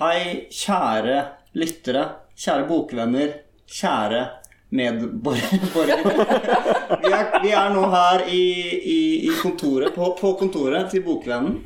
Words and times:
Hei, 0.00 0.46
kjære 0.48 1.16
lyttere, 1.60 2.02
kjære 2.40 2.62
bokvenner, 2.70 3.34
kjære 3.68 4.20
medborgere. 4.72 6.14
Vi 7.02 7.10
vi 7.42 7.50
er 7.52 7.74
nå 7.74 7.82
her 7.92 8.24
i, 8.32 8.38
i, 8.80 8.96
i 9.28 9.34
kontoret, 9.42 9.92
på, 9.92 10.08
på 10.16 10.30
kontoret 10.40 10.88
til 10.88 11.04
Bokvennen. 11.04 11.58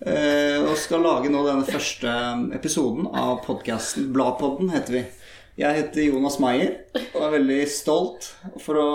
eh, 0.00 0.56
og 0.62 0.72
skal 0.80 1.04
lage 1.04 1.28
nå 1.28 1.44
denne 1.44 1.68
første 1.68 2.16
episoden 2.56 3.10
av 3.12 3.42
podkasten 3.44 4.08
Bladpodden, 4.16 4.72
heter 4.72 4.96
vi. 4.96 5.04
Jeg 5.60 5.82
heter 5.82 6.06
Jonas 6.08 6.40
Meyer 6.40 6.78
og 7.12 7.22
er 7.26 7.36
veldig 7.36 7.60
stolt 7.68 8.30
for 8.64 8.80
å 8.80 8.90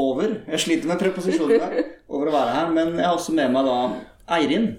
over 0.00 0.38
Jeg 0.48 0.64
sliter 0.64 0.88
med 0.88 1.04
preposisjonene 1.04 1.84
over 2.08 2.30
å 2.30 2.36
være 2.40 2.56
her, 2.56 2.72
men 2.72 2.96
jeg 2.96 3.04
har 3.04 3.20
også 3.20 3.36
med 3.36 3.52
meg 3.52 3.68
da 3.68 3.80
Eirin. 4.38 4.70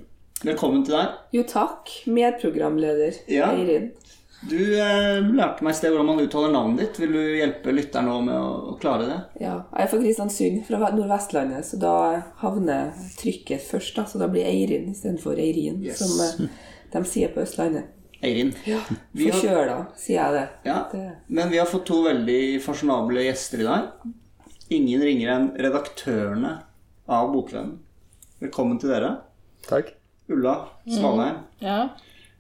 Velkommen 0.46 0.86
til 0.88 0.96
deg. 0.96 1.16
Jo 1.36 1.44
takk, 1.48 1.90
medprogramleder 2.08 3.18
Ja. 3.32 3.50
Eirin. 3.52 3.90
Du 4.48 4.56
eh, 4.56 5.18
lærte 5.36 5.66
meg 5.68 5.74
i 5.74 5.76
sted 5.76 5.92
hvordan 5.92 6.08
man 6.14 6.22
uttaler 6.24 6.54
navnet 6.54 6.80
ditt. 6.86 7.00
Vil 7.02 7.12
du 7.12 7.20
hjelpe 7.36 7.74
lytteren 7.76 8.08
nå 8.08 8.22
med 8.24 8.38
å, 8.40 8.52
å 8.72 8.76
klare 8.80 9.08
det? 9.10 9.18
Ja, 9.44 9.58
jeg 9.76 9.84
er 9.84 9.90
fra 9.92 10.00
Kristiansund, 10.00 10.62
fra 10.70 10.80
Nordvestlandet, 10.96 11.68
så 11.68 11.80
da 11.82 11.92
havner 12.40 12.94
trykket 13.20 13.66
først. 13.68 13.98
da, 14.00 14.06
Så 14.08 14.22
da 14.22 14.30
blir 14.32 14.48
Eirin 14.48 14.88
istedenfor 14.94 15.36
Eirin, 15.44 15.82
Yes. 15.84 16.00
som 16.00 16.48
eh, 16.48 16.56
de 16.96 17.04
sier 17.12 17.34
på 17.36 17.44
Østlandet. 17.44 17.92
Eirin. 18.24 18.54
Ja, 18.68 18.80
Forkjøla, 19.16 19.78
sier 20.00 20.22
jeg 20.22 20.38
det. 20.38 20.48
Ja, 20.72 20.80
det. 20.94 21.04
Men 21.28 21.52
vi 21.52 21.60
har 21.60 21.68
fått 21.68 21.86
to 21.92 22.00
veldig 22.08 22.40
fasjonable 22.64 23.28
gjester 23.28 23.60
i 23.64 23.68
dag. 23.68 24.10
Ingen 24.72 25.04
ringere 25.04 25.36
enn 25.36 25.52
redaktørene 25.60 26.56
av 27.12 27.32
Bokvennen. 27.36 27.76
Velkommen 28.40 28.80
til 28.80 28.92
dere. 28.96 29.18
Takk. 29.68 29.98
Ulla 30.30 30.54
Svalheim. 30.88 31.42
Ja. 31.64 31.80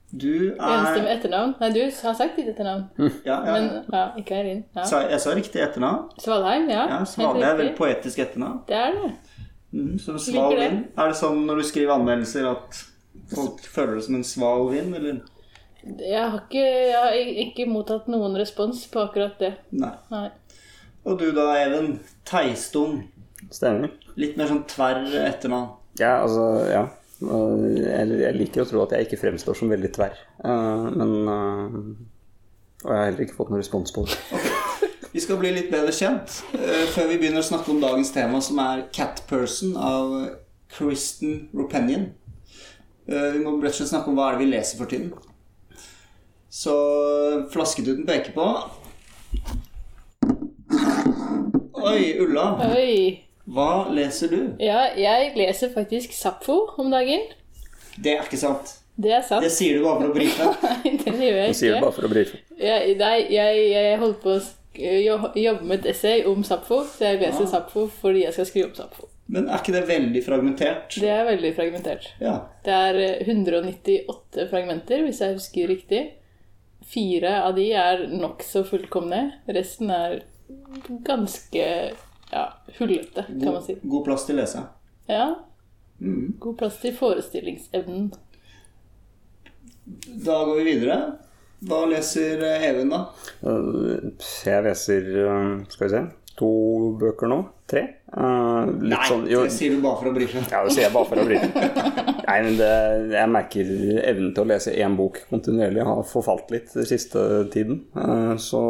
Du 0.09 0.55
Eneste 0.55 1.01
med 1.03 1.05
er 1.05 1.15
etternavn. 1.19 1.51
Nei, 1.59 1.69
du 1.73 1.79
har 1.85 2.15
sagt 2.17 2.37
ditt 2.39 2.47
etternavn. 2.49 2.87
ja, 3.25 3.35
ja. 3.45 3.51
Men 3.53 3.67
ja, 3.93 4.05
ikke 4.17 4.39
Eirin. 4.39 4.63
Ja. 4.75 4.85
Jeg 5.11 5.19
sa 5.21 5.33
riktig 5.37 5.61
etternavn. 5.61 6.07
Svalheim, 6.21 6.69
ja. 6.71 6.85
Ja, 6.95 7.01
Svalheim 7.05 7.45
er 7.45 7.59
vel 7.59 7.73
poetisk 7.77 8.21
etternavn. 8.25 8.63
Det 8.69 8.77
er 8.77 8.95
det. 8.97 9.11
Mm, 9.71 9.99
som 10.01 10.17
sval 10.17 10.55
vind. 10.57 10.79
Er 10.97 11.11
det 11.11 11.17
sånn 11.19 11.43
når 11.45 11.61
du 11.61 11.67
skriver 11.69 11.93
anmeldelser 11.99 12.47
at 12.49 12.79
folk 13.35 13.61
føler 13.69 13.99
det 13.99 14.07
som 14.07 14.17
en 14.17 14.25
sval 14.25 14.65
vind, 14.71 14.95
eller? 14.97 15.19
Jeg 15.85 16.23
har 16.25 16.39
ikke, 16.41 16.63
jeg 16.65 16.97
har 16.97 17.19
ikke 17.45 17.69
mottatt 17.69 18.09
noen 18.11 18.33
respons 18.39 18.81
på 18.89 19.03
akkurat 19.05 19.37
det. 19.39 19.53
Nei. 19.77 19.93
Nei. 20.11 20.27
Og 21.05 21.21
du 21.21 21.29
da, 21.37 21.51
Even. 21.61 21.99
Teistum 22.27 23.03
Stemmer. 23.53 23.93
Litt 24.19 24.35
mer 24.37 24.49
sånn 24.49 24.65
tverr 24.69 25.05
etternavn. 25.23 25.69
Ja, 25.99 26.19
altså, 26.25 26.43
ja. 26.69 26.81
Uh, 27.19 27.65
Jeg, 27.83 28.35
liker 28.37 28.63
å 28.63 28.69
tro 28.69 28.83
at 28.85 28.95
jeg 28.95 29.09
ikke 29.09 29.19
fremstår 29.25 29.57
som 29.59 29.71
veldig 29.71 29.91
tverr. 29.95 30.15
Uh, 30.39 30.87
men 30.95 31.15
uh, 31.27 31.79
Og 32.85 32.93
jeg 32.93 32.95
har 32.95 33.09
heller 33.09 33.25
ikke 33.25 33.35
fått 33.35 33.51
noen 33.51 33.63
respons 33.63 33.91
på 33.95 34.05
det. 34.07 34.19
Vi 35.11 35.19
skal 35.23 35.39
bli 35.41 35.49
litt 35.55 35.71
bedre 35.71 35.89
kjent 35.95 36.35
eh, 36.53 36.85
før 36.93 37.07
vi 37.09 37.17
begynner 37.17 37.41
å 37.41 37.47
snakke 37.47 37.71
om 37.73 37.79
dagens 37.81 38.11
tema, 38.13 38.37
som 38.45 38.59
er 38.61 38.83
Cat 38.93 39.23
Person 39.29 39.73
av 39.73 40.11
Kristen 40.69 41.47
Ropenian. 41.57 42.11
Eh, 43.09 43.31
vi 43.33 43.41
må 43.41 43.55
rett 43.57 43.73
og 43.73 43.79
slett 43.79 43.89
snakke 43.89 44.11
om 44.11 44.19
hva 44.19 44.27
er 44.29 44.37
det 44.37 44.43
vi 44.43 44.51
leser 44.51 44.77
for 44.77 44.91
tiden. 44.91 45.09
Så 46.53 46.75
flasketuten 47.53 48.05
peker 48.05 48.35
på 48.37 48.45
Oi, 51.79 52.03
Ulla. 52.21 52.45
Oi. 52.69 53.28
Hva 53.49 53.89
leser 53.93 54.29
du? 54.29 54.41
Ja, 54.61 54.83
jeg 54.97 55.33
leser 55.37 55.71
faktisk 55.73 56.13
Sapfo 56.13 56.59
om 56.77 56.91
dagen. 56.93 57.25
Det 57.97 58.13
er 58.13 58.27
ikke 58.27 58.37
sant. 58.39 58.75
Det 58.99 59.13
er 59.15 59.23
sant. 59.25 59.43
Det 59.45 59.51
sier 59.53 59.79
du 59.79 59.85
bare 59.85 60.03
for 60.03 60.11
å 60.11 60.15
brife. 60.15 60.47
Nei, 60.83 60.95
det 61.01 61.13
gjør 61.15 61.37
jeg 61.39 61.49
ikke. 61.49 61.55
Du 61.55 61.59
sier 61.61 61.75
det 61.75 61.83
bare 61.85 61.95
for 61.95 62.07
å 62.07 62.11
brife. 62.11 62.41
Jeg, 62.59 62.95
nei, 62.99 63.15
jeg, 63.31 63.61
jeg 63.71 63.99
holder 64.01 64.17
på 64.23 64.33
å 64.35 65.39
jobbe 65.39 65.69
med 65.69 65.77
et 65.79 65.87
essay 65.93 66.25
om 66.27 66.43
Sapfo, 66.45 66.81
så 66.87 67.07
jeg 67.07 67.21
leser 67.23 67.45
ja. 67.45 67.51
Sapfo 67.53 67.85
fordi 68.01 68.25
jeg 68.25 68.35
skal 68.35 68.49
skrive 68.49 68.69
om 68.69 68.75
Sapfo. 68.77 69.09
Men 69.29 69.47
er 69.47 69.61
ikke 69.61 69.75
det 69.75 69.85
veldig 69.87 70.21
fragmentert? 70.25 70.97
Det 70.99 71.09
er 71.13 71.25
veldig 71.27 71.51
fragmentert. 71.57 72.09
Ja. 72.21 72.35
Det 72.65 72.75
er 72.75 72.99
eh, 73.05 73.29
198 73.29 74.47
fragmenter, 74.49 75.03
hvis 75.05 75.21
jeg 75.21 75.37
husker 75.37 75.69
riktig. 75.69 76.03
Fire 76.89 77.35
av 77.45 77.57
de 77.57 77.67
er 77.77 78.05
nokså 78.09 78.63
fullkomne. 78.67 79.21
Resten 79.53 79.93
er 79.93 80.21
ganske 81.05 81.65
ja, 82.31 82.45
hullete, 82.79 83.25
kan 83.27 83.53
man 83.53 83.63
si. 83.65 83.75
God, 83.81 83.89
god 83.91 84.05
plass 84.09 84.25
til 84.27 84.35
å 84.37 84.41
lese. 84.43 84.65
Ja, 85.09 85.29
Mm. 85.99 86.37
god 86.39 86.57
plass 86.57 86.77
til 86.79 86.93
forestillingsevnen. 86.95 88.05
Da 90.25 90.37
går 90.45 90.55
vi 90.61 90.63
videre. 90.73 90.97
Hva 91.67 91.81
leser 91.91 92.39
eh, 92.45 92.63
Even, 92.69 92.93
da? 92.93 93.01
Uh, 93.43 94.13
Jeg 94.45 94.63
leser, 94.63 95.09
uh, 95.27 95.65
skal 95.67 95.87
vi 95.89 95.91
se, 95.91 96.03
to 96.39 96.51
bøker 97.01 97.27
nå. 97.27 97.41
Tre. 97.67 97.83
Nei, 98.67 98.99
sånn 99.07 99.25
jo, 99.29 99.43
det 99.47 99.53
sier 99.55 99.75
du 99.75 99.81
bare 99.83 99.99
for 100.01 100.09
å 100.09 100.13
brife. 100.15 100.41
Ja, 100.51 100.61
det 100.65 100.73
sier 100.75 100.85
jeg 100.87 100.93
bare 100.95 101.09
for 101.09 101.21
å 101.21 101.25
brife. 101.27 101.49
Nei, 102.29 102.37
men 102.45 102.57
det, 102.59 102.69
jeg 103.15 103.31
merker 103.33 103.71
evnen 104.11 104.33
til 104.35 104.43
å 104.43 104.49
lese 104.51 104.73
én 104.77 104.95
bok 104.99 105.17
kontinuerlig 105.31 105.85
har 105.87 106.03
forfalt 106.07 106.51
litt 106.53 106.73
den 106.75 106.85
siste 106.89 107.23
tiden. 107.53 107.83
Eh, 107.97 108.35
Så, 108.37 108.61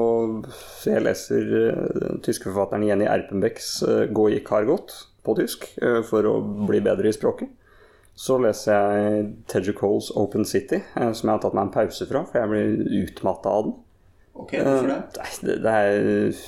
så 0.80 0.94
jeg 0.94 1.04
leser 1.06 1.54
eh, 1.60 2.18
tyske 2.26 2.48
forfatteren 2.50 2.88
Jenny 2.88 3.08
Erpenbecks 3.10 3.72
eh, 3.84 4.06
'Gå 4.12 4.30
i 4.38 4.40
Kargot' 4.46 4.96
på 5.28 5.36
tysk 5.36 5.66
for 6.08 6.26
å 6.26 6.38
bli 6.70 6.80
bedre 6.82 7.10
i 7.12 7.14
språket. 7.14 7.50
Så 8.16 8.38
leser 8.40 8.72
jeg 8.72 9.28
Tedger 9.52 9.76
Coles 9.76 10.08
'Open 10.16 10.46
City', 10.48 10.80
som 10.96 11.28
jeg 11.28 11.34
har 11.34 11.44
tatt 11.44 11.54
meg 11.58 11.68
en 11.68 11.74
pause 11.76 12.08
fra, 12.08 12.24
for 12.26 12.40
jeg 12.40 12.50
blir 12.52 13.04
utmatta 13.04 13.52
av 13.52 13.68
den. 13.68 13.76
Ok, 14.40 14.56
hvorfor 14.56 14.88
det? 14.88 15.00
Det, 15.44 15.58
det 15.66 15.74
er 15.76 16.42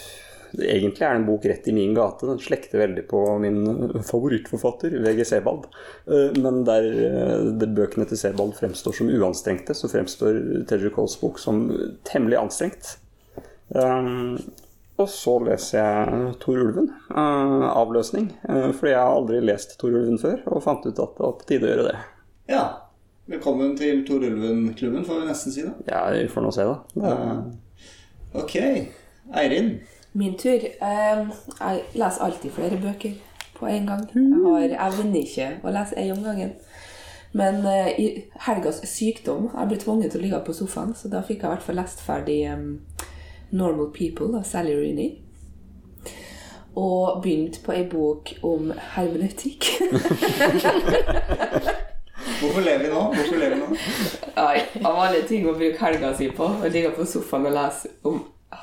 Egentlig 0.59 1.05
er 1.05 1.13
det 1.15 1.19
en 1.21 1.25
bok 1.27 1.45
rett 1.47 1.67
i 1.67 1.73
min 1.75 1.93
gate. 1.95 2.27
Den 2.27 2.39
slekter 2.43 2.81
veldig 2.83 3.03
på 3.07 3.21
min 3.39 3.61
favorittforfatter, 4.07 4.95
VG 5.03 5.23
Sebald. 5.29 5.67
Eh, 6.07 6.33
Men 6.41 6.63
der 6.67 6.87
eh, 6.91 7.67
bøkene 7.71 8.07
til 8.09 8.19
Sebald 8.19 8.53
fremstår 8.59 8.97
som 8.97 9.07
uanstrengte, 9.13 9.75
så 9.77 9.87
fremstår 9.91 10.41
Tedger 10.69 10.91
Coles 10.95 11.15
bok 11.21 11.39
som 11.39 11.63
temmelig 12.07 12.37
anstrengt. 12.41 12.97
Um, 13.71 14.35
og 14.99 15.07
så 15.09 15.37
leser 15.45 15.79
jeg 15.79 16.33
Tor 16.43 16.59
Ulven, 16.59 16.89
eh, 17.09 17.67
avløsning. 17.71 18.27
eh, 18.49 18.71
fordi 18.75 18.91
jeg 18.91 18.99
har 18.99 19.15
aldri 19.15 19.39
lest 19.41 19.77
Tor 19.79 19.95
Ulven 19.95 20.19
før, 20.19 20.41
og 20.51 20.63
fant 20.65 20.85
ut 20.85 20.99
at 20.99 21.15
det 21.15 21.23
var 21.25 21.37
på 21.39 21.47
tide 21.47 21.65
å 21.69 21.71
gjøre 21.71 21.87
det. 21.91 21.97
Ja. 22.51 22.65
Velkommen 23.31 23.77
til 23.79 24.01
Tor 24.03 24.19
Ulven-klubben, 24.27 25.05
får 25.07 25.21
vi 25.21 25.27
nesten 25.29 25.53
si. 25.55 25.63
da. 25.63 25.71
Ja, 25.87 26.01
vi 26.11 26.27
får 26.27 26.43
nå 26.43 26.51
se, 26.51 26.65
da. 26.67 26.77
Det, 26.99 27.57
Ok. 28.41 28.55
Eirin. 29.35 29.79
Min 30.13 30.37
tur. 30.37 30.59
Jeg 30.81 31.27
leser 31.93 32.23
alltid 32.23 32.51
flere 32.51 32.77
bøker 32.81 33.11
på 33.55 33.65
en 33.65 33.87
gang. 33.87 34.07
Jeg 34.15 34.77
har 34.77 34.89
evner 34.89 35.19
ikke 35.21 35.49
å 35.63 35.71
lese 35.71 35.95
én 35.95 36.11
om 36.17 36.23
gangen. 36.25 36.51
Men 37.31 37.65
eh, 37.65 37.99
i 37.99 38.07
helgas 38.43 38.81
sykdom 38.91 39.49
jeg 39.53 39.67
ble 39.69 39.77
tvunget 39.79 40.11
til 40.11 40.19
å 40.19 40.23
ligge 40.25 40.39
på 40.45 40.55
sofaen, 40.55 40.91
så 40.95 41.07
da 41.07 41.21
fikk 41.23 41.45
jeg 41.45 41.47
i 41.47 41.53
hvert 41.53 41.63
fall 41.63 41.79
lest 41.79 42.01
ferdig 42.03 42.41
'Normal 43.51 43.91
People' 43.95 44.37
av 44.37 44.43
Sally 44.43 44.75
Rooney. 44.75 45.09
Og 46.75 47.21
begynt 47.23 47.61
på 47.63 47.71
ei 47.71 47.87
bok 47.87 48.33
om 48.43 48.73
hermeneutikk. 48.95 49.65
Hvorfor 52.41 52.61
lever 52.61 52.83
vi 52.83 52.91
nå? 52.91 53.01
Hvorfor 53.15 53.35
lever 53.35 53.55
vi 53.55 53.61
nå? 53.61 53.67
Nei, 54.35 54.61
av 54.83 54.99
alle 55.05 55.23
ting 55.27 55.47
å 55.47 55.55
bruke 55.55 55.79
helga 55.85 56.13
si 56.17 56.29
på, 56.35 56.43
å 56.43 56.71
ligge 56.71 56.91
på 56.95 57.05
sofaen 57.05 57.47
og 57.49 57.55
lese 57.55 57.91
om 58.07 58.21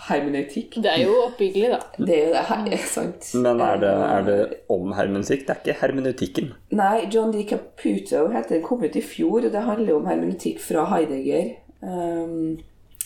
hermeneutikk. 0.08 0.78
Det 0.82 0.90
er 0.90 1.02
jo 1.06 1.16
oppbyggelig, 1.24 1.70
da. 1.72 1.80
Det 1.98 2.14
er 2.14 2.24
jo 2.26 2.32
det 2.34 2.44
her, 2.50 2.64
er 2.76 2.86
sant. 2.90 3.28
men 3.34 3.62
er 3.64 3.82
det, 3.82 3.92
er 4.08 4.26
det 4.26 4.38
om 4.74 4.92
hermeneutikk? 4.96 5.46
Det 5.46 5.54
er 5.54 5.62
ikke 5.62 5.78
hermeneutikken. 5.82 6.50
Nei, 6.78 6.96
John 7.12 7.32
D. 7.34 7.44
Caputo 7.48 8.26
heter 8.34 8.56
den 8.56 8.66
kom 8.66 8.84
ut 8.84 8.98
i 8.98 9.04
fjor, 9.04 9.46
og 9.46 9.52
det 9.54 9.64
handler 9.68 9.96
om 9.96 10.08
hermeneutikk 10.10 10.60
fra 10.64 10.84
Heidegger 10.92 11.54
um, 11.80 12.58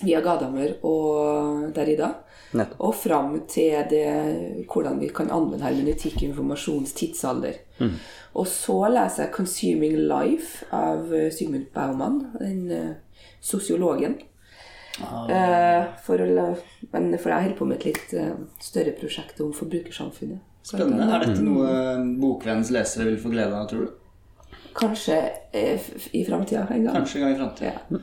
via 0.02 0.22
Gadamer 0.24 0.76
og 0.88 1.70
Derrida. 1.76 2.14
Nettopp. 2.52 2.80
Og 2.84 2.96
fram 3.00 3.36
til 3.48 3.78
det, 3.88 4.08
hvordan 4.68 4.98
vi 5.00 5.08
kan 5.14 5.30
anvende 5.32 5.64
hermeneutikk 5.64 6.20
i 6.20 6.28
informasjonens 6.28 6.92
tidsalder. 6.98 7.62
Og 8.34 8.46
så 8.48 8.88
leser 8.88 9.24
jeg 9.24 9.32
'Consuming 9.32 9.96
Life' 10.08 10.64
av 10.72 11.14
eh, 11.14 11.30
Sigmund 11.32 11.66
Baumann, 11.74 12.26
den 12.40 12.70
eh, 12.70 12.94
sosiologen. 13.40 14.18
Eh, 15.00 15.84
for, 16.04 16.20
å, 16.20 16.46
men 16.92 17.10
for 17.18 17.32
jeg 17.32 17.46
holder 17.46 17.58
på 17.58 17.68
med 17.68 17.78
et 17.80 17.86
litt 17.92 18.14
uh, 18.18 18.34
større 18.60 18.92
prosjekt 18.98 19.40
om 19.40 19.52
forbrukersamfunnet. 19.56 20.42
Spennende. 20.62 21.08
Er 21.10 21.24
dette 21.26 21.42
noe 21.42 21.70
Bokvennens 22.22 22.70
lesere 22.74 23.08
vil 23.08 23.18
få 23.18 23.32
glede 23.32 23.56
av, 23.56 23.66
tror 23.70 23.86
du? 23.88 23.94
Kanskje 24.78 25.16
eh, 25.52 25.80
i 26.16 26.22
framtida 26.24 26.66
en 26.70 26.84
gang. 26.86 26.94
Kanskje 27.00 27.18
en 27.18 27.24
gang 27.26 27.34
i 27.34 27.40
framtida. 27.40 27.72
Ja. 27.90 28.02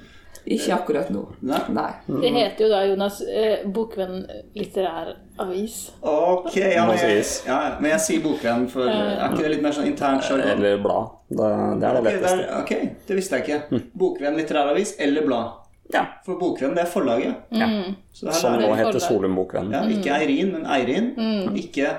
Ikke 0.49 0.73
akkurat 0.73 1.09
nå. 1.13 1.21
Nei. 1.45 1.59
Nei. 1.75 1.89
Det 2.07 2.29
heter 2.33 2.63
jo 2.65 2.69
da, 2.71 2.81
Jonas, 2.87 3.19
eh, 3.21 3.63
Bokvenn 3.69 4.23
litterær 4.57 5.11
avis. 5.43 5.77
Ok, 6.01 6.55
ja, 6.57 6.85
men 6.87 6.97
jeg, 6.97 7.23
ja, 7.45 7.57
men 7.81 7.91
jeg 7.93 8.03
sier 8.05 8.23
Bokvenn, 8.23 8.67
for 8.71 8.89
er 8.89 9.23
ikke 9.29 9.43
det 9.45 9.51
litt 9.55 9.65
mer 9.65 9.75
sånn 9.77 9.89
internt 9.91 10.25
sjargong? 10.25 10.53
Eller 10.57 10.81
blad. 10.83 11.15
Det, 11.29 11.49
det 11.81 11.89
er 11.89 11.99
det 11.99 12.01
Ok, 12.01 12.07
Okay, 12.09 12.21
der- 12.25 12.45
ok, 12.61 12.75
det 13.09 13.17
visste 13.19 13.39
jeg 13.39 13.47
ikke. 13.47 13.81
Bokvenn 14.03 14.39
litterær 14.39 14.71
avis 14.73 14.95
eller 14.99 15.27
blad? 15.27 15.58
Ja. 15.93 16.03
For 16.25 16.37
Bokvennen, 16.37 16.75
det 16.77 16.83
er 16.85 16.91
forlaget. 16.91 17.35
Så 18.13 18.27
her 18.29 18.37
Som 18.37 18.59
nå 18.61 18.69
heter. 18.77 18.99
Solum 19.01 19.35
Bokvenn. 19.39 19.71
ja, 19.73 19.81
ikke 19.89 20.13
Eirin, 20.19 20.51
men 20.53 20.67
Eirin. 20.69 21.11
Ikke 21.57 21.89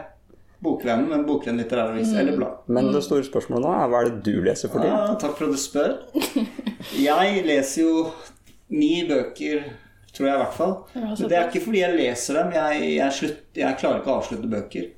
Bokvennen, 0.62 1.08
men 1.08 1.24
Bokvenn 1.26 1.56
litterær 1.58 1.94
avis 1.94 2.12
eller 2.14 2.36
blad. 2.36 2.58
Men 2.68 2.90
det 2.94 3.00
store 3.06 3.24
spørsmålet 3.26 3.64
nå 3.66 3.72
er 3.74 3.88
hva 3.90 4.02
er 4.04 4.10
det 4.10 4.22
du 4.28 4.42
leser 4.44 4.68
for 4.70 4.84
tiden? 4.84 4.94
Ja, 4.94 5.14
takk 5.18 5.38
for 5.38 5.48
at 5.48 5.56
du 5.56 5.60
spør. 5.60 5.96
Jeg 7.00 7.44
leser 7.48 7.82
jo 7.86 8.04
ni 8.70 8.92
bøker, 9.08 9.64
tror 10.14 10.28
jeg 10.28 10.36
i 10.36 10.42
hvert 10.44 10.54
fall. 10.58 10.74
Men 10.94 11.16
det 11.30 11.38
er 11.38 11.48
ikke 11.48 11.64
fordi 11.64 11.80
jeg 11.82 11.96
leser 11.98 12.38
dem. 12.42 12.52
Jeg, 12.54 12.94
jeg, 12.98 13.16
slutt, 13.18 13.40
jeg 13.58 13.78
klarer 13.80 14.02
ikke 14.02 14.12
å 14.12 14.18
avslutte 14.20 14.50
bøker. 14.52 14.88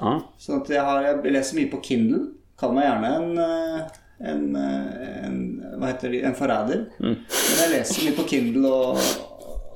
Ah. 0.00 0.20
Sånn 0.40 0.62
at 0.62 0.70
jeg, 0.72 0.82
har, 0.86 1.04
jeg 1.06 1.34
leser 1.36 1.58
mye 1.60 1.70
på 1.70 1.82
Kindle. 1.84 2.22
Kall 2.60 2.74
meg 2.76 2.86
gjerne 2.88 3.10
en, 3.20 3.30
eh, 3.44 3.99
en, 4.20 4.56
eh, 4.56 5.24
en 5.26 5.40
Hva 5.80 5.90
heter 5.92 6.12
det? 6.12 6.22
En 6.28 6.36
forræder. 6.36 6.86
Men 7.00 7.62
jeg 7.64 7.72
leser 7.72 8.04
mye 8.04 8.16
på 8.18 8.26
Kindle, 8.28 8.68
og, 8.68 8.98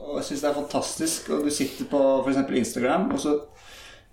og 0.05 0.23
syns 0.23 0.45
det 0.45 0.51
er 0.51 0.59
fantastisk. 0.59 1.31
Og 1.33 1.47
du 1.47 1.51
sitter 1.55 1.89
på 1.91 2.01
f.eks. 2.25 2.43
Instagram, 2.61 3.11
og 3.15 3.23
så 3.23 3.39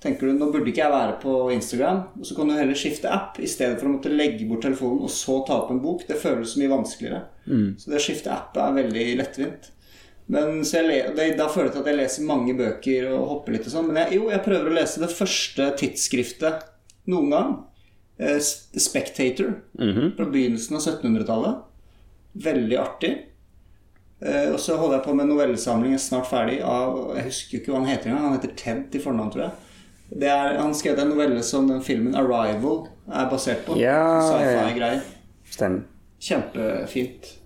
tenker 0.02 0.28
du 0.32 0.34
nå 0.34 0.48
burde 0.50 0.72
ikke 0.72 0.82
jeg 0.82 0.94
være 0.96 1.18
på 1.22 1.36
Instagram. 1.54 2.00
Og 2.20 2.26
så 2.26 2.38
kan 2.38 2.50
du 2.50 2.56
heller 2.58 2.80
skifte 2.80 3.12
app 3.12 3.38
i 3.44 3.50
stedet 3.50 3.78
for 3.80 3.90
å 3.90 3.98
måtte 3.98 4.14
legge 4.14 4.48
bort 4.50 4.64
telefonen 4.66 5.04
og 5.06 5.12
så 5.14 5.42
ta 5.46 5.60
opp 5.62 5.76
en 5.76 5.84
bok. 5.84 6.08
Det 6.08 6.18
føles 6.22 6.56
så 6.56 6.62
mye 6.64 6.72
vanskeligere. 6.74 7.22
Så 7.78 7.92
det 7.92 8.00
å 8.00 8.04
skifte 8.08 8.34
app 8.34 8.58
er 8.58 8.80
veldig 8.80 9.06
lettvint. 9.20 9.70
Men 10.32 10.62
det, 10.64 11.38
Da 11.38 11.48
føler 11.52 11.74
jeg 11.74 11.82
at 11.82 11.90
jeg 11.92 11.98
leser 12.00 12.24
mange 12.30 12.56
bøker 12.56 13.10
og 13.12 13.28
hopper 13.28 13.58
litt 13.58 13.68
og 13.68 13.74
sånn. 13.74 13.90
Men 13.92 14.06
jeg, 14.06 14.16
jo, 14.18 14.30
jeg 14.32 14.46
prøver 14.46 14.72
å 14.72 14.78
lese 14.80 15.04
det 15.04 15.12
første 15.12 15.68
tidsskriftet 15.82 16.64
noen 17.12 17.34
gang. 17.36 17.52
Eh, 18.22 18.40
Spectator. 18.78 19.54
Fra 20.18 20.26
begynnelsen 20.26 20.78
av 20.78 20.82
1700-tallet. 20.82 21.56
Veldig 22.34 22.78
artig. 22.78 23.12
Eh, 24.22 24.52
og 24.54 24.60
så 24.62 24.78
holder 24.78 25.00
jeg 25.00 25.06
på 25.08 25.16
med 25.18 25.26
en 25.26 25.34
novellesamling, 25.34 25.96
jeg 25.96 25.98
er 25.98 26.04
snart 26.04 26.30
ferdig, 26.30 26.60
av 26.62 27.16
Jeg 27.18 27.26
husker 27.26 27.58
ikke 27.58 27.74
hva 27.74 27.82
han 27.82 27.90
heter 27.90 28.12
engang. 28.12 28.28
Han 28.30 28.38
heter 28.38 28.56
Ted 28.60 28.88
til 28.94 29.02
fornavn, 29.02 29.34
tror 29.34 29.48
jeg. 29.48 29.52
Det 30.22 30.30
er, 30.30 30.58
han 30.60 30.74
skrev 30.76 31.00
en 31.00 31.14
novelle 31.14 31.44
som 31.44 31.68
den 31.70 31.82
filmen 31.82 32.16
'Arrival' 32.16 32.88
er 33.08 33.30
basert 33.32 33.66
på. 33.66 33.78
Ja. 33.80 34.04
Sci-fi-greier. 34.28 35.06
Stemmer. 35.50 35.86
Kjempefint. 36.22 37.38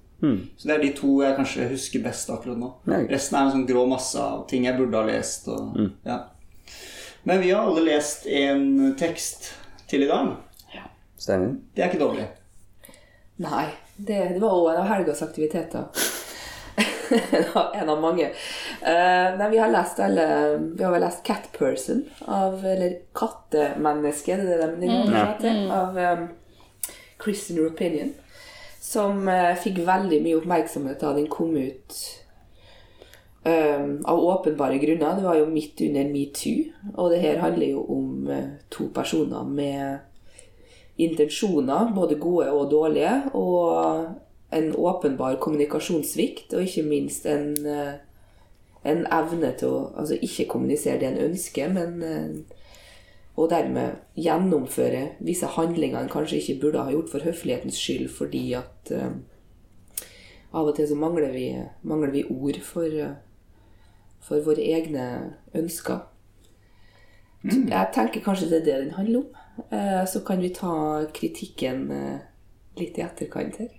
Så 0.57 0.67
det 0.67 0.73
er 0.73 0.81
de 0.81 0.93
to 0.97 1.21
jeg 1.21 1.35
kanskje 1.37 1.67
husker 1.69 2.01
best 2.01 2.29
akkurat 2.33 2.57
nå. 2.57 2.71
Ja. 2.89 3.03
Resten 3.11 3.37
er 3.37 3.45
en 3.45 3.51
sånn 3.53 3.67
grå 3.69 3.83
masse 3.87 4.17
av 4.17 4.47
ting 4.49 4.65
jeg 4.65 4.77
burde 4.79 4.97
ha 4.97 5.05
lest. 5.05 5.47
Og, 5.53 5.77
ja. 6.05 6.23
Men 7.23 7.43
vi 7.43 7.51
har 7.51 7.67
alle 7.67 7.83
lest 7.85 8.25
en 8.25 8.95
tekst 8.97 9.51
til 9.87 10.05
i 10.05 10.09
dag. 10.09 10.33
Stemmer. 11.17 11.55
Det 11.73 11.83
er 11.83 11.93
ikke 11.93 12.03
dårlig. 12.03 12.27
Nei, 13.43 13.65
det, 13.95 14.19
det 14.35 14.41
var 14.43 14.55
òg 14.55 14.69
en 14.71 14.83
av 14.83 14.91
helgas 14.93 15.23
aktiviteter. 15.25 15.89
En 17.73 17.89
av 17.89 17.99
mange. 18.01 18.31
Uh, 18.81 19.37
nei, 19.37 19.49
vi 19.51 19.59
har 19.61 19.69
lest 19.69 19.99
alle 20.01 20.25
Vi 20.73 20.83
har 20.83 20.91
vel 20.91 21.03
lest 21.05 21.21
'Cat 21.23 21.51
Person' 21.53 22.01
av 22.25 22.65
Eller 22.65 22.97
'Kattemenneske', 23.13 24.37
det 24.41 24.55
er 24.55 24.73
det 24.73 24.79
de 24.81 24.89
mm. 24.89 25.13
til. 25.39 25.59
Av 25.71 25.97
um, 25.97 26.27
Christian 27.23 27.59
Rupinion. 27.59 28.13
Som 28.81 29.27
uh, 29.27 29.53
fikk 29.61 29.83
veldig 29.85 30.21
mye 30.25 30.39
oppmerksomhet 30.41 31.01
da 31.01 31.13
den 31.13 31.29
kom 31.29 31.55
ut. 31.57 32.01
Um, 33.45 34.01
av 34.05 34.19
åpenbare 34.19 34.81
grunner. 34.81 35.15
Det 35.15 35.27
var 35.29 35.37
jo 35.37 35.45
midt 35.45 35.85
under 35.85 36.09
metoo. 36.09 36.73
Og 36.95 37.13
det 37.13 37.21
her 37.21 37.39
handler 37.45 37.75
jo 37.77 37.85
om 37.85 38.27
uh, 38.27 38.43
to 38.73 38.89
personer 38.93 39.45
med 39.45 39.99
intensjoner, 40.97 41.91
både 41.95 42.15
gode 42.15 42.51
og 42.51 42.71
dårlige, 42.71 43.15
og 43.33 44.55
en 44.55 44.75
åpenbar 44.75 45.39
kommunikasjonssvikt, 45.43 46.53
og 46.53 46.61
ikke 46.63 46.83
minst 46.87 47.25
en, 47.25 47.55
eh, 47.67 47.93
en 48.85 49.05
evne 49.11 49.51
til 49.59 49.67
å 49.67 49.79
altså 49.97 50.17
ikke 50.21 50.47
kommunisere 50.47 50.99
det 50.99 51.09
en 51.09 51.23
ønsker, 51.29 51.73
men 51.73 52.03
eh, 52.03 52.55
og 53.35 53.49
dermed 53.51 53.99
gjennomføre 54.15 55.09
visse 55.19 55.47
handlinger 55.57 55.99
en 55.99 56.11
kanskje 56.11 56.39
ikke 56.39 56.59
burde 56.61 56.83
ha 56.87 56.91
gjort 56.91 57.11
for 57.11 57.23
høflighetens 57.27 57.79
skyld, 57.79 58.09
fordi 58.09 58.53
at 58.55 58.91
uh, 58.95 59.11
av 60.55 60.69
og 60.69 60.75
til 60.77 60.87
så 60.87 60.95
mangler 60.95 61.33
vi, 61.33 61.49
mangler 61.83 62.13
vi 62.13 62.23
ord 62.31 62.61
for, 62.63 62.87
uh, 62.87 63.17
for 64.23 64.39
våre 64.45 64.63
egne 64.63 65.07
ønsker. 65.53 66.05
Jeg 67.43 67.91
tenker 67.93 68.23
kanskje 68.23 68.47
det 68.49 68.61
er 68.61 68.65
det 68.65 68.77
den 68.85 68.95
handler 68.95 69.19
om. 69.19 69.41
Eh, 69.71 70.05
Så 70.05 70.19
kan 70.27 70.41
vi 70.41 70.49
ta 70.53 71.05
kritikken 71.13 71.91
eh, 71.91 72.19
litt 72.79 72.97
i 72.97 73.01
etterkant 73.05 73.57
her. 73.61 73.69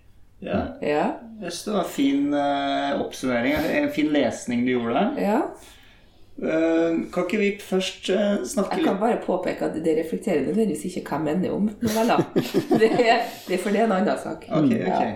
Ja. 0.41 0.61
Ja. 0.85 1.05
Jeg 1.41 1.53
syns 1.53 1.65
det 1.65 1.73
var 1.75 1.85
en 1.85 1.91
fin 1.97 2.35
eh, 2.35 3.01
oppsummering. 3.01 3.55
En 3.83 3.91
fin 3.93 4.09
lesning 4.13 4.65
du 4.67 4.73
gjorde 4.77 4.95
der. 5.01 5.23
ja. 5.27 5.41
Kan 6.37 7.23
ikke 7.25 7.39
vi 7.41 7.47
først 7.65 8.11
snakke 8.45 8.77
litt 8.77 8.83
Jeg 8.83 8.85
kan 8.91 8.99
bare 9.01 9.21
påpeke 9.25 9.71
at 9.71 9.79
det 9.81 9.95
reflekterer 9.97 10.43
nødvendigvis 10.45 10.99
ikke 11.01 11.15
hva 11.15 11.21
jeg 11.23 11.25
mener 11.31 11.55
om 11.57 11.71
noveller. 11.81 12.27
Det, 12.83 12.91
det 13.47 13.55
er 13.57 13.63
for 13.63 13.73
det 13.73 13.81
er 13.81 13.87
en 13.87 13.95
annen 13.97 14.19
sak. 14.21 14.45
Ok, 14.53 14.75
Ja. 14.77 15.15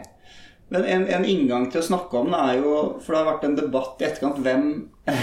Men 0.71 0.85
en, 0.87 1.05
en 1.11 1.25
inngang 1.27 1.67
til 1.73 1.83
å 1.83 1.85
snakke 1.85 2.15
om 2.23 2.29
det 2.31 2.39
er 2.41 2.61
jo 2.62 2.73
For 3.03 3.11
det 3.12 3.19
har 3.21 3.29
vært 3.33 3.45
en 3.49 3.57
debatt 3.59 4.01
i 4.01 4.07
etterkant 4.07 4.37
hvem, 4.45 4.67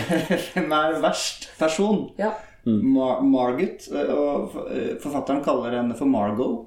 hvem 0.52 0.74
er 0.76 0.98
verst 1.02 1.48
person. 1.58 2.02
Ja. 2.20 2.34
Mar 2.68 3.22
Margaret, 3.24 3.88
eh, 3.94 4.10
og 4.14 4.52
forfatteren 5.02 5.44
kaller 5.46 5.72
henne 5.80 5.96
for 5.96 6.06
Margot. 6.06 6.66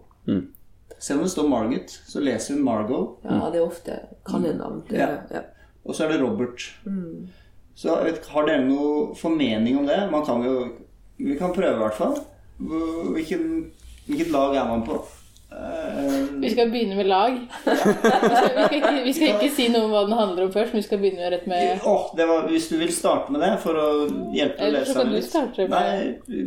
Selv 0.99 1.21
om 1.21 1.25
det 1.27 1.33
står 1.33 1.49
Margit, 1.49 1.91
så 2.09 2.21
leser 2.21 2.55
hun 2.55 2.65
Margot. 2.65 3.19
ja, 3.25 3.51
det 3.53 3.61
er 3.61 3.67
ofte 3.67 3.99
kallenavn. 4.27 4.83
Det, 4.89 4.99
Ja. 4.99 5.09
ja. 5.31 5.43
Og 5.87 5.95
så 5.95 6.05
er 6.05 6.13
det 6.13 6.21
Robert. 6.21 6.61
Så 7.75 7.89
jeg 7.97 8.13
vet, 8.13 8.27
Har 8.27 8.47
dere 8.47 8.65
noe 8.67 9.15
formening 9.17 9.79
om 9.79 9.87
det? 9.87 10.11
Man 10.11 10.25
kan 10.27 10.43
jo 10.45 10.69
Vi 11.19 11.37
kan 11.39 11.53
prøve, 11.53 11.75
i 11.75 11.79
hvert 11.79 11.95
fall. 11.95 12.19
Hvilken, 12.61 13.71
hvilket 14.07 14.31
lag 14.33 14.55
er 14.57 14.65
man 14.69 14.83
på? 14.87 14.99
Eh, 15.51 16.21
Vi 16.41 16.51
skal 16.53 16.71
begynne 16.71 16.95
med 16.97 17.07
lag. 17.11 17.33
Vi 17.65 17.77
skal, 17.81 17.91
vi, 17.91 17.95
skal 18.37 18.75
ikke, 18.79 18.93
vi 19.05 19.13
skal 19.17 19.29
ikke 19.35 19.51
si 19.57 19.65
noe 19.73 19.85
om 19.89 19.93
hva 19.95 20.03
den 20.07 20.15
handler 20.19 20.43
om 20.47 20.53
først, 20.55 20.73
men 20.75 20.81
vi 20.83 20.87
skal 20.87 21.01
begynne 21.03 21.31
rett 21.35 21.47
med 21.51 21.63
oh, 21.91 22.05
det 22.17 22.27
var, 22.31 22.39
Hvis 22.53 22.69
du 22.71 22.77
vil 22.81 22.93
starte 22.95 23.33
med 23.35 23.41
det 23.43 23.51
for 23.65 23.75
å 23.81 23.89
hjelpe 24.37 24.63
Eller 24.69 24.83
så 24.87 24.93
kan 25.01 25.11
du 25.13 25.19
starte 25.27 25.59
med- 25.67 25.75
Nei, 25.75 25.99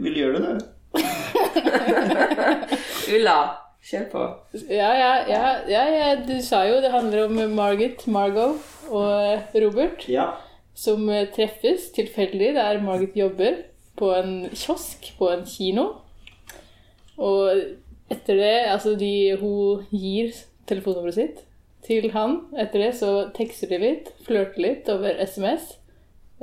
vil 0.06 0.16
gjøre 0.22 0.38
det, 0.46 0.52
du? 0.56 0.60
Ulla, 3.18 3.38
kjør 3.84 4.06
på. 4.14 4.22
ja, 4.72 4.92
ja, 4.96 5.12
ja, 5.28 5.44
ja, 5.70 5.84
ja, 5.92 6.16
du 6.24 6.38
sa 6.46 6.64
jo 6.70 6.80
det 6.84 6.92
handler 6.94 7.26
om 7.28 7.36
Margit, 7.58 8.06
Margot 8.08 8.58
og 8.90 9.40
Robert 9.64 10.06
Ja. 10.10 10.30
som 10.78 11.10
eh, 11.10 11.26
treffes 11.36 11.92
tilfeldig 11.96 12.54
der 12.56 12.80
Margit 12.82 13.16
jobber 13.20 13.54
på 14.00 14.08
en 14.18 14.50
kiosk 14.58 15.12
på 15.20 15.30
en 15.36 15.44
kino. 15.46 15.84
Og 17.22 17.50
etter 18.14 18.40
det 18.40 18.54
Altså, 18.72 18.96
de, 19.00 19.14
hun 19.42 19.84
gir 19.92 20.34
telefonnummeret 20.70 21.18
sitt 21.18 21.42
til 21.84 22.10
han. 22.14 22.40
Etter 22.60 22.86
det 22.86 22.94
så 23.00 23.12
tekster 23.36 23.72
de 23.74 23.82
litt, 23.82 24.14
flørter 24.28 24.64
litt 24.64 24.90
over 24.92 25.20
SMS. 25.20 25.74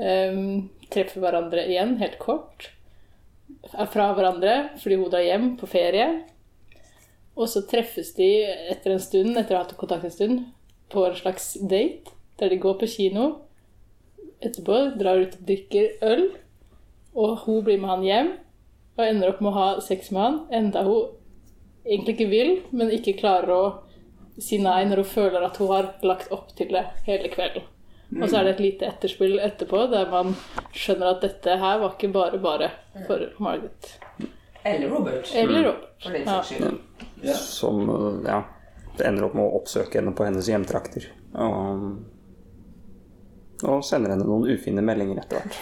Um, 0.01 0.69
treffer 0.93 1.23
hverandre 1.23 1.65
igjen, 1.69 1.97
helt 2.01 2.19
kort. 2.23 2.71
Er 3.73 3.89
fra 3.91 4.11
hverandre 4.17 4.55
fordi 4.81 4.99
hun 5.01 5.11
drar 5.13 5.27
hjem 5.27 5.49
på 5.61 5.69
ferie. 5.71 6.09
Og 7.41 7.49
så 7.49 7.63
treffes 7.69 8.13
de 8.19 8.29
etter 8.73 8.95
en 8.95 9.03
stund, 9.03 9.37
etter 9.39 9.57
å 9.57 9.61
ha 9.61 9.65
hatt 9.65 9.79
kontakt 9.81 10.05
en 10.05 10.15
stund, 10.15 10.43
på 10.93 11.07
en 11.07 11.17
slags 11.17 11.55
date. 11.61 12.13
Der 12.41 12.53
de 12.53 12.61
går 12.61 12.79
på 12.81 12.89
kino. 12.89 13.31
Etterpå 14.41 14.77
drar 15.01 15.21
ut 15.21 15.37
og 15.37 15.49
drikker 15.49 16.05
øl. 16.05 16.31
Og 17.17 17.45
hun 17.45 17.65
blir 17.65 17.81
med 17.81 17.91
han 17.91 18.07
hjem 18.07 18.31
og 19.01 19.07
ender 19.07 19.33
opp 19.33 19.41
med 19.41 19.51
å 19.53 19.57
ha 19.57 19.69
sex 19.85 20.11
med 20.13 20.23
han. 20.23 20.39
Enda 20.53 20.85
hun 20.87 21.20
egentlig 21.91 22.15
ikke 22.17 22.31
vil, 22.31 22.53
men 22.71 22.93
ikke 22.95 23.17
klarer 23.19 23.51
å 23.55 23.63
si 24.41 24.61
nei 24.63 24.85
når 24.89 25.03
hun 25.03 25.11
føler 25.11 25.45
at 25.45 25.59
hun 25.61 25.69
har 25.75 25.91
lagt 26.07 26.31
opp 26.33 26.55
til 26.57 26.71
det 26.73 26.85
hele 27.09 27.29
kvelden. 27.33 27.67
Og 28.19 28.25
så 28.27 28.41
er 28.41 28.45
det 28.49 28.53
et 28.57 28.63
lite 28.65 28.87
etterspill 28.91 29.37
etterpå 29.39 29.85
der 29.93 30.09
man 30.11 30.33
skjønner 30.75 31.13
at 31.13 31.21
dette 31.23 31.59
her 31.61 31.77
var 31.83 31.93
ikke 31.95 32.09
bare 32.15 32.41
bare 32.43 32.71
for 33.07 33.23
Margaret. 33.39 33.91
Eller 34.65 34.91
Robert, 34.91 35.31
Eller 35.35 35.69
Robert. 35.69 36.03
for 36.03 36.81
Ja. 37.23 37.35
Som 37.35 37.85
eh, 37.91 38.31
ja, 38.31 38.41
det 38.97 39.07
ender 39.07 39.29
opp 39.29 39.37
med 39.39 39.45
å 39.45 39.61
oppsøke 39.61 40.01
henne 40.01 40.13
på 40.17 40.27
hennes 40.27 40.49
hjemtrakter. 40.51 41.07
Og, 41.39 41.85
og 43.63 43.85
sender 43.87 44.15
henne 44.15 44.27
noen 44.27 44.49
ufine 44.51 44.83
meldinger 44.85 45.23
etter 45.23 45.41
hvert. 45.41 45.55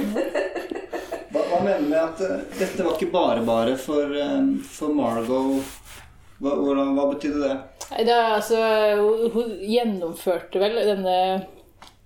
Hva, 1.28 1.42
hva 1.50 1.60
mener 1.60 1.84
du 1.84 1.90
med 1.92 2.00
at 2.00 2.22
eh, 2.24 2.46
dette 2.58 2.86
var 2.86 2.96
ikke 2.96 3.12
bare 3.12 3.44
bare 3.46 3.76
for, 3.80 4.16
eh, 4.16 4.40
for 4.72 4.94
Margot? 4.96 5.76
Hva, 6.38 6.54
hvordan, 6.54 6.92
hva 6.94 7.06
betydde 7.12 7.40
det? 7.42 7.54
Er 7.98 8.10
altså 8.36 8.58
hun, 9.00 9.30
hun 9.34 9.54
gjennomførte 9.64 10.60
vel 10.62 10.76
denne 10.86 11.14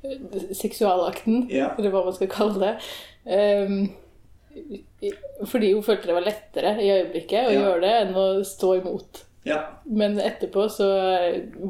eh, 0.05 0.39
seksualakten, 0.57 1.49
Ja. 1.53 1.73
eller 1.77 1.93
hva 1.93 2.05
man 2.07 2.17
skal 2.17 2.31
kalle 2.33 2.63
det. 2.63 2.73
Um, 3.27 3.91
fordi 5.49 5.73
hun 5.73 5.85
følte 5.85 6.11
det 6.11 6.17
var 6.17 6.27
lettere 6.27 6.73
i 6.83 6.89
øyeblikket 6.93 7.49
å 7.49 7.53
Ja. 7.53 7.61
gjøre 7.61 7.81
det 7.85 7.93
enn 8.03 8.15
å 8.15 8.27
stå 8.45 8.75
imot. 8.81 9.23
Ja. 9.45 9.61
Men 9.85 10.19
etterpå 10.23 10.69
så 10.71 10.87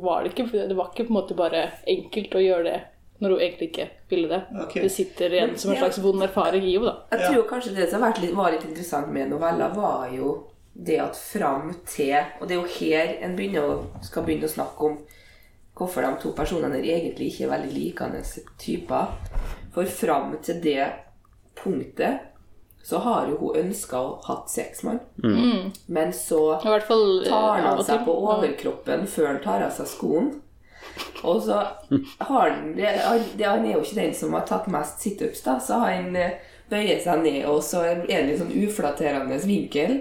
var 0.02 0.22
det 0.22 0.32
ikke 0.34 0.50
Det 0.68 0.76
var 0.76 0.90
ikke 0.90 1.06
på 1.06 1.14
en 1.14 1.16
måte 1.22 1.34
bare 1.34 1.70
enkelt 1.88 2.34
å 2.36 2.42
gjøre 2.42 2.64
det 2.64 2.80
når 3.22 3.30
hun 3.30 3.38
egentlig 3.40 3.68
ikke 3.70 3.86
ville 4.10 4.28
det. 4.28 4.40
Okay. 4.64 4.82
Det 4.82 4.90
sitter 4.90 5.30
igjen 5.30 5.56
som 5.56 5.70
en 5.70 5.78
slags 5.78 5.98
vond 6.02 6.22
erfaring 6.22 6.64
i 6.66 6.72
henne, 6.74 6.90
da. 6.90 7.16
Jeg 7.16 7.32
tror 7.32 7.48
kanskje 7.48 7.74
det 7.76 7.88
som 7.90 8.02
litt, 8.02 8.34
var 8.34 8.50
litt 8.50 8.64
interessant 8.66 9.12
med 9.14 9.30
novella, 9.30 9.68
var 9.74 10.08
jo 10.10 10.51
det 10.72 10.98
at 11.00 11.16
fram 11.16 11.74
til 11.86 12.16
Og 12.40 12.48
det 12.48 12.56
er 12.56 12.60
jo 12.62 12.76
her 12.78 13.16
en 13.22 13.36
begynner 13.36 13.66
å, 13.68 13.74
skal 14.04 14.24
begynne 14.26 14.48
å 14.48 14.52
snakke 14.52 14.88
om 14.88 14.98
hvorfor 15.76 16.04
de 16.04 16.10
to 16.20 16.32
personene 16.36 16.78
er 16.80 16.98
egentlig 16.98 17.30
ikke 17.32 17.46
er 17.46 17.54
veldig 17.54 17.72
likende 17.72 18.20
typer. 18.60 19.14
For 19.72 19.88
fram 19.88 20.36
til 20.44 20.60
det 20.64 20.90
punktet 21.58 22.28
så 22.82 22.98
har 22.98 23.28
jo 23.30 23.36
hun 23.38 23.58
ønska 23.60 23.98
å 23.98 24.14
hatt 24.26 24.50
sex 24.50 24.82
med 24.82 24.98
han. 25.22 25.72
Men 25.86 26.12
så 26.12 26.58
fall 26.86 27.22
eh, 27.22 27.28
tar 27.30 27.60
han 27.62 27.84
seg 27.86 28.02
på 28.06 28.14
overkroppen 28.26 29.06
før 29.06 29.28
han 29.30 29.42
tar 29.44 29.62
av 29.68 29.70
seg 29.76 29.86
skoen. 29.86 30.32
Og 31.22 31.44
så 31.46 31.60
har 32.18 32.50
han 32.50 32.72
det, 32.74 32.88
Han 33.46 33.64
er 33.64 33.76
jo 33.76 33.84
ikke 33.84 34.00
den 34.00 34.14
som 34.18 34.34
har 34.34 34.42
tatt 34.48 34.66
mest 34.72 35.00
situps, 35.00 35.44
da, 35.46 35.60
så 35.62 35.78
han 35.84 36.10
eh, 36.18 36.40
bøyer 36.72 36.98
seg 37.04 37.22
ned, 37.22 37.44
og 37.46 37.62
så 37.64 37.84
er 37.86 38.02
det 38.08 38.24
litt 38.32 38.42
sånn 38.42 38.52
uflatterende 38.64 39.38
vinkel. 39.46 40.00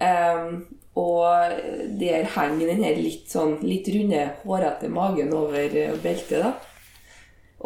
Em, 0.00 0.62
og 0.96 1.58
der 2.00 2.24
henger 2.36 2.70
den 2.70 2.84
her 2.84 2.96
litt 2.96 3.28
sånn 3.32 3.58
litt 3.64 3.88
runde, 3.92 4.22
hårete 4.44 4.88
magen 4.92 5.34
over 5.36 5.76
eh, 5.76 5.96
beltet, 6.00 6.40
da. 6.40 6.54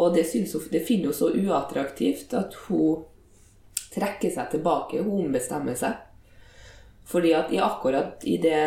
Og 0.00 0.14
det, 0.14 0.24
synes 0.30 0.54
hun, 0.54 0.66
det 0.72 0.82
finner 0.86 1.10
hun 1.10 1.18
så 1.18 1.30
uattraktivt 1.34 2.34
at 2.38 2.54
hun 2.66 3.04
trekker 3.90 4.32
seg 4.34 4.52
tilbake. 4.54 5.02
Hun 5.02 5.32
bestemmer 5.34 5.78
seg. 5.78 5.98
Fordi 7.10 7.32
at 7.34 7.50
i 7.54 7.58
akkurat 7.62 8.22
i, 8.26 8.36
det, 8.42 8.62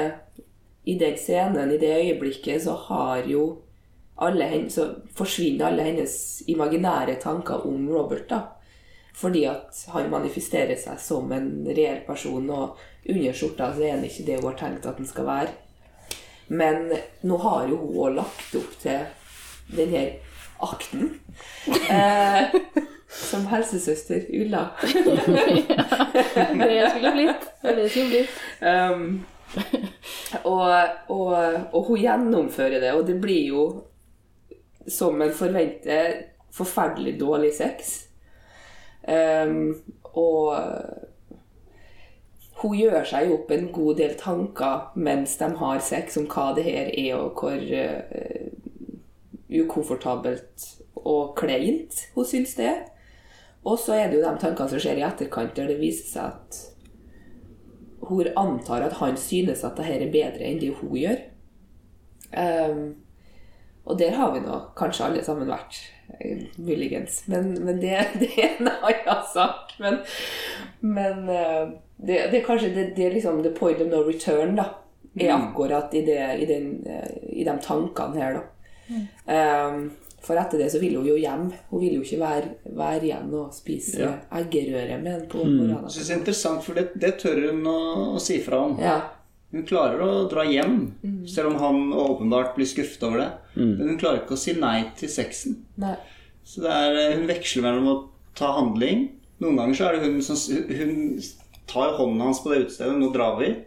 i 0.84 0.98
den 1.00 1.16
scenen, 1.20 1.72
i 1.72 1.80
det 1.80 1.94
øyeblikket, 1.96 2.66
så 2.66 2.76
har 2.90 3.24
jo 3.30 3.46
alle 4.24 4.50
så 4.70 4.90
forsvinner 5.16 5.72
alle 5.72 5.86
hennes 5.88 6.44
imaginære 6.52 7.16
tanker 7.24 7.66
om 7.68 7.88
Robert. 7.90 8.28
da. 8.30 8.42
Fordi 9.14 9.46
at 9.46 9.86
han 9.94 10.10
manifesterer 10.10 10.76
seg 10.80 11.00
som 11.02 11.32
en 11.36 11.68
reell 11.70 12.02
person, 12.08 12.50
og 12.50 12.78
under 13.10 13.34
skjorta 13.36 13.76
så 13.76 13.82
er 13.86 13.92
han 13.98 14.06
ikke 14.08 14.26
det 14.28 14.40
hun 14.40 14.50
har 14.50 14.60
tenkt 14.60 14.86
at 14.90 14.98
han 14.98 15.08
skal 15.10 15.26
være. 15.28 15.52
Men 16.54 16.76
nå 17.24 17.38
har 17.44 17.68
jo 17.70 17.76
hun 17.78 17.98
også 17.98 18.18
lagt 18.18 18.56
opp 18.60 18.74
til 18.82 19.00
den 19.78 19.90
her 19.94 20.08
akten. 20.64 21.04
Eh, 21.94 22.44
som 23.14 23.46
helsesøster 23.46 24.26
Ulla. 24.34 24.68
Det 24.84 24.92
skulle 26.90 27.12
blitt. 27.14 27.44
Det 27.62 27.90
skulle 27.90 28.10
blitt. 28.10 28.30
Um, 28.62 29.26
og, 30.44 30.88
og, 31.08 31.34
og 31.74 31.86
hun 31.88 32.00
gjennomfører 32.02 32.80
det, 32.82 32.94
og 32.94 33.08
det 33.08 33.22
blir 33.22 33.48
jo 33.54 33.84
som 34.90 35.22
en 35.22 35.34
forventet 35.34 36.16
forferdelig 36.54 37.20
dårlig 37.22 37.54
sex. 37.58 38.08
Um, 39.04 39.82
og 40.16 40.56
hun 42.62 42.78
gjør 42.78 43.04
seg 43.08 43.34
opp 43.36 43.50
en 43.52 43.68
god 43.76 43.98
del 44.00 44.14
tanker 44.20 44.94
mens 44.96 45.36
de 45.42 45.50
har 45.60 45.82
sex, 45.84 46.16
om 46.22 46.30
hva 46.32 46.54
det 46.56 46.64
her 46.70 46.92
er, 46.94 47.18
og 47.20 47.42
hvor 47.42 47.60
uh, 47.60 48.48
ukomfortabelt 49.64 50.70
og 51.04 51.36
kleint 51.38 52.06
hun 52.16 52.28
syns 52.28 52.56
det 52.60 52.70
er. 52.70 52.84
Og 53.64 53.80
så 53.80 53.96
er 53.96 54.10
det 54.10 54.20
jo 54.20 54.26
de 54.26 54.40
tankene 54.40 54.72
som 54.72 54.82
skjer 54.84 55.00
i 55.00 55.06
etterkant, 55.08 55.56
der 55.56 55.70
det 55.72 55.80
viser 55.80 56.08
seg 56.08 56.32
at 56.32 56.62
hun 58.04 58.28
antar 58.36 58.84
at 58.84 58.98
han 59.00 59.16
synes 59.18 59.64
at 59.64 59.78
det 59.78 59.86
her 59.88 60.02
er 60.04 60.12
bedre 60.12 60.48
enn 60.48 60.60
det 60.60 60.74
hun 60.82 60.96
gjør. 61.00 61.22
Ehm, 62.36 62.82
og 63.86 63.98
der 64.00 64.16
har 64.16 64.32
vi 64.34 64.40
nå 64.46 64.60
kanskje 64.80 65.06
alle 65.10 65.24
sammen 65.26 65.50
vært, 65.52 65.80
eh, 66.20 66.46
muligens. 66.58 67.24
Men, 67.28 67.54
men 67.66 67.82
det, 67.82 67.98
det 68.22 68.30
er 68.38 68.54
en 68.62 68.70
annen 68.72 69.26
sak. 69.34 69.74
Men, 69.84 69.98
men 70.80 71.28
eh, 71.30 71.66
det, 71.98 72.22
det 72.32 72.40
er 72.40 72.46
kanskje 72.48 72.72
det, 72.76 72.86
det 72.98 73.10
er 73.10 73.18
liksom 73.18 73.42
the 73.44 73.52
point 73.58 73.82
of 73.84 73.92
no 73.92 74.04
return, 74.08 74.56
da. 74.60 74.70
Er 75.20 75.30
akkurat 75.36 75.92
i, 75.94 76.02
det, 76.08 76.22
i, 76.42 76.46
den, 76.50 76.72
eh, 76.90 77.18
i 77.38 77.44
de 77.46 77.54
tankene 77.62 78.18
her, 78.18 78.40
da. 78.40 78.48
Ehm, 79.30 79.84
for 80.24 80.40
etter 80.40 80.58
det 80.64 80.70
så 80.72 80.80
vil 80.82 80.96
hun 80.98 81.06
jo 81.08 81.18
hjem. 81.20 81.50
Hun 81.70 81.82
vil 81.84 81.98
jo 82.00 82.06
ikke 82.06 82.20
være, 82.22 82.54
være 82.80 83.04
igjen 83.10 83.34
og 83.36 83.52
spise 83.56 84.00
Ja. 84.00 84.14
eggerøre 84.40 84.98
med 85.04 85.14
en 85.18 85.26
på 85.30 85.44
morgenen. 85.44 85.84
Jeg 85.90 85.98
synes 85.98 86.08
det 86.08 86.16
er 86.16 86.20
interessant, 86.22 86.64
for 86.64 86.80
det, 86.80 86.86
det 86.96 87.12
tør 87.22 87.42
hun 87.50 87.68
å, 87.68 87.78
å 88.16 88.22
si 88.24 88.40
fra 88.44 88.62
om. 88.70 88.78
Ja. 88.82 88.96
Hun 89.54 89.68
klarer 89.70 90.02
å 90.02 90.24
dra 90.32 90.48
hjem, 90.50 90.80
selv 91.30 91.54
om 91.54 91.56
han 91.62 91.94
åpenbart 91.94 92.56
blir 92.56 92.68
skuffet 92.68 93.04
over 93.08 93.22
det. 93.22 93.30
Men 93.78 93.94
hun 93.94 94.00
klarer 94.02 94.24
ikke 94.24 94.38
å 94.38 94.44
si 94.44 94.56
nei 94.58 94.80
til 94.98 95.12
sexen. 95.12 95.60
Nei. 95.80 95.96
Så 96.44 96.64
det 96.64 96.72
er, 96.72 96.96
eh, 97.00 97.16
hun 97.18 97.28
veksler 97.30 97.64
mellom 97.64 97.88
å 97.88 97.98
ta 98.36 98.52
handling. 98.58 99.10
Noen 99.44 99.60
ganger 99.60 99.78
så 99.78 99.86
er 99.88 99.96
det 99.96 100.08
hun 100.08 100.22
som 100.22 100.38
Hun 100.54 101.22
tar 101.68 101.96
hånden 101.98 102.22
hans 102.22 102.42
på 102.44 102.52
det 102.52 102.66
utestedet. 102.66 102.98
'Nå 102.98 103.14
drar 103.14 103.40
vi'. 103.40 103.64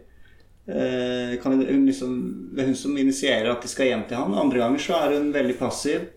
Eh, 0.67 1.37
kan 1.41 1.53
hun 1.53 1.85
liksom, 1.85 2.51
det 2.53 2.61
er 2.61 2.67
hun 2.67 2.75
som 2.75 2.97
initierer 2.97 3.51
at 3.51 3.61
de 3.61 3.67
skal 3.67 3.87
hjem 3.87 4.07
til 4.07 4.17
han. 4.17 4.35
Andre 4.35 4.59
ganger 4.59 4.79
så 4.79 4.93
er 5.01 5.17
hun 5.17 5.33
veldig 5.33 5.57
passiv 5.57 6.09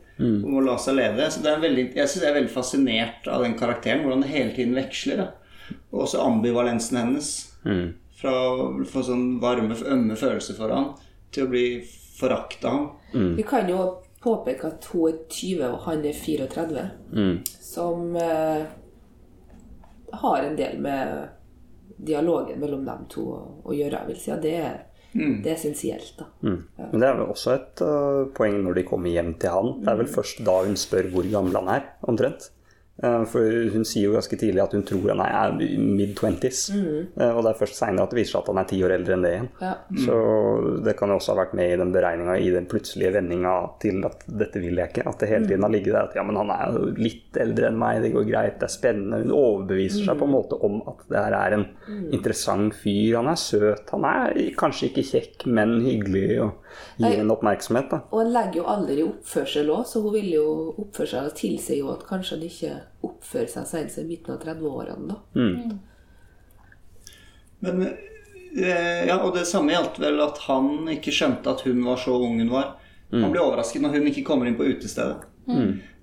og 0.45 0.51
må 0.51 0.61
la 0.61 0.77
seg 0.77 0.97
lede. 0.97 1.31
Så 1.31 1.43
det 1.43 1.49
er 1.49 1.61
veldig, 1.61 1.95
jeg 1.95 2.09
synes 2.09 2.23
jeg 2.23 2.31
er 2.31 2.41
veldig 2.43 2.53
fascinert 2.53 3.29
av 3.29 3.43
den 3.43 3.55
karakteren. 3.57 4.03
Hvordan 4.03 4.21
det 4.23 4.29
hele 4.29 4.55
tiden 4.55 4.75
veksler. 4.75 5.17
Da. 5.17 5.31
Og 5.93 6.03
også 6.03 6.21
ambivalensen 6.21 6.99
hennes. 6.99 7.53
Fra 8.21 8.31
å 8.31 8.85
få 8.85 9.03
sånn 9.03 9.41
varme, 9.41 9.75
ømme 9.87 10.17
følelser 10.17 10.55
for 10.55 10.69
han 10.69 10.91
til 11.35 11.47
å 11.47 11.51
bli 11.53 11.67
forakta 12.21 12.69
av 12.69 12.79
han. 13.13 13.35
Vi 13.37 13.47
kan 13.49 13.69
jo 13.71 13.81
påpeke 14.21 14.69
at 14.69 14.89
hun 14.93 15.09
er 15.09 15.19
20 15.33 15.67
og 15.71 15.83
han 15.87 16.05
er 16.05 16.17
34. 16.17 16.87
Som 17.65 18.17
eh, 18.21 18.65
har 20.21 20.43
en 20.45 20.57
del 20.59 20.81
med 20.83 21.29
dialogen 22.01 22.61
mellom 22.61 22.85
dem 22.85 23.09
to 23.13 23.27
å, 23.35 23.41
å 23.65 23.77
gjøre. 23.77 24.03
Jeg 24.03 24.11
vil 24.11 24.21
si 24.21 24.33
at 24.35 24.45
det 24.45 24.55
er, 24.61 24.79
det 25.13 25.51
er 25.51 25.57
essensielt. 25.57 26.15
da. 26.19 26.29
Men 26.41 26.97
det 26.97 27.09
er 27.09 27.19
vel 27.19 27.33
også 27.33 27.55
et 27.57 27.83
uh, 27.85 28.23
poeng 28.37 28.61
når 28.65 28.81
de 28.81 28.87
kommer 28.89 29.13
hjem 29.13 29.35
til 29.41 29.57
han. 29.57 29.75
Det 29.85 29.93
er 29.93 30.01
vel 30.01 30.11
først 30.13 30.43
da 30.47 30.57
hun 30.65 30.79
spør 30.81 31.11
hvor 31.15 31.29
gammel 31.33 31.61
han 31.61 31.73
er, 31.77 31.87
omtrent. 32.09 32.51
Eh, 33.03 33.23
For 33.33 33.71
hun 33.75 33.85
sier 33.89 34.09
jo 34.09 34.17
ganske 34.17 34.37
tidlig 34.41 34.63
at 34.63 34.75
hun 34.77 34.85
tror 34.87 35.13
han 35.15 35.23
er 35.25 35.55
mid-twenties. 35.57 36.67
Mm. 36.75 36.99
Og 37.31 37.41
det 37.45 37.53
er 37.53 37.61
først 37.61 37.79
seinere 37.79 38.05
at 38.05 38.13
det 38.13 38.21
viser 38.21 38.37
seg 38.37 38.43
at 38.43 38.51
han 38.53 38.61
er 38.63 38.69
ti 38.71 38.81
år 38.85 38.95
eldre 38.97 39.17
enn 39.17 39.25
det 39.25 39.33
igjen. 39.35 39.49
Ja. 39.63 39.73
Så 40.05 40.19
det 40.85 40.97
kan 40.99 41.15
også 41.15 41.33
ha 41.35 41.41
vært 41.43 41.57
med 41.59 41.75
i 41.75 41.79
den 41.81 41.95
beregninga, 41.95 42.37
i 42.41 42.53
den 42.55 42.69
plutselige 42.71 43.15
vendinga 43.17 43.55
til 43.83 44.05
at 44.09 44.27
dette 44.43 44.63
vil 44.63 44.81
jeg 44.81 44.93
ikke. 44.93 45.07
At 45.09 45.25
det 45.25 45.31
hele 45.33 45.49
tiden 45.49 45.67
har 45.67 45.75
ligget 45.75 45.97
der 45.97 46.11
at 46.11 46.19
ja, 46.19 46.27
men 46.27 46.41
han 46.41 46.53
er 46.55 46.77
jo 46.77 46.93
litt 47.01 47.41
eldre 47.41 47.71
enn 47.71 47.81
meg, 47.81 48.03
det 48.05 48.13
går 48.17 48.29
greit, 48.29 48.59
det 48.61 48.69
er 48.69 48.75
spennende. 48.77 49.23
Hun 49.25 49.37
overbeviser 49.37 50.07
seg 50.07 50.21
på 50.21 50.29
en 50.29 50.35
måte 50.37 50.61
om 50.67 50.81
at 50.91 51.05
det 51.11 51.25
her 51.25 51.39
er 51.41 51.59
en 51.59 51.67
interessant 52.11 52.77
fyr. 52.77 53.17
Han 53.21 53.33
er 53.33 53.41
søt, 53.41 53.89
han 53.95 54.07
er 54.09 54.37
kanskje 54.61 54.91
ikke 54.91 55.07
kjekk, 55.15 55.47
men 55.51 55.79
hyggelig, 55.85 56.29
og 56.45 56.70
gir 56.99 57.21
en 57.21 57.31
oppmerksomhet, 57.35 57.91
da. 57.91 58.01
Og 58.13 58.21
en 58.25 58.33
legger 58.33 58.61
jo 58.61 58.67
aldri 58.73 59.03
oppførsel 59.07 59.71
òg, 59.75 59.87
så 59.87 60.03
hun 60.03 60.13
vil 60.15 60.31
jo 60.35 60.47
oppføre 60.79 61.07
seg 61.13 61.29
og 61.31 61.35
tilsier 61.41 61.79
jo 61.83 61.91
at 61.93 62.05
kanskje 62.09 62.37
han 62.37 62.47
ikke 62.49 62.73
oppfører 63.09 63.49
seg 63.55 63.67
siden 63.73 63.91
seg 63.91 64.07
midten 64.11 64.35
av 64.35 64.41
30-årene. 64.45 65.09
da. 65.09 65.17
Men 67.61 67.83
eh, 67.87 69.07
Ja, 69.07 69.19
og 69.25 69.35
det 69.37 69.47
samme 69.47 69.73
gjaldt 69.75 69.99
vel 70.03 70.21
at 70.25 70.39
han 70.49 70.89
ikke 70.97 71.13
skjønte 71.15 71.51
at 71.53 71.61
hun 71.67 71.83
var 71.85 71.97
så 72.01 72.15
ung 72.17 72.39
hun 72.41 72.51
var. 72.53 72.77
Han 73.11 73.33
blir 73.33 73.43
overrasket 73.43 73.83
når 73.83 73.97
hun 73.99 74.07
ikke 74.13 74.23
kommer 74.27 74.47
inn 74.47 74.57
på 74.59 74.69
utestedet. 74.71 75.27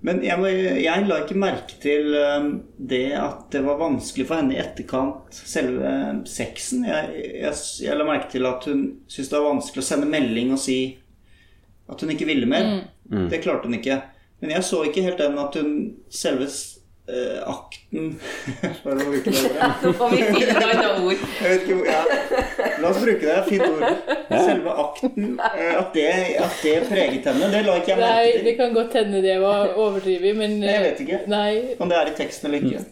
Men 0.05 0.19
jeg, 0.21 0.37
må, 0.37 0.49
jeg 0.77 1.05
la 1.07 1.15
ikke 1.23 1.39
merke 1.41 1.79
til 1.81 2.13
eh, 2.13 2.49
det 2.77 3.05
at 3.17 3.47
det 3.53 3.63
var 3.65 3.79
vanskelig 3.79 4.27
for 4.29 4.37
henne 4.37 4.53
i 4.53 4.61
etterkant, 4.61 5.33
selve 5.33 5.93
sexen. 6.29 6.85
Jeg, 6.85 7.23
jeg, 7.41 7.53
jeg 7.87 7.97
la 7.97 8.05
merke 8.07 8.29
til 8.35 8.45
at 8.49 8.67
hun 8.69 8.83
syntes 9.09 9.31
det 9.31 9.39
var 9.39 9.49
vanskelig 9.55 9.83
å 9.83 9.87
sende 9.87 10.11
melding 10.11 10.53
og 10.53 10.61
si 10.61 10.79
at 11.87 12.03
hun 12.03 12.13
ikke 12.13 12.27
ville 12.29 12.49
mer. 12.49 12.69
Det 13.31 13.41
klarte 13.41 13.69
hun 13.69 13.79
ikke. 13.79 14.01
Men 14.43 14.53
jeg 14.53 14.67
så 14.67 14.83
ikke 14.85 15.05
helt 15.05 15.21
den 15.21 15.39
at 15.41 15.55
hun 15.57 15.71
selve 16.13 16.45
eh, 17.07 17.39
akten 17.47 18.09
For 18.83 18.91
å 18.93 19.05
bruke 19.07 19.31
det 19.31 19.43
ordet. 19.47 19.69
Nå 19.83 19.91
får 19.99 20.11
vi 20.13 20.21
finne 20.27 20.65
et 20.73 20.83
ord. 20.91 21.23
Jeg 21.41 21.51
vet 21.53 21.63
ikke 21.63 21.77
hvor 21.79 21.87
ja. 21.87 22.01
La 22.83 22.91
oss 22.91 22.99
bruke 23.03 23.25
det. 23.29 23.37
Fint 23.47 23.65
ord. 23.67 23.85
Selve 24.47 24.75
akten. 24.83 25.27
eh, 25.47 25.73
At 25.79 25.89
det, 25.95 26.05
at 26.43 26.59
det 26.63 26.75
preget 26.89 27.29
henne. 27.31 27.49
Det 27.55 27.63
la 27.67 27.77
ikke 27.81 27.93
jeg 27.95 28.01
Nei, 28.03 28.11
merke 28.11 28.37
det 28.37 28.43
til. 28.51 28.57
kan 28.61 28.77
godt 28.77 28.99
hende 29.01 29.23
det 29.25 29.37
var 29.43 29.73
overdrevet, 29.75 30.37
men 30.43 30.57
Jeg 30.67 30.85
vet 30.89 31.03
ikke. 31.07 31.21
Nei, 31.31 31.51
Om 31.79 31.91
det 31.93 31.97
er 32.01 32.11
i 32.13 32.15
teksten 32.21 32.49
eller 32.51 32.65
ikke. 32.67 32.85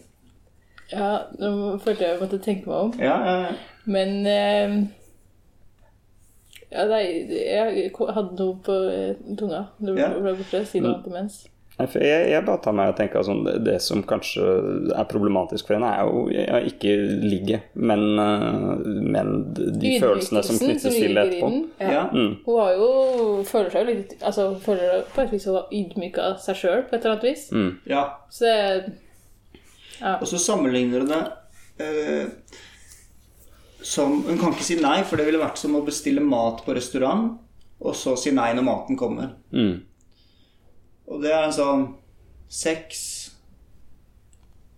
ja, 0.92 1.10
nå 1.42 1.52
følte 1.82 2.04
jeg 2.06 2.12
jeg 2.14 2.20
måtte 2.22 2.38
tenke 2.44 2.70
meg 2.70 2.78
om. 2.88 2.92
Ja, 3.02 3.16
ja. 3.26 3.56
Men 3.86 4.16
eh, 4.26 4.76
ja, 6.72 6.84
nei, 6.90 7.02
jeg 7.30 7.90
hadde 7.94 8.34
noe 8.40 8.56
på 8.66 8.74
eh, 8.90 9.12
tunga. 9.38 9.60
Det 9.78 9.94
ble 9.94 10.32
borte. 10.40 10.64
Si 10.66 10.80
noe 10.82 10.96
annet 10.96 11.06
imens. 11.12 11.36
Jeg, 11.76 12.28
jeg 12.30 12.40
bare 12.46 12.60
tar 12.64 12.72
meg 12.72 12.88
og 12.88 12.96
tenker 12.96 13.24
sånn, 13.26 13.42
det, 13.60 13.74
som 13.84 14.00
kanskje 14.08 14.44
er 14.96 15.08
problematisk 15.10 15.68
for 15.68 15.76
henne, 15.76 15.90
er 15.92 16.08
jo 16.08 16.22
ja, 16.32 16.60
ikke 16.64 16.94
ligget, 17.20 17.66
men, 17.76 18.04
eh, 18.22 18.86
men 19.04 19.32
de 19.52 19.90
følelsene 20.00 20.40
som 20.46 20.56
knyttes 20.56 20.96
til 20.96 21.12
det 21.12 21.24
etterpå. 21.26 21.50
Ja. 21.84 21.90
Ja. 21.92 22.04
Mm. 22.14 22.38
Hun 22.46 22.60
har 22.62 22.70
jo, 22.78 22.86
føler 23.50 23.74
seg 23.74 23.84
jo 23.84 23.90
litt 23.90 24.14
altså 24.22 24.46
føler 24.62 25.04
på 25.12 25.26
et 25.26 25.34
vis 25.34 25.44
hun 25.50 25.58
har 25.58 25.74
ydmyka 25.80 26.30
seg 26.46 26.62
sjøl 26.62 26.86
på 26.86 26.96
et 26.96 27.02
eller 27.02 27.18
annet 27.18 27.26
vis. 27.28 27.44
Mm. 27.52 27.68
ja. 27.92 28.06
Så 28.32 28.48
det 28.48 28.94
Og 30.14 30.24
så 30.28 30.40
sammenligner 30.40 31.04
hun 31.04 31.12
det 31.12 31.20
eh, 31.84 32.56
som 33.86 34.16
Hun 34.24 34.40
kan 34.40 34.54
ikke 34.54 34.64
si 34.66 34.78
nei, 34.80 35.02
for 35.06 35.20
det 35.20 35.28
ville 35.28 35.40
vært 35.40 35.60
som 35.60 35.76
å 35.76 35.84
bestille 35.86 36.24
mat 36.24 36.64
på 36.64 36.74
restaurant, 36.74 37.36
og 37.84 37.94
så 37.94 38.16
si 38.18 38.32
nei 38.34 38.48
når 38.56 38.64
maten 38.66 38.98
kommer. 38.98 39.36
Mm. 39.52 39.84
Og 41.06 41.22
det 41.22 41.32
er 41.32 41.46
en 41.46 41.54
sånn 41.54 41.86
Sex 42.46 42.98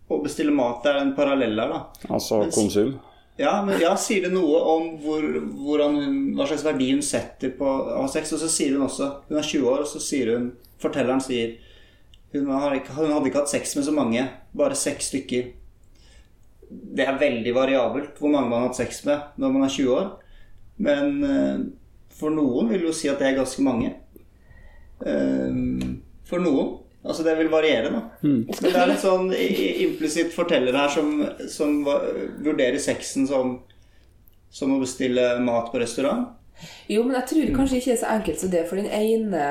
og 0.09 0.23
bestille 0.25 0.55
mat 0.57 0.87
er 0.89 1.03
en 1.03 1.11
parallell 1.17 1.59
her, 1.61 1.69
da. 1.69 1.81
Altså 2.09 2.39
Men- 2.41 2.51
konsum. 2.55 2.95
Ja, 3.39 3.63
men 3.63 3.79
ja, 3.79 3.93
sier 3.95 4.23
det 4.25 4.33
noe 4.33 4.59
om 4.67 4.87
hvor, 4.99 5.23
hun, 5.85 6.33
hva 6.35 6.47
slags 6.49 6.65
verdi 6.65 6.89
hun 6.91 7.03
setter 7.03 7.53
på 7.55 7.65
å 7.69 8.01
ha 8.01 8.07
sex? 8.11 8.33
Og 8.33 8.41
så 8.41 8.49
sier 8.51 8.73
hun 8.75 8.83
også 8.89 9.07
Hun 9.29 9.39
er 9.39 9.43
20 9.47 9.69
år, 9.69 9.85
og 9.85 9.87
så 9.87 10.01
sier 10.03 10.33
hun 10.33 10.49
Fortelleren 10.83 11.21
sier 11.23 11.59
hun, 12.33 12.49
har 12.51 12.75
ikke, 12.77 12.93
hun 12.97 13.13
hadde 13.13 13.31
ikke 13.31 13.41
hatt 13.41 13.53
sex 13.53 13.77
med 13.77 13.85
så 13.87 13.93
mange, 13.95 14.25
bare 14.53 14.77
seks 14.77 15.07
stykker. 15.09 15.53
Det 16.69 17.07
er 17.07 17.17
veldig 17.21 17.55
variabelt 17.57 18.19
hvor 18.21 18.33
mange 18.35 18.51
man 18.51 18.61
har 18.61 18.69
hatt 18.69 18.77
sex 18.81 19.05
med 19.07 19.39
når 19.41 19.55
man 19.55 19.65
er 19.65 19.73
20 19.73 19.95
år. 19.95 20.11
Men 20.79 21.25
eh, 21.25 21.63
for 22.19 22.35
noen 22.35 22.69
vil 22.69 22.85
jo 22.89 22.93
si 22.93 23.09
at 23.09 23.23
det 23.23 23.31
er 23.31 23.39
ganske 23.39 23.65
mange. 23.65 23.95
Eh, 25.07 25.63
for 26.29 26.43
noen. 26.45 26.77
Altså 27.09 27.23
det 27.25 27.37
vil 27.39 27.49
variere, 27.53 27.91
da. 27.95 28.01
Men 28.21 28.47
det 28.51 28.73
er 28.75 28.91
litt 28.91 29.01
sånn 29.05 29.31
implisitt 29.33 30.33
forteller 30.35 30.75
her 30.77 30.91
som, 30.93 31.13
som 31.49 31.77
vurderer 31.87 32.77
sexen 32.83 33.25
som, 33.31 33.55
som 34.51 34.75
å 34.75 34.81
bestille 34.83 35.39
mat 35.47 35.71
på 35.73 35.81
restaurant. 35.81 36.27
Jo, 36.91 37.05
men 37.07 37.15
jeg 37.21 37.29
tror 37.31 37.53
kanskje 37.55 37.79
ikke 37.79 37.91
det 37.93 37.97
er 37.97 38.03
så 38.03 38.13
enkelt 38.17 38.43
som 38.43 38.51
det. 38.53 38.65
For 38.67 38.81
den 38.81 38.91
ene, 38.91 39.45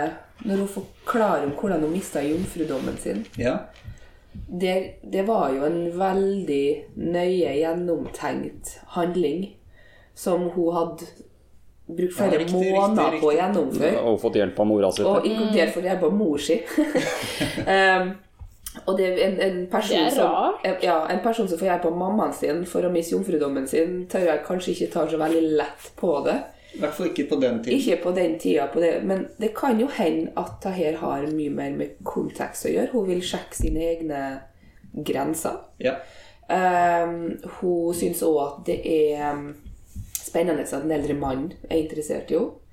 når 0.44 0.64
hun 0.66 0.72
forklarer 0.76 1.48
om 1.48 1.54
hvordan 1.58 1.86
hun 1.88 1.96
mista 1.96 2.22
jomfrudommen 2.26 2.98
sin 3.02 3.24
Ja. 3.40 3.56
det, 4.36 4.74
det 5.08 5.24
var 5.26 5.50
jo 5.56 5.64
en 5.66 5.80
veldig 5.98 6.66
nøye 7.00 7.56
gjennomtenkt 7.62 8.76
handling 8.98 9.48
som 10.18 10.50
hun 10.52 10.76
hadde 10.76 11.08
brukt 11.88 12.13
flere 12.13 12.34
Ja, 12.34 12.39
riktig, 12.39 12.53
måneder 12.75 13.12
riktig, 13.12 13.22
på 13.22 13.32
å 13.32 13.36
gjennomføre. 13.38 14.00
Og 14.03 14.22
fått 14.22 14.39
hjelp 14.41 14.60
av 14.60 14.67
mora 14.70 14.91
si. 14.91 15.03
Og 15.08 15.27
inkludert 15.27 15.75
fått 15.75 15.88
hjelp 15.88 16.08
av 16.08 16.15
mor 16.17 16.41
si. 16.44 16.58
um, 17.75 18.12
og 18.86 18.98
det 19.00 19.08
er 19.08 19.24
en, 19.25 19.39
en 19.41 19.63
person 19.72 19.96
Det 19.96 20.03
er 20.03 20.13
som. 20.13 20.60
Ja, 20.84 21.00
en 21.10 21.24
person 21.24 21.48
som 21.50 21.60
får 21.60 21.72
hjelp 21.72 21.88
av 21.89 21.98
mammaen 21.98 22.36
sin 22.36 22.62
for 22.70 22.86
å 22.86 22.91
miste 22.94 23.15
jomfrudommen 23.15 23.65
sin, 23.70 24.03
tør 24.12 24.27
jeg 24.29 24.46
kanskje 24.46 24.75
ikke 24.75 24.91
tar 24.94 25.10
så 25.12 25.20
veldig 25.22 25.58
lett 25.58 25.89
på 25.98 26.12
det. 26.27 26.38
I 26.75 26.82
hvert 26.84 26.94
fall 26.94 27.10
ikke 27.10 27.25
på 27.32 27.39
den 27.41 27.63
tiden. 27.63 27.79
Ikke 27.79 27.98
på 28.03 28.12
den 28.13 28.36
tida, 28.39 28.67
på 28.74 28.84
det, 28.84 28.91
men 29.08 29.25
det 29.41 29.53
kan 29.58 29.79
jo 29.82 29.88
hende 29.89 30.34
at 30.38 30.60
det 30.63 30.75
her 30.75 31.00
har 31.01 31.25
mye 31.32 31.53
mer 31.53 31.74
med 31.79 31.96
kontekst 32.06 32.67
å 32.67 32.74
gjøre. 32.74 32.91
Hun 32.94 33.08
vil 33.08 33.24
sjekke 33.25 33.58
sine 33.58 33.88
egne 33.96 34.22
grenser. 35.08 35.63
Ja. 35.82 35.96
Um, 36.48 37.39
hun 37.60 37.96
syns 37.98 38.22
òg 38.24 38.38
at 38.44 38.60
det 38.70 38.77
er 38.88 39.34
um, 39.34 39.50
spennende 40.38 40.63
at 40.63 40.84
en 40.84 40.91
eldre 40.91 41.17
mann 41.17 41.51
er 41.70 41.82
interessert 41.82 42.32
i 42.32 42.38
henne. 42.38 42.63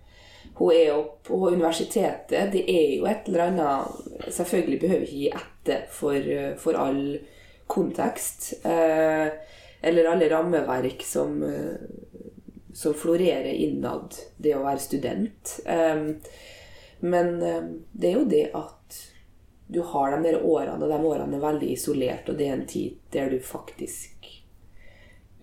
Hun 0.54 0.70
er 0.70 0.84
jo 0.86 0.98
på 1.26 1.38
universitetet. 1.50 2.52
Det 2.52 2.62
er 2.70 2.98
jo 2.98 3.06
et 3.10 3.26
eller 3.26 3.48
annet 3.48 4.28
Selvfølgelig 4.30 4.80
behøver 4.80 5.06
ikke 5.06 5.16
gi 5.16 5.30
etter 5.34 5.86
for, 5.90 6.14
uh, 6.14 6.52
for 6.60 6.78
all 6.78 7.18
kontekst. 7.66 8.52
Eh, 8.64 9.32
eller 9.82 10.08
alle 10.10 10.28
rammeverk 10.30 11.02
som, 11.02 11.42
uh, 11.42 11.74
som 12.74 12.94
florerer 12.94 13.50
innad 13.50 14.14
det 14.36 14.54
å 14.54 14.62
være 14.62 14.84
student. 14.84 15.56
Eh, 15.66 16.06
men 17.04 17.34
um, 17.42 17.70
det 17.92 18.10
er 18.10 18.16
jo 18.20 18.24
det 18.30 18.44
at 18.54 19.00
du 19.66 19.80
har 19.82 20.14
de 20.14 20.22
der 20.28 20.44
årene, 20.44 20.84
og 20.84 20.92
de 20.92 21.10
årene 21.10 21.36
er 21.36 21.44
veldig 21.44 21.72
isolert, 21.72 22.28
og 22.28 22.38
det 22.38 22.46
er 22.48 22.56
en 22.56 22.66
tid 22.68 23.00
der 23.12 23.32
du 23.32 23.40
faktisk 23.42 24.13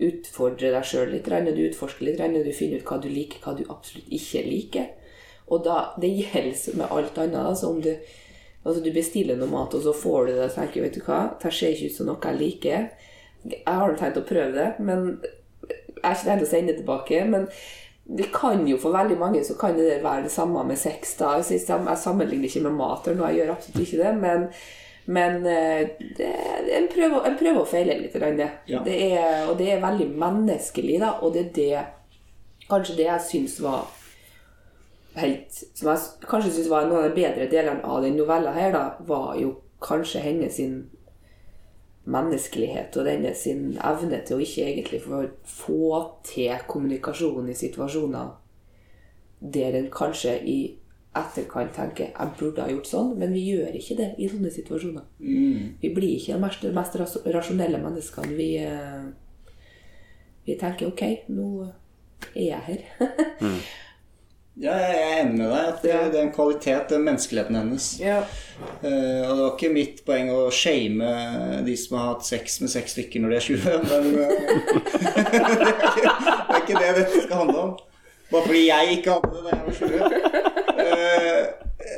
utfordrer 0.08 0.74
deg 0.74 0.88
sjøl 0.88 1.12
litt, 1.14 1.28
du 1.28 1.62
utforsker 1.66 2.06
litt, 2.06 2.18
du 2.18 2.52
finner 2.56 2.80
ut 2.82 2.88
hva 2.88 2.98
du 3.02 3.08
liker, 3.10 3.42
hva 3.44 3.54
du 3.58 3.64
absolutt 3.68 4.12
ikke 4.12 4.44
liker. 4.46 4.90
Og 5.52 5.64
da, 5.66 5.78
det 6.00 6.12
gjelder 6.16 6.78
med 6.80 6.92
alt 6.94 7.18
annet. 7.18 7.40
Altså 7.42 7.70
om 7.72 7.80
du, 7.82 7.92
altså 8.62 8.80
du 8.84 8.90
bestiller 8.94 9.36
noe 9.36 9.50
mat, 9.50 9.74
og 9.74 9.84
så 9.84 9.94
får 9.96 10.26
du 10.26 10.32
det, 10.34 10.48
og 10.48 10.56
tenker 10.56 10.86
vet 10.86 10.96
du 10.96 11.04
hva, 11.06 11.22
det 11.42 11.52
ser 11.52 11.76
ikke 11.76 11.90
ut 11.90 11.98
som 11.98 12.10
noe 12.10 12.28
jeg 12.28 12.40
liker. 12.40 12.90
Jeg 13.52 13.78
har 13.82 13.96
tenkt 13.98 14.20
å 14.20 14.26
prøve 14.26 14.52
det, 14.56 14.68
men 14.80 15.16
jeg 15.22 16.04
har 16.04 16.16
ikke 16.16 16.28
tenkt 16.30 16.46
å 16.46 16.52
sende 16.52 16.72
det 16.72 16.82
tilbake. 16.82 17.24
men 17.30 17.48
det 18.04 18.32
kan 18.34 18.66
jo 18.66 18.76
for 18.82 18.92
veldig 18.92 19.14
mange 19.18 19.44
så 19.46 19.54
kan 19.54 19.76
det 19.78 20.02
være 20.02 20.24
det 20.24 20.32
samme 20.34 20.64
med 20.66 20.78
sex. 20.78 21.14
da. 21.16 21.36
Jeg 21.38 21.60
sammenligner 21.62 22.48
ikke 22.48 22.64
med 22.66 22.74
mat, 22.76 23.06
eller 23.06 23.20
noe, 23.20 23.28
jeg 23.30 23.42
gjør 23.42 23.52
absolutt 23.54 23.84
ikke 23.84 24.00
det. 24.02 24.14
Men, 24.20 24.48
men 25.12 25.46
eh, 25.46 25.88
det, 26.16 26.28
en, 26.76 26.86
prøver, 26.92 27.26
en 27.28 27.38
prøver 27.38 27.60
å 27.60 27.68
feile 27.68 27.98
litt. 27.98 28.14
Ja. 28.70 28.80
Det 28.84 28.94
er, 29.12 29.42
og 29.50 29.58
det 29.60 29.72
er 29.74 29.82
veldig 29.82 30.08
menneskelig, 30.20 31.00
da. 31.02 31.16
Og 31.22 31.34
det 31.36 31.48
er 31.48 31.52
det 31.58 31.82
Kanskje 32.70 32.94
det 32.96 33.04
jeg 33.04 33.24
syns 33.26 33.56
var 33.60 33.88
helt 35.18 35.56
Som 35.76 35.90
jeg 35.90 36.28
kanskje 36.30 36.52
syns 36.54 36.70
var 36.70 36.86
noen 36.86 37.02
av 37.02 37.10
de 37.10 37.18
bedre 37.18 37.48
delene 37.50 37.84
av 37.84 38.04
den 38.04 38.14
novella 38.16 38.54
her, 38.56 38.70
da, 38.72 38.84
var 39.04 39.34
jo 39.40 39.56
kanskje 39.82 40.22
hennes 40.24 40.56
sin 40.56 40.76
menneskelighet 42.04 42.96
og 42.98 43.06
denne 43.06 43.30
sin 43.38 43.76
evne 43.78 44.22
til 44.26 44.38
å 44.38 44.42
ikke 44.42 44.64
egentlig 44.66 45.02
få, 45.04 45.20
få 45.46 45.90
til 46.26 46.64
kommunikasjon 46.70 47.50
i 47.50 47.58
situasjoner 47.58 48.32
der 49.54 49.76
en 49.78 49.90
kanskje 49.90 50.36
i 50.46 50.58
etterkant 51.16 51.74
tenker 51.76 52.08
'jeg 52.08 52.30
burde 52.38 52.62
ha 52.62 52.70
gjort 52.70 52.88
sånn', 52.88 53.18
men 53.18 53.32
vi 53.32 53.44
gjør 53.52 53.76
ikke 53.76 53.96
det 53.96 54.14
i 54.18 54.28
sånne 54.28 54.50
situasjoner. 54.50 55.04
Vi 55.82 55.94
blir 55.94 56.16
ikke 56.16 56.34
de 56.34 56.40
mest, 56.40 56.62
mest 56.62 56.96
rasjonelle 57.26 57.78
menneskene. 57.78 58.36
Vi, 58.36 58.56
eh, 58.56 59.04
vi 60.46 60.56
tenker 60.56 60.86
'ok, 60.86 61.28
nå 61.28 61.68
er 62.34 62.42
jeg 62.42 62.60
her'. 62.66 62.84
ja, 64.64 64.72
jeg 64.72 64.96
er 64.96 65.22
enig 65.22 65.36
med 65.38 65.50
deg. 65.50 65.68
At 65.68 65.82
det, 65.82 66.12
det 66.12 66.20
er 66.20 66.26
en 66.26 66.32
kvalitet, 66.32 66.88
den 66.88 67.04
menneskeligheten 67.04 67.56
hennes. 67.56 68.00
ja. 68.00 68.22
Uh, 68.82 69.28
og 69.28 69.36
det 69.36 69.42
var 69.42 69.56
ikke 69.56 69.72
mitt 69.74 70.04
poeng 70.06 70.28
å 70.30 70.50
shame 70.50 71.04
de 71.66 71.76
som 71.76 71.96
har 71.98 72.14
hatt 72.14 72.26
sex 72.26 72.60
med 72.60 72.70
seks 72.70 72.92
stykker 72.92 73.20
når 73.20 73.28
de 73.28 73.36
er 73.36 73.40
20, 73.40 73.56
men 73.90 74.04
uh, 74.14 74.28
det, 75.00 75.08
er 75.08 75.88
ikke, 75.88 76.12
det 76.46 76.54
er 76.54 76.60
ikke 76.62 76.78
det 76.78 76.94
dette 76.96 77.22
skal 77.24 77.36
handle 77.36 77.58
om. 77.58 77.76
Bare 78.30 78.46
fordi 78.46 78.68
jeg 78.68 78.96
ikke 78.96 79.10
hadde 79.10 79.30
det 79.34 79.42
da 79.44 79.50
jeg 79.56 79.64
var 79.66 79.72
20. 80.40 80.51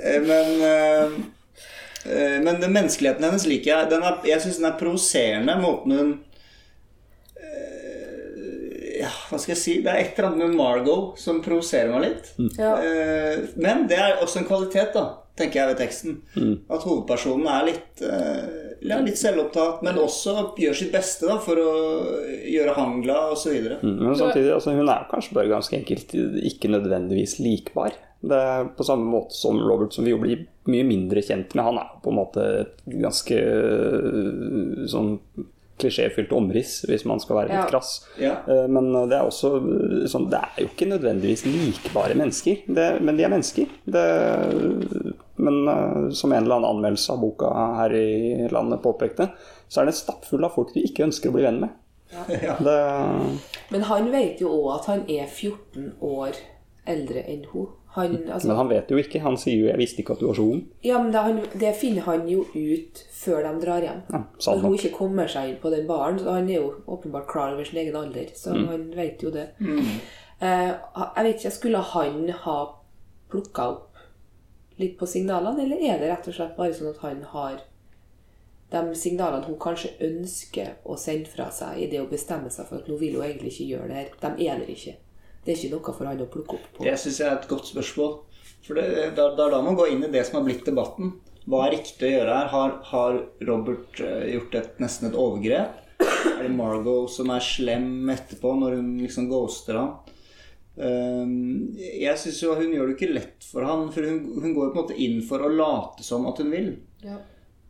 Eh, 0.05 0.21
men 0.21 0.51
eh, 0.69 1.17
eh, 2.13 2.37
Men 2.45 2.61
den 2.61 2.75
menneskeligheten 2.77 3.25
hennes 3.25 3.47
liker 3.49 3.71
jeg. 3.73 3.91
Den 3.95 4.05
er, 4.05 4.21
jeg 4.29 4.45
syns 4.45 4.61
den 4.61 4.69
er 4.71 4.79
provoserende, 4.81 5.57
måten 5.63 5.97
hun 5.99 6.13
eh, 7.41 9.01
ja, 9.01 9.11
hva 9.31 9.41
skal 9.41 9.55
jeg 9.55 9.63
si? 9.63 9.75
Det 9.85 9.91
er 9.93 10.01
et 10.05 10.19
eller 10.19 10.31
annet 10.31 10.47
med 10.49 10.57
Margot 10.61 11.19
som 11.21 11.43
provoserer 11.45 11.93
meg 11.93 12.09
litt. 12.09 12.33
Ja. 12.61 12.77
Eh, 12.81 13.45
men 13.61 13.87
det 13.91 13.99
er 14.01 14.21
også 14.23 14.43
en 14.43 14.49
kvalitet, 14.49 14.95
da, 14.95 15.07
tenker 15.41 15.61
jeg 15.63 15.73
ved 15.73 15.81
teksten. 15.83 16.21
At 16.71 16.87
hovedpersonen 16.87 17.49
er 17.51 17.67
litt, 17.73 18.05
ja, 18.85 19.01
litt 19.03 19.19
selvopptatt, 19.19 19.83
men 19.85 19.99
også 19.99 20.37
gjør 20.61 20.79
sitt 20.79 20.93
beste 20.95 21.27
da, 21.27 21.41
for 21.43 21.59
å 21.59 21.73
gjøre 22.47 22.77
han 22.79 23.01
glad, 23.05 23.35
osv. 23.35 23.57
Mm, 23.83 23.97
Men 24.05 24.17
samtidig, 24.21 24.53
altså, 24.55 24.77
hun 24.79 24.89
er 24.95 25.09
kanskje 25.11 25.37
bare 25.41 25.51
ganske 25.57 25.81
enkelt 25.81 26.15
ikke 26.53 26.71
nødvendigvis 26.77 27.41
likbar. 27.43 27.99
Det 28.25 28.37
er 28.41 28.69
på 28.79 28.85
samme 28.87 29.05
måte 29.11 29.37
som 29.37 29.59
Robert, 29.61 29.93
som 29.93 30.05
vi 30.07 30.13
jo 30.15 30.21
blir 30.23 30.47
mye 30.71 30.85
mindre 30.89 31.21
kjent 31.25 31.53
med. 31.55 31.65
Han 31.67 31.79
er 31.83 31.91
på 32.05 32.13
en 32.13 32.19
måte 32.23 32.45
et 32.63 32.79
ganske 32.89 33.37
øh, 33.41 34.87
sånn 34.89 35.19
klisjéfylt 35.83 36.31
omriss, 36.33 36.85
hvis 36.87 37.03
man 37.11 37.19
skal 37.21 37.37
være 37.41 37.49
litt 37.51 37.65
Ja. 37.65 37.71
krass. 37.73 37.91
Ja. 38.23 38.35
Eh, 38.47 38.69
Men 38.71 38.93
det 39.11 39.17
er 39.19 39.27
også 39.27 39.51
øh, 39.59 40.05
sånn 40.09 40.29
Det 40.31 40.39
er 40.39 40.63
jo 40.63 40.69
ikke 40.71 40.87
nødvendigvis 40.93 41.43
likbare 41.51 42.15
mennesker, 42.15 42.63
det, 42.69 43.01
men 43.03 43.17
de 43.19 43.25
er 43.27 43.33
mennesker. 43.35 43.67
Det, 43.85 44.05
men 45.37 45.69
øh, 45.69 46.13
som 46.15 46.33
en 46.33 46.45
eller 46.45 46.61
annen 46.61 46.71
anmeldelse 46.77 47.13
av 47.13 47.21
boka 47.21 47.51
her 47.81 47.95
i 47.99 48.49
landet 48.55 48.83
påpekte, 48.85 49.29
så 49.69 49.83
er 49.83 49.91
det 49.91 49.97
stappfull 49.99 50.45
av 50.47 50.55
folk 50.55 50.71
du 50.75 50.81
ikke 50.85 51.09
ønsker 51.09 51.31
å 51.33 51.37
bli 51.37 51.43
venn 51.49 51.61
med. 51.65 51.75
Ja. 52.31 52.55
Det, 52.63 52.75
Men 53.75 53.83
han 53.89 54.11
vet 54.13 54.39
jo 54.45 54.53
òg 54.55 54.69
at 54.77 54.85
han 54.93 55.01
er 55.11 55.27
14 55.27 55.95
år 56.07 56.37
eldre 56.87 57.23
enn 57.31 57.45
hun. 57.53 57.67
Han, 57.95 58.17
altså, 58.29 58.49
men 58.49 58.57
han 58.57 58.69
vet 58.69 58.89
jo 58.91 58.97
ikke. 58.99 59.21
Han 59.23 59.37
sier 59.39 59.55
jo 59.61 59.67
'jeg 59.69 59.79
visste 59.79 60.03
ikke 60.03 60.13
at 60.13 60.21
du 60.21 60.27
var 60.27 60.35
så 60.35 60.43
ung'. 60.43 60.65
ja, 60.85 60.99
men 61.03 61.13
det, 61.13 61.21
han, 61.23 61.37
det 61.61 61.75
finner 61.77 62.03
han 62.03 62.29
jo 62.29 62.41
ut 62.55 63.05
før 63.13 63.43
de 63.43 63.61
drar 63.67 63.81
hjem. 63.83 64.03
Ja, 64.13 64.23
Når 64.47 64.61
hun 64.61 64.75
ikke 64.75 64.93
kommer 64.97 65.27
seg 65.29 65.49
inn 65.51 65.57
på 65.63 65.71
den 65.71 65.87
baren. 65.87 66.19
Så 66.19 66.31
han 66.33 66.49
er 66.51 66.55
jo 66.55 66.75
åpenbart 66.89 67.27
klar 67.29 67.53
over 67.55 67.65
sin 67.65 67.79
egen 67.79 67.97
alder, 67.97 68.27
så 68.35 68.53
Mm. 68.55 68.67
han 68.69 68.91
vet 68.97 69.23
jo 69.23 69.31
det. 69.31 69.49
Eh, 70.41 70.73
jeg 71.17 71.25
vet 71.25 71.35
ikke, 71.37 71.51
skulle 71.51 71.79
han 71.79 72.29
ha 72.31 72.67
plukka 73.31 73.63
opp 73.71 73.91
litt 74.79 74.99
på 74.99 75.07
signalene, 75.07 75.63
eller 75.63 75.77
er 75.77 75.99
det 75.99 76.11
rett 76.11 76.29
og 76.29 76.35
slett 76.35 76.57
bare 76.57 76.73
sånn 76.75 76.91
at 76.91 76.99
han 76.99 77.23
har 77.23 77.61
de 78.73 78.95
signalene 78.95 79.45
hun 79.47 79.59
kanskje 79.59 79.91
ønsker 80.01 80.73
å 80.85 80.97
sende 80.99 81.27
fra 81.31 81.49
seg 81.51 81.79
i 81.79 81.87
det 81.87 82.01
å 82.01 82.09
bestemme 82.11 82.51
seg 82.51 82.67
for 82.67 82.77
at 82.77 82.89
nå 82.89 82.99
vil 82.99 83.15
hun 83.15 83.23
egentlig 83.23 83.53
ikke 83.53 83.69
gjøre 83.71 83.89
det 83.89 83.95
her, 83.95 84.09
de 84.37 84.49
er 84.49 84.59
der 84.59 84.67
ikke. 84.67 84.95
Det 85.45 85.53
er 85.53 85.61
ikke 85.61 85.75
noe 85.75 85.95
for 85.95 86.09
han 86.09 86.25
å 86.25 86.31
plukke 86.33 86.57
opp 86.57 86.69
på. 86.79 86.87
Det 86.87 86.97
syns 87.01 87.21
jeg 87.21 87.29
er 87.29 87.37
et 87.37 87.51
godt 87.51 87.69
spørsmål. 87.69 88.17
For 88.65 88.81
det, 88.81 88.87
det 89.17 89.21
er 89.21 89.37
da 89.37 89.61
man 89.61 89.77
går 89.77 89.93
inn 89.93 90.07
i 90.07 90.13
det 90.13 90.25
som 90.25 90.39
har 90.39 90.47
blitt 90.47 90.65
debatten. 90.65 91.19
Hva 91.45 91.67
er 91.67 91.75
riktig 91.77 92.09
å 92.09 92.13
gjøre 92.15 92.37
her? 92.39 92.51
Har, 92.55 92.77
har 92.89 93.19
Robert 93.45 94.01
eh, 94.01 94.31
gjort 94.33 94.57
et, 94.57 94.79
nesten 94.81 95.11
et 95.11 95.19
overgrep? 95.21 95.81
Er 96.01 96.41
det 96.47 96.55
Margot 96.57 97.13
som 97.13 97.29
er 97.35 97.45
slem 97.45 98.09
etterpå, 98.13 98.55
når 98.61 98.79
hun 98.79 98.89
liksom 99.03 99.29
ghoster 99.29 99.77
ham? 99.79 99.93
Um, 100.75 101.77
jeg 101.79 102.19
syns 102.19 102.41
jo 102.43 102.57
hun 102.59 102.73
gjør 102.75 102.89
det 102.91 102.97
ikke 102.97 103.13
lett 103.13 103.45
for 103.47 103.63
han, 103.63 103.85
for 103.95 104.09
hun, 104.09 104.25
hun 104.43 104.57
går 104.57 104.73
på 104.73 104.75
en 104.75 104.81
måte 104.81 104.97
inn 104.99 105.21
for 105.23 105.45
å 105.45 105.53
late 105.53 106.03
som 106.07 106.25
at 106.31 106.41
hun 106.43 106.51
vil. 106.51 106.73
Ja. 107.05 107.21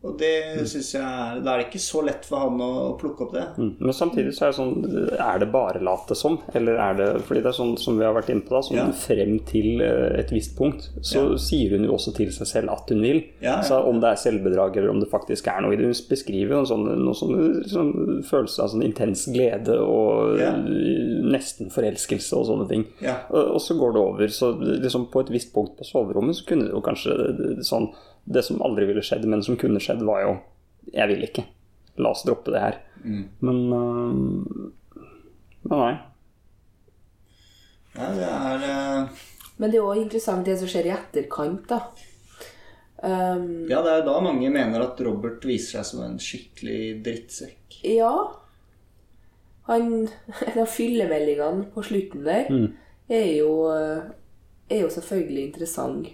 Og 0.05 0.17
det 0.19 0.31
syns 0.69 0.91
jeg 0.93 1.01
er 1.01 1.39
Da 1.41 1.53
er 1.55 1.61
det 1.63 1.67
ikke 1.69 1.81
så 1.81 2.01
lett 2.05 2.25
for 2.27 2.43
han 2.45 2.59
å 2.61 2.93
plukke 3.01 3.25
opp 3.25 3.33
det. 3.33 3.45
Mm. 3.57 3.71
Men 3.79 3.95
samtidig 3.97 4.33
så 4.37 4.45
er 4.45 4.51
det 4.53 4.57
sånn 4.59 5.17
Er 5.17 5.39
det 5.41 5.47
bare 5.53 5.81
late 5.83 6.15
som? 6.19 6.37
Eller 6.53 6.77
er 6.81 6.97
det 6.99 7.07
Fordi 7.25 7.41
det 7.41 7.49
er 7.51 7.57
sånn 7.57 7.73
som 7.81 7.97
vi 7.97 8.05
har 8.05 8.13
vært 8.13 8.29
inne 8.33 8.45
på, 8.45 8.53
da. 8.55 8.61
Sånn 8.67 8.77
Ja. 8.77 8.85
frem 8.91 9.39
til 9.49 9.81
eh, 9.81 10.19
et 10.21 10.29
visst 10.35 10.55
punkt 10.57 10.89
så 11.01 11.23
Ja. 11.31 11.37
sier 11.41 11.75
hun 11.75 11.85
jo 11.87 11.93
også 11.97 12.13
til 12.15 12.31
seg 12.35 12.47
selv 12.47 12.71
at 12.75 12.89
hun 12.93 13.01
vil. 13.01 13.23
Ja. 13.41 13.61
Så 13.65 13.79
om 13.87 13.99
det 13.99 14.11
er 14.13 14.21
selvbedrag 14.21 14.77
eller 14.77 14.89
om 14.93 14.99
det 14.99 15.09
faktisk 15.11 15.47
er 15.47 15.61
noe 15.61 15.73
i 15.73 15.77
det. 15.79 15.85
Hun 15.85 16.07
beskriver 16.09 16.55
jo 16.55 16.59
en 16.59 16.69
sånn, 16.69 16.85
noe 17.05 17.13
sånn, 17.17 17.63
sånn 17.67 18.23
følelse 18.23 18.59
av 18.63 18.69
sånn 18.73 18.83
intens 18.85 19.25
glede 19.33 19.77
og 19.81 20.39
eh, 20.39 20.59
nesten 21.35 21.71
forelskelse 21.73 22.35
og 22.37 22.45
sånne 22.49 22.67
ting. 22.69 22.85
Og, 23.31 23.55
og 23.55 23.61
så 23.63 23.77
går 23.79 23.93
det 23.95 24.01
over. 24.01 24.27
Så 24.27 24.51
liksom 24.61 25.07
på 25.11 25.21
et 25.25 25.31
visst 25.33 25.53
punkt 25.55 25.77
på 25.79 25.87
soverommet 25.87 26.35
så 26.39 26.45
kunne 26.47 26.67
det 26.69 26.75
jo 26.75 26.81
kanskje 26.85 27.61
sånn 27.65 27.89
Det 28.25 28.41
som 28.43 28.61
aldri 28.65 28.87
ville 28.89 29.03
skjedd, 29.05 29.25
men 29.29 29.43
som 29.45 29.57
kunne 29.57 29.81
skjedd, 29.81 30.01
var 30.05 30.23
jo 30.25 30.33
Jeg 30.93 31.09
vil 31.09 31.23
ikke. 31.25 31.45
La 32.01 32.11
oss 32.11 32.25
droppe 32.25 32.51
det 32.53 32.61
her. 32.61 32.81
Mm. 33.05 33.23
Men 33.39 33.61
uh, 33.73 35.03
Men 35.65 35.79
nei. 35.79 35.93
Ja, 37.95 38.09
det 38.13 38.27
er 38.27 38.65
uh... 38.65 39.23
Men 39.55 39.71
det 39.71 39.79
er 39.79 39.87
òg 39.87 40.01
interessant 40.01 40.45
det 40.45 40.57
som 40.59 40.69
skjer 40.69 40.89
i 40.89 40.93
etterkant, 40.93 41.69
da. 41.69 41.79
Um, 42.99 43.65
Ja, 43.69 43.79
det 43.85 43.91
er 43.91 44.01
jo 44.01 44.07
da 44.09 44.15
mange 44.23 44.49
mener 44.51 44.83
at 44.83 44.99
Robert 45.05 45.45
viser 45.47 45.79
seg 45.79 45.87
som 45.91 46.01
en 46.03 46.17
skikkelig 46.21 46.81
drittsekk. 47.05 47.79
ja. 47.85 48.15
Han 49.65 50.09
De 50.57 50.65
fyllemeldingene 50.69 51.69
på 51.73 51.81
slutten 51.87 52.25
der 52.27 52.51
er, 53.09 53.31
jo, 53.39 53.49
er 53.71 54.83
jo 54.83 54.91
selvfølgelig 54.93 55.47
interessant. 55.47 56.11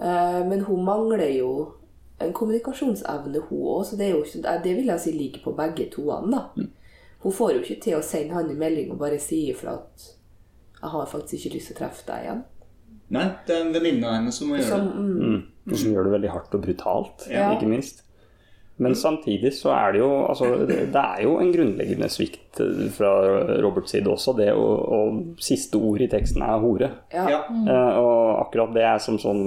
Eh, 0.00 0.46
men 0.48 0.60
hun 0.60 0.84
mangler 0.84 1.28
jo 1.38 1.72
en 2.20 2.32
kommunikasjonsevne, 2.32 3.40
hun 3.48 3.58
òg. 3.58 3.84
Så 3.86 3.96
det, 3.96 4.06
er 4.06 4.10
jo, 4.16 4.22
ikke- 4.24 4.62
det 4.64 4.76
vil 4.76 4.86
jeg 4.86 5.00
si 5.00 5.12
ligger 5.12 5.40
på 5.44 5.56
begge 5.56 5.90
toene, 5.90 6.30
da. 6.30 6.64
Hun 7.22 7.32
får 7.32 7.52
jo 7.52 7.60
ikke 7.60 7.80
til 7.82 7.94
å 7.98 8.02
sende 8.02 8.32
han 8.34 8.50
en 8.50 8.58
melding 8.58 8.90
og 8.90 8.98
bare 8.98 9.18
si 9.18 9.50
ifra 9.52 9.74
at 9.74 10.16
'Jeg 10.82 10.90
har 10.90 11.06
faktisk 11.06 11.46
ikke 11.46 11.54
lyst 11.54 11.66
til 11.68 11.76
å 11.76 11.78
treffe 11.78 12.06
deg 12.06 12.24
igjen'. 12.24 12.42
Nei, 13.10 13.24
det 13.46 13.56
er 13.56 13.60
en 13.66 13.72
venninne 13.74 14.04
av 14.06 14.14
henne 14.14 14.32
som 14.32 14.48
må 14.48 14.56
gjøre 14.56 14.80
det. 14.80 14.94
mm, 14.94 15.20
Mm. 15.20 15.42
Og 15.70 15.76
som 15.78 15.92
gjør 15.92 16.02
det 16.04 16.12
veldig 16.12 16.30
hardt 16.30 16.54
og 16.54 16.62
brutalt, 16.62 17.28
Ja. 17.30 17.52
ikke 17.54 17.68
minst. 17.68 18.02
Men 18.82 18.94
samtidig 18.98 19.52
så 19.54 19.70
er 19.76 19.94
det 19.94 20.00
jo 20.02 20.10
altså, 20.26 20.48
Det 20.66 20.88
er 20.98 21.22
jo 21.24 21.36
en 21.40 21.52
grunnleggende 21.54 22.08
svikt 22.10 22.60
eh, 22.60 22.86
fra 22.94 23.10
Roberts 23.62 23.94
side 23.94 24.10
også. 24.10 24.34
Det 24.38 24.48
og, 24.52 24.72
og 24.96 25.42
siste 25.42 25.78
ord 25.78 26.02
i 26.02 26.08
teksten 26.10 26.42
er 26.42 26.62
hore. 26.62 26.90
ja. 27.14 27.26
Ja. 27.30 27.40
Eh, 27.48 27.98
og 28.02 28.40
akkurat 28.42 28.72
det 28.74 28.82
er 28.88 28.98
som 29.02 29.18
sånn 29.22 29.42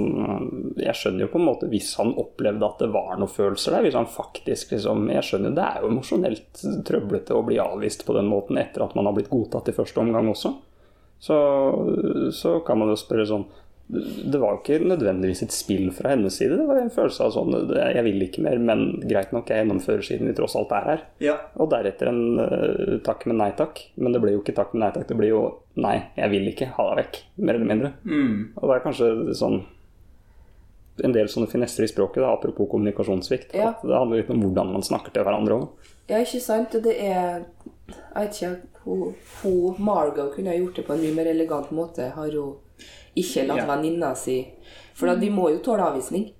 Jeg 0.80 0.96
skjønner 0.98 1.26
jo 1.26 1.32
på 1.34 1.42
en 1.42 1.48
måte 1.50 1.70
hvis 1.72 1.92
han 2.00 2.14
opplevde 2.22 2.68
at 2.70 2.86
det 2.86 2.92
var 2.94 3.18
noen 3.20 3.32
følelser 3.32 3.76
der. 3.76 3.88
Hvis 3.88 4.00
han 4.00 4.10
faktisk 4.12 4.76
liksom 4.76 5.10
Jeg 5.14 5.28
skjønner 5.28 5.58
det 5.58 5.66
er 5.66 5.84
jo 5.84 5.92
emosjonelt 5.92 6.64
trøblete 6.88 7.36
å 7.36 7.44
bli 7.46 7.60
avvist 7.62 8.06
på 8.08 8.16
den 8.16 8.30
måten 8.32 8.62
etter 8.62 8.86
at 8.86 8.96
man 8.96 9.10
har 9.10 9.18
blitt 9.18 9.34
godtatt 9.34 9.70
i 9.72 9.76
første 9.76 10.02
omgang 10.02 10.32
også. 10.32 10.56
Så, 11.26 11.36
så 12.36 12.60
kan 12.68 12.78
man 12.78 12.92
jo 12.92 12.98
spørre 13.00 13.26
sånn 13.26 13.46
Det 13.88 14.40
var 14.42 14.58
ikke 14.58 14.80
nødvendigvis 14.82 15.44
et 15.46 15.54
spill 15.54 15.92
fra 15.94 16.16
hennes 16.16 16.34
side. 16.34 16.58
Det 16.58 16.66
var 16.66 16.80
en 16.82 16.90
følelse 16.94 17.28
av 17.28 17.36
sånn 17.36 17.54
Jeg 17.76 18.02
vil 18.08 18.24
ikke 18.26 18.42
mer, 18.42 18.58
men 18.58 18.86
greit 19.06 19.36
nok, 19.36 19.52
jeg 19.52 19.62
gjennomfører 19.62 20.08
siden 20.08 20.32
vi 20.32 20.34
tross 20.38 20.58
alt 20.58 20.74
er 20.74 20.90
her. 20.90 21.04
ja. 21.22 21.36
Og 21.62 21.70
deretter 21.70 22.10
en 22.10 22.24
uh, 22.42 22.96
takk, 23.06 23.28
men 23.30 23.38
nei 23.44 23.52
takk. 23.58 23.84
Men 24.02 24.16
det 24.16 24.24
ble 24.24 24.34
jo 24.34 24.42
ikke 24.42 24.58
takk, 24.58 24.74
men 24.74 24.88
nei 24.88 24.92
takk. 24.96 25.06
Det 25.12 25.20
blir 25.20 25.34
jo 25.36 25.44
nei, 25.78 26.00
jeg 26.18 26.34
vil 26.34 26.50
ikke, 26.50 26.72
ha 26.80 26.90
deg 26.90 27.04
vekk. 27.04 27.22
Mer 27.46 27.60
eller 27.60 27.72
mindre. 27.74 27.94
Mm. 28.10 28.36
Og 28.58 28.66
det 28.66 28.76
er 28.76 28.86
kanskje 28.88 29.14
sånn 29.38 29.62
en 31.04 31.14
del 31.16 31.30
sånne 31.30 31.50
finesser 31.52 31.86
i 31.86 31.92
språket, 31.92 32.24
da, 32.24 32.32
apropos 32.34 32.70
kommunikasjonssvikt. 32.72 33.54
Ja. 33.54 33.74
At 33.74 33.84
det 33.84 33.98
handler 33.98 34.22
litt 34.22 34.32
om 34.32 34.42
hvordan 34.44 34.72
man 34.78 34.86
snakker 34.86 35.14
til 35.14 35.28
hverandre 35.28 35.60
òg. 35.60 35.90
Ja, 36.10 36.22
ikke 36.22 36.42
sant? 36.42 36.76
Det 36.86 36.94
er 37.02 37.44
Jeg 37.86 38.28
vet 38.28 38.38
ikke 38.38 38.86
hun, 38.86 39.16
hun 39.42 39.82
Margot 39.82 40.32
kunne 40.34 40.54
ha 40.54 40.58
gjort 40.58 40.78
det 40.78 40.86
på 40.88 40.94
en 40.96 41.02
mye 41.04 41.18
mer 41.18 41.30
elegant 41.30 41.74
måte. 41.76 42.08
Har 42.16 42.32
hun 42.34 42.56
ikke 43.16 43.48
latt 43.48 43.58
Ja. 43.58 43.66
venninna 43.76 44.16
si 44.16 44.48
For 44.94 45.14
vi 45.16 45.30
må 45.30 45.50
jo 45.52 45.60
tåle 45.60 45.82
avvisning. 45.84 46.32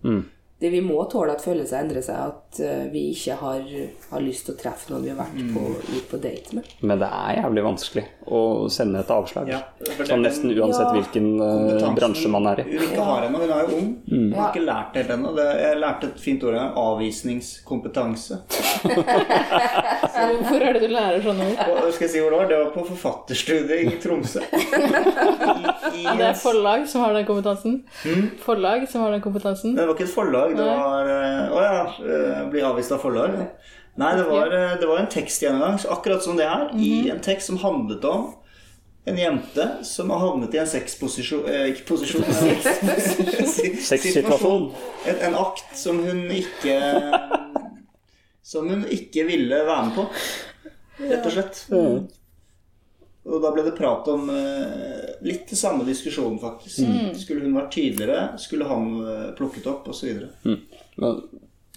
Det 0.60 0.72
Vi 0.72 0.80
må 0.82 1.04
tåle 1.12 1.32
at 1.34 1.42
følelser 1.42 1.82
endrer 1.84 2.02
seg. 2.02 2.16
At 2.16 2.45
eh, 2.64 2.86
vi 2.92 3.02
ikke 3.14 3.36
har, 3.40 3.64
har 4.12 4.22
lyst 4.24 4.46
til 4.48 4.56
å 4.56 4.58
treffe 4.60 4.92
noen 4.94 5.04
vi 5.04 5.10
har 5.14 5.20
vært 5.20 5.40
på, 5.56 5.64
ut 5.96 6.10
på 6.12 6.18
date 6.24 6.56
med. 6.58 6.64
Men 6.82 7.00
det 7.02 7.10
er 7.12 7.40
jævlig 7.42 7.64
vanskelig 7.66 8.06
å 8.36 8.42
sende 8.74 9.00
et 9.04 9.12
avslag. 9.14 9.50
Ja, 9.52 9.60
sånn 10.06 10.24
nesten 10.26 10.54
uansett 10.56 10.86
Ja. 10.88 10.94
hvilken 10.96 11.28
eh, 11.42 11.88
bransje 11.98 12.30
man 12.32 12.48
er 12.52 12.62
i. 12.64 12.68
Hun 12.72 12.86
ikke 12.90 13.06
har 13.10 13.28
ennå. 13.28 13.42
Hun 13.46 13.52
er 13.56 13.62
jo 13.66 13.80
ung. 13.80 13.90
Hun 14.10 14.34
har 14.34 14.52
ikke 14.54 14.66
lært 14.66 14.94
det 14.94 15.04
helt 15.06 15.14
ennå. 15.20 15.36
Det- 15.36 15.52
Jeg 15.66 15.80
lærte 15.82 16.08
et 16.12 16.20
fint 16.20 16.44
ord 16.44 16.54
en 16.54 16.60
gang. 16.60 16.74
Avvisningskompetanse. 16.86 18.40
Hvor 20.46 20.62
er 20.62 20.74
det 20.78 20.82
du 20.86 20.92
lærer 20.94 21.22
sånne 21.24 21.48
ord? 21.52 21.92
Skal 21.96 22.06
jeg 22.08 22.12
si 22.16 22.22
hvor 22.24 22.32
det 22.34 22.40
var? 22.40 22.48
Det 22.50 22.58
var 22.62 22.72
på 22.76 22.84
forfatterstudiet 22.90 23.94
i 23.94 23.98
Tromsø. 24.04 24.42
I, 25.96 26.02
i, 26.02 26.06
Det 26.18 26.26
er 26.30 26.38
forlag 26.40 26.86
som 26.92 27.04
har 27.06 27.14
den 27.16 27.26
kompetansen. 27.28 27.78
Forlag 28.44 28.86
som 28.92 29.06
har 29.06 29.14
den 29.16 29.24
kompetansen. 29.24 29.76
Det 29.78 29.86
var 29.88 29.94
ikke 29.96 30.08
et 30.08 30.14
forlag. 30.16 30.56
Det 30.58 30.66
var 30.66 31.12
Å 31.12 31.56
oh 31.56 31.64
ja. 31.66 31.84
Bli 32.52 32.64
avvist 32.66 32.94
av 32.96 33.04
forlag. 33.04 33.38
Nei, 33.96 34.16
det 34.18 34.26
var, 34.28 34.52
eh, 34.52 34.74
det 34.80 34.88
var 34.90 35.00
en 35.00 35.12
tekstgjennomgang, 35.12 35.80
akkurat 35.90 36.24
som 36.24 36.38
det 36.40 36.50
her. 36.50 36.72
I 36.76 37.10
en 37.14 37.22
tekst 37.24 37.48
som 37.48 37.62
handlet 37.62 38.04
om 38.06 38.34
en 39.06 39.18
jente 39.18 39.70
som 39.84 40.10
har 40.10 40.20
havnet 40.20 40.54
i 40.56 40.58
en 40.58 40.68
sexposisjon 40.68 41.46
eh, 41.46 41.68
Ikke 41.70 41.86
posisjon, 41.92 42.24
men 42.26 42.56
Sexsituasjon. 43.92 44.72
En, 45.06 45.20
en 45.30 45.38
akt 45.38 45.76
som 45.78 46.00
hun 46.02 46.24
ikke 46.34 46.80
Som 48.46 48.70
hun 48.70 48.86
ikke 48.90 49.28
ville 49.30 49.62
være 49.66 49.88
med 49.88 49.96
på, 49.98 50.06
rett 51.02 51.26
og 51.26 51.34
slett. 51.34 51.62
Og 53.26 53.40
da 53.42 53.50
ble 53.54 53.64
det 53.66 53.74
prat 53.78 54.06
om 54.14 54.28
eh, 54.30 55.16
litt 55.26 55.50
det 55.50 55.58
samme 55.58 55.86
diskusjonen, 55.88 56.38
faktisk. 56.38 56.84
Skulle 57.18 57.42
hun 57.48 57.56
vært 57.58 57.72
tydeligere? 57.74 58.36
Skulle 58.42 58.68
han 58.70 58.92
eh, 59.02 59.32
plukket 59.38 59.66
opp? 59.72 59.90
Og 59.90 59.98
så 59.98 60.12
videre. 60.12 60.60
Men 61.02 61.24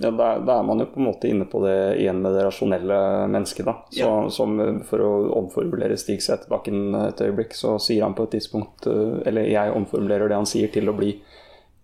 ja, 0.01 0.11
da, 0.15 0.29
da 0.39 0.59
er 0.61 0.67
man 0.69 0.79
jo 0.83 0.87
på 0.93 1.01
en 1.01 1.07
måte 1.09 1.29
inne 1.31 1.45
på 1.51 1.61
det 1.65 1.77
igjen 2.01 2.21
med 2.23 2.37
det 2.37 2.45
rasjonelle 2.47 2.99
mennesket. 3.33 3.65
da. 3.67 3.75
Så, 3.91 3.99
Ja. 3.99 4.13
som 4.31 4.61
eh, 4.61 4.79
For 4.87 5.03
å 5.03 5.11
omformulere 5.41 5.97
Stig 5.99 6.21
Sæterbakken 6.23 6.95
et 7.09 7.21
øyeblikk, 7.25 7.55
så 7.59 7.79
sier 7.83 8.05
han 8.07 8.15
på 8.15 8.29
et 8.29 8.37
tidspunkt 8.39 8.87
eh, 8.87 9.19
Eller 9.27 9.51
jeg 9.51 9.75
omformulerer 9.75 10.29
det 10.29 10.39
han 10.39 10.47
sier, 10.47 10.71
til 10.73 10.89
å 10.89 10.97
bli 10.97 11.17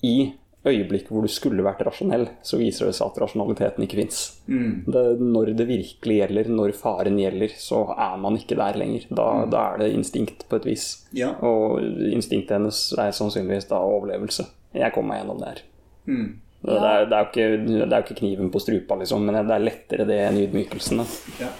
I 0.03 0.33
øyeblikk 0.65 1.11
hvor 1.13 1.21
du 1.21 1.29
skulle 1.29 1.61
vært 1.65 1.83
rasjonell, 1.85 2.23
så 2.41 2.57
viser 2.57 2.87
det 2.89 2.95
seg 2.97 3.11
at 3.11 3.19
rasjonaliteten 3.21 3.85
ikke 3.85 3.99
fins. 3.99 4.21
Når 4.49 5.51
det 5.59 5.67
virkelig 5.69 6.17
gjelder, 6.23 6.49
når 6.49 6.73
faren 6.79 7.19
gjelder, 7.21 7.53
så 7.61 7.83
er 7.93 8.17
man 8.23 8.39
ikke 8.39 8.57
der 8.57 8.79
lenger. 8.81 9.05
Da, 9.11 9.27
da 9.45 9.65
er 9.75 9.83
det 9.83 9.91
instinkt 9.93 10.47
på 10.49 10.57
et 10.57 10.65
vis. 10.71 10.87
Ja. 11.13 11.35
Og 11.45 11.83
instinktet 12.09 12.57
hennes 12.57 12.81
er 12.97 13.13
sannsynligvis 13.13 13.69
da 13.69 13.83
overlevelse. 13.85 14.47
Jeg 14.73 14.93
kommer 14.97 15.13
meg 15.13 15.21
gjennom 15.23 15.43
det 15.43 15.51
her. 15.53 15.63
Mm. 16.09 16.31
Det, 16.65 16.75
er, 16.81 17.07
det, 17.11 17.17
er 17.17 17.21
jo 17.21 17.29
ikke, 17.29 17.47
det 17.69 17.93
er 17.93 17.99
jo 17.99 18.05
ikke 18.07 18.19
kniven 18.23 18.51
på 18.53 18.61
strupa, 18.63 18.97
liksom, 18.97 19.27
men 19.27 19.37
det 19.37 19.53
er 19.53 19.65
lettere 19.65 20.07
det 20.09 20.17
enn 20.25 20.41
ydmykelsen. 20.47 21.03
da. 21.03 21.07
Ja. 21.43 21.51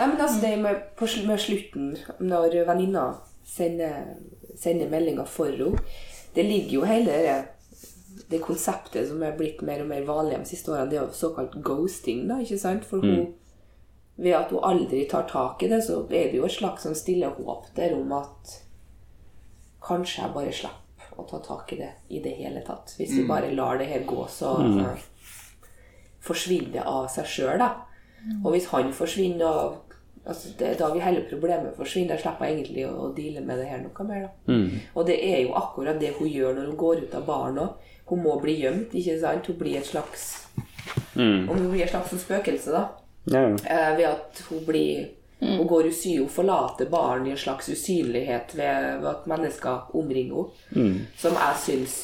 Nei, 0.00 0.06
men 0.08 0.20
altså 0.24 0.40
det 0.42 0.50
med, 0.62 0.82
på, 0.98 1.06
med 1.28 1.42
slutten, 1.42 1.92
når 2.18 2.56
venninna 2.66 3.04
sender, 3.46 4.14
sender 4.58 4.90
meldinger 4.90 5.28
for 5.28 5.50
henne 5.50 5.78
Det 6.34 6.44
ligger 6.46 6.74
jo 6.78 6.86
hele 6.88 7.18
det, 7.26 7.36
det 8.30 8.42
konseptet 8.42 9.08
som 9.10 9.22
er 9.26 9.36
blitt 9.38 9.62
mer 9.66 9.82
og 9.84 9.90
mer 9.90 10.06
vanlig 10.08 10.38
de 10.38 10.50
siste 10.50 10.72
årene, 10.72 10.88
det 10.90 10.98
er 10.98 11.04
jo 11.04 11.20
såkalt 11.20 11.56
ghosting. 11.62 12.26
da, 12.28 12.40
ikke 12.40 12.58
sant? 12.58 12.86
For 12.86 13.02
hun, 13.02 13.32
ved 14.16 14.36
at 14.38 14.50
hun 14.50 14.66
aldri 14.66 15.04
tar 15.10 15.26
tak 15.30 15.62
i 15.62 15.70
det, 15.70 15.82
så 15.86 16.02
er 16.10 16.30
det 16.30 16.38
jo 16.38 16.46
et 16.46 16.58
slags 16.58 16.86
sånn 16.86 16.98
stille 16.98 17.30
håp 17.38 17.70
der 17.76 17.94
om 17.98 18.12
at 18.18 18.56
kanskje 19.84 20.22
jeg 20.22 20.34
bare 20.34 20.52
slipper 20.54 20.89
å 21.20 21.28
ta 21.28 21.38
tak 21.44 21.72
i 21.72 21.80
det 21.80 21.90
i 22.08 22.20
det 22.24 22.32
hele 22.38 22.62
tatt. 22.66 22.94
Hvis 22.98 23.12
vi 23.16 23.26
bare 23.28 23.52
lar 23.54 23.78
det 23.78 23.86
her 23.90 24.02
gå, 24.08 24.24
så 24.28 24.56
eh, 24.64 25.06
forsvinner 26.24 26.72
det 26.78 26.82
av 26.86 27.06
seg 27.12 27.28
sjøl, 27.28 27.58
da. 27.62 27.70
Og 28.44 28.52
hvis 28.54 28.68
han 28.74 28.92
forsvinner, 28.92 29.46
og 29.46 29.86
Altså, 30.30 30.50
det 30.58 30.74
da 30.78 30.90
vil 30.92 31.00
hele 31.00 31.22
problemet 31.30 31.72
forsvinne. 31.78 32.12
Da 32.12 32.18
slipper 32.20 32.44
jeg 32.44 32.58
egentlig 32.58 32.82
å, 32.86 32.90
å 33.06 33.12
deale 33.16 33.40
med 33.40 33.56
det 33.58 33.70
her 33.70 33.78
noe 33.80 34.04
mer. 34.04 34.26
da. 34.26 34.52
Og 34.94 35.06
det 35.08 35.16
er 35.16 35.38
jo 35.46 35.54
akkurat 35.56 35.96
det 35.98 36.10
hun 36.18 36.28
gjør 36.28 36.58
når 36.58 36.66
hun 36.68 36.76
går 36.76 37.00
ut 37.06 37.14
av 37.16 37.24
baren 37.26 37.58
òg. 37.62 37.86
Hun 38.10 38.20
må 38.26 38.34
bli 38.42 38.58
gjemt, 38.60 38.92
ikke 38.92 39.16
sant? 39.22 39.48
Hun 39.48 39.56
blir 39.56 39.78
et 39.80 39.88
slags 39.88 40.26
Om 41.16 41.48
hun 41.56 41.70
blir 41.72 41.86
et 41.86 41.90
slags 41.90 42.12
spøkelse, 42.20 42.70
da. 42.76 42.82
Ja, 43.32 43.42
ja. 43.48 43.56
Eh, 43.64 43.96
ved 43.96 44.06
at 44.10 44.42
hun 44.50 44.60
blir 44.68 45.08
Hun 45.40 45.66
går 45.68 45.86
usy, 45.88 46.18
og 46.20 46.30
forlater 46.30 46.88
barn 46.92 47.26
i 47.26 47.30
en 47.30 47.36
slags 47.40 47.68
usynlighet 47.72 48.52
ved, 48.58 49.04
at 49.08 49.26
mennesker 49.26 49.90
omringer 49.96 50.50
henne. 50.74 51.06
Som 51.16 51.32
jeg 51.32 51.56
syns 51.64 51.94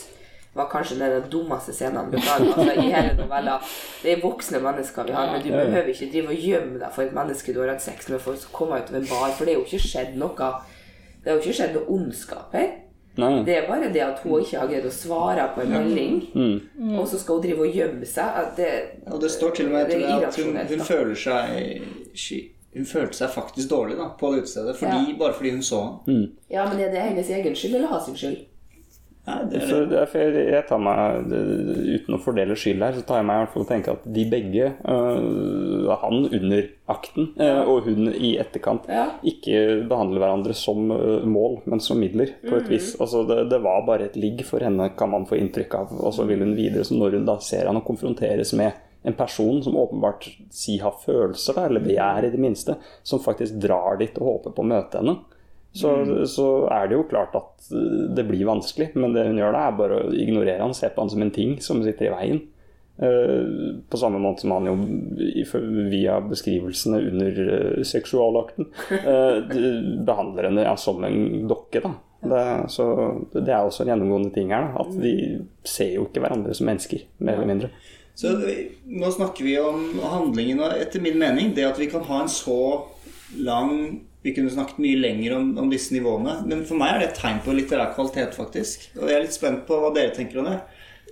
var 0.57 0.71
kanskje 0.73 0.97
den 0.99 1.27
dummeste 1.31 1.73
scenene 1.77 2.09
beklager, 2.11 2.55
altså, 2.57 2.73
i 2.81 2.87
hele 2.89 3.13
novella. 3.19 3.59
Det 4.03 4.13
er 4.15 4.23
voksne 4.23 4.61
mennesker 4.65 5.05
vi 5.05 5.13
har, 5.13 5.27
men 5.33 5.43
du 5.45 5.51
behøver 5.53 5.91
ikke 5.93 6.09
drive 6.15 6.29
og 6.33 6.47
gjemme 6.49 6.79
deg 6.81 6.95
for 6.95 7.03
et 7.05 7.13
menneske 7.13 7.53
du 7.53 7.61
har 7.61 7.75
hatt 7.75 7.83
sex 7.85 8.09
med 8.09 8.21
for 8.25 8.33
å 8.33 8.53
komme 8.57 8.79
ut 8.81 8.89
av 8.89 8.97
en 8.97 9.07
bar, 9.11 9.35
for 9.37 9.45
det 9.45 9.53
er 9.53 9.59
jo 9.61 9.67
ikke 9.69 9.85
skjedd 9.85 10.17
noe 10.17 10.51
Det 11.25 11.29
har 11.33 11.37
jo 11.37 11.43
ikke 11.45 11.59
skjedd 11.61 11.75
noe 11.77 11.89
ondskap 11.99 12.53
her. 12.57 12.73
Nei. 13.17 13.43
Det 13.45 13.55
er 13.57 13.69
bare 13.69 13.93
det 13.93 14.01
at 14.05 14.19
hun 14.25 14.41
ikke 14.41 14.59
har 14.61 14.69
greid 14.69 14.85
å 14.89 14.91
svare 14.93 15.47
på 15.55 15.61
en 15.65 15.71
melding, 15.73 16.17
Mm. 16.35 16.99
og 17.01 17.07
så 17.09 17.19
skal 17.19 17.35
hun 17.35 17.43
drive 17.43 17.61
og 17.69 17.75
gjemme 17.75 18.07
seg. 18.07 18.25
At 18.43 18.57
det, 18.57 18.73
Og 19.13 19.21
det 19.21 19.31
står 19.31 19.51
til 19.57 19.67
og 19.67 19.73
med 19.73 19.89
det 19.91 20.05
at 20.05 20.37
hun, 20.37 20.57
hun 20.57 20.81
føler 20.85 21.15
seg 21.15 21.83
Hun 22.77 22.85
følte 22.85 23.17
seg 23.17 23.31
faktisk 23.33 23.71
dårlig 23.73 23.97
da, 23.97 24.11
på 24.21 24.33
det 24.35 24.43
utestedet, 24.45 24.77
fordi, 24.77 25.15
bare 25.19 25.33
fordi 25.39 25.55
hun 25.57 25.65
så 25.65 25.79
han. 25.87 26.27
Ja, 26.53 26.67
men 26.69 26.83
er 26.85 26.93
det 26.93 27.07
hennes 27.09 27.31
egen 27.33 27.57
skyld 27.57 27.79
eller 27.79 27.89
hans 27.95 28.13
skyld? 28.21 28.45
Nei, 29.27 29.41
det 29.51 29.59
er 29.65 29.89
derfor 29.91 30.21
jeg, 30.23 30.43
jeg 30.55 30.65
tar 30.69 30.79
meg, 30.79 31.33
Uten 31.97 32.15
å 32.15 32.19
fordele 32.23 32.55
skyld 32.55 32.85
her, 32.85 32.95
så 32.95 33.03
tar 33.09 33.19
jeg 33.19 33.27
meg 33.27 33.41
i 33.41 33.43
hvert 33.43 33.55
fall 33.57 33.65
å 33.65 33.69
tenke 33.73 33.95
at 33.97 34.05
de 34.15 34.23
begge, 34.31 34.69
øh, 34.87 35.89
han 35.99 36.29
under 36.29 36.69
akten 36.95 37.33
øh, 37.35 37.61
og 37.67 37.89
hun 37.89 38.13
i 38.15 38.37
etterkant, 38.39 38.87
Ja. 38.87 39.09
ikke 39.27 39.83
behandler 39.91 40.23
hverandre 40.23 40.55
som 40.55 40.93
øh, 40.95 41.27
mål, 41.27 41.59
men 41.67 41.83
som 41.83 41.99
midler, 41.99 42.37
på 42.47 42.55
et 42.61 42.71
vis. 42.71 42.93
Altså, 43.01 43.25
det, 43.27 43.49
det 43.51 43.59
var 43.67 43.83
bare 43.89 44.07
et 44.07 44.17
ligg 44.21 44.45
for 44.47 44.63
henne, 44.63 44.93
kan 44.99 45.11
man 45.11 45.27
få 45.27 45.41
inntrykk 45.41 45.75
av. 45.75 45.97
Og 45.99 46.15
så 46.15 46.27
vil 46.29 46.45
hun 46.47 46.55
videre. 46.55 46.87
Så 46.87 46.95
når 46.95 47.19
hun 47.19 47.27
da 47.27 47.41
ser 47.43 47.67
han 47.67 47.81
og 47.81 47.87
konfronteres 47.89 48.55
med 48.55 48.79
en 49.07 49.15
person 49.15 49.63
som 49.63 49.77
åpenbart 49.79 50.27
si 50.51 50.81
har 50.83 50.97
følelser, 51.05 51.55
da, 51.55 51.69
eller 51.69 51.85
begjær 51.85 52.27
i 52.27 52.33
det 52.33 52.41
minste, 52.43 52.75
som 53.07 53.23
faktisk 53.23 53.61
drar 53.63 54.01
dit 54.01 54.19
og 54.19 54.31
håper 54.33 54.57
på 54.57 54.65
å 54.65 54.71
møte 54.73 54.99
henne, 55.03 55.19
så, 55.77 55.93
så 56.27 56.49
er 56.73 56.89
det 56.89 56.97
jo 56.97 57.07
klart 57.11 57.35
at 57.37 57.71
uh, 57.71 58.07
det 58.17 58.25
blir 58.27 58.49
vanskelig. 58.49 58.95
Men 58.97 59.15
det 59.15 59.27
hun 59.29 59.41
gjør 59.41 59.55
da, 59.55 59.65
er 59.69 59.79
bare 59.79 60.03
å 60.03 60.13
ignorere 60.17 60.63
han, 60.65 60.75
se 60.77 60.89
på 60.89 61.05
han 61.05 61.13
som 61.13 61.25
en 61.25 61.35
ting 61.35 61.59
som 61.63 61.83
sitter 61.85 62.09
i 62.09 62.15
veien. 62.15 62.45
Uh, 62.97 63.77
på 63.93 64.01
samme 64.01 64.19
måte 64.23 64.47
som 64.47 64.55
han 64.57 64.71
jo 64.71 64.77
via 65.93 66.17
beskrivelsene 66.25 67.03
under 67.11 67.41
uh, 67.45 67.83
seksualakten 67.85 68.71
uh, 69.11 69.57
behandler 70.09 70.49
henne 70.49 70.65
ja, 70.65 70.73
som 70.81 71.05
en 71.05 71.45
dokke. 71.51 71.85
da. 71.85 71.93
Det, 72.27 72.71
så 72.73 72.87
det 73.37 73.53
er 73.53 73.61
også 73.61 73.85
en 73.85 73.93
gjennomgående 73.93 74.33
ting 74.35 74.55
her. 74.55 74.71
Da, 74.73 74.87
at 74.87 74.97
de 75.03 75.15
ser 75.69 75.93
jo 75.99 76.09
ikke 76.09 76.25
hverandre 76.25 76.57
som 76.57 76.71
mennesker, 76.71 77.05
mer 77.21 77.37
eller 77.37 77.53
mindre. 77.53 77.71
Så 78.17 78.33
nå 78.89 79.11
snakker 79.13 79.45
vi 79.45 79.59
om 79.61 79.99
handlingen, 80.01 80.63
og 80.65 80.73
etter 80.81 81.03
min 81.05 81.19
mening, 81.21 81.51
det 81.57 81.67
at 81.69 81.81
vi 81.81 81.89
kan 81.93 82.05
ha 82.09 82.23
en 82.25 82.31
så 82.33 82.57
lang 83.37 84.01
Vi 84.25 84.33
kunne 84.35 84.51
snakket 84.51 84.81
mye 84.83 84.99
lenger 84.99 85.37
om, 85.37 85.51
om 85.61 85.69
disse 85.71 85.93
nivåene, 85.95 86.41
men 86.51 86.65
for 86.67 86.75
meg 86.81 86.97
er 86.97 86.99
det 86.99 87.09
et 87.13 87.19
tegn 87.21 87.37
på 87.45 87.53
litterær 87.55 87.93
kvalitet, 87.95 88.33
faktisk. 88.35 88.89
Og 88.99 89.05
jeg 89.07 89.15
er 89.15 89.23
litt 89.23 89.37
spent 89.37 89.61
på 89.69 89.77
hva 89.79 89.93
dere 89.95 90.11
tenker 90.17 90.41
om 90.41 90.49
det. 90.49 90.57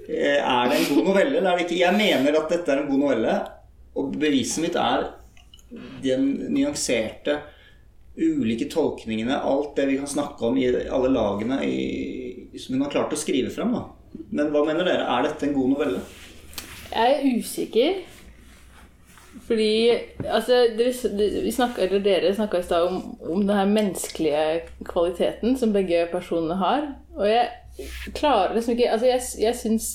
Eh, 0.08 0.40
Er 0.40 0.72
det 0.72 0.80
en 0.80 0.88
god 0.96 1.04
novelle, 1.12 1.36
eller 1.38 1.52
er 1.52 1.60
det 1.60 1.66
ikke? 1.68 1.78
Jeg 1.78 1.94
mener 1.94 2.40
at 2.40 2.50
dette 2.50 2.72
er 2.74 2.80
en 2.82 2.88
god 2.88 3.04
novelle, 3.04 3.36
og 3.94 4.16
beviset 4.18 4.64
mitt 4.64 4.74
er 4.80 5.06
den 6.02 6.26
nyanserte 6.56 7.36
ulike 8.18 8.66
tolkningene, 8.72 9.38
alt 9.46 9.76
det 9.78 9.86
vi 9.92 10.00
kan 10.00 10.10
snakke 10.10 10.50
om 10.50 10.58
i 10.58 10.66
alle 10.70 11.12
lagene 11.14 11.60
i, 11.66 12.58
som 12.58 12.74
hun 12.74 12.82
har 12.88 12.92
klart 12.96 13.14
å 13.14 13.20
skrive 13.20 13.54
frem. 13.54 13.78
Da. 13.78 13.84
Men 14.34 14.50
hva 14.50 14.64
mener 14.66 14.86
dere? 14.90 15.06
Er 15.06 15.28
dette 15.28 15.46
en 15.46 15.54
god 15.54 15.76
novelle? 15.76 16.02
Jeg 16.94 17.14
er 17.14 17.38
usikker. 17.38 17.94
Fordi 19.48 19.90
altså, 20.24 20.60
dere, 20.78 20.92
vi 21.42 21.50
snakket, 21.52 21.82
eller 21.88 22.04
Dere 22.04 22.34
snakka 22.34 22.58
i 22.58 22.62
stad 22.62 22.86
om, 22.86 23.00
om 23.20 23.40
den 23.46 23.56
her 23.56 23.66
menneskelige 23.66 24.60
kvaliteten 24.86 25.56
som 25.58 25.72
begge 25.74 26.06
personene 26.12 26.54
har. 26.60 26.86
Og 27.16 27.26
jeg 27.28 27.48
klarer 28.14 28.54
liksom 28.54 28.76
ikke 28.76 28.92
altså 28.94 29.06
Jeg, 29.10 29.20
jeg 29.42 29.56
syns 29.58 29.88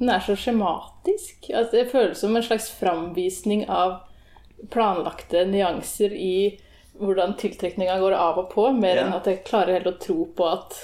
den 0.00 0.08
er 0.08 0.22
så 0.24 0.34
skjematisk. 0.36 1.50
Altså, 1.54 1.76
det 1.76 1.90
føles 1.92 2.18
som 2.18 2.36
en 2.36 2.42
slags 2.42 2.70
framvisning 2.72 3.66
av 3.68 4.00
planlagte 4.72 5.44
nyanser 5.48 6.12
i 6.16 6.58
hvordan 7.00 7.36
tiltrekninga 7.40 7.98
går 8.00 8.12
av 8.16 8.38
og 8.42 8.50
på, 8.52 8.66
mer 8.76 8.96
Ja. 8.96 9.06
enn 9.06 9.14
at 9.16 9.28
jeg 9.28 9.44
klarer 9.46 9.78
helt 9.78 9.86
å 9.94 9.98
tro 10.00 10.24
på 10.36 10.48
at 10.48 10.74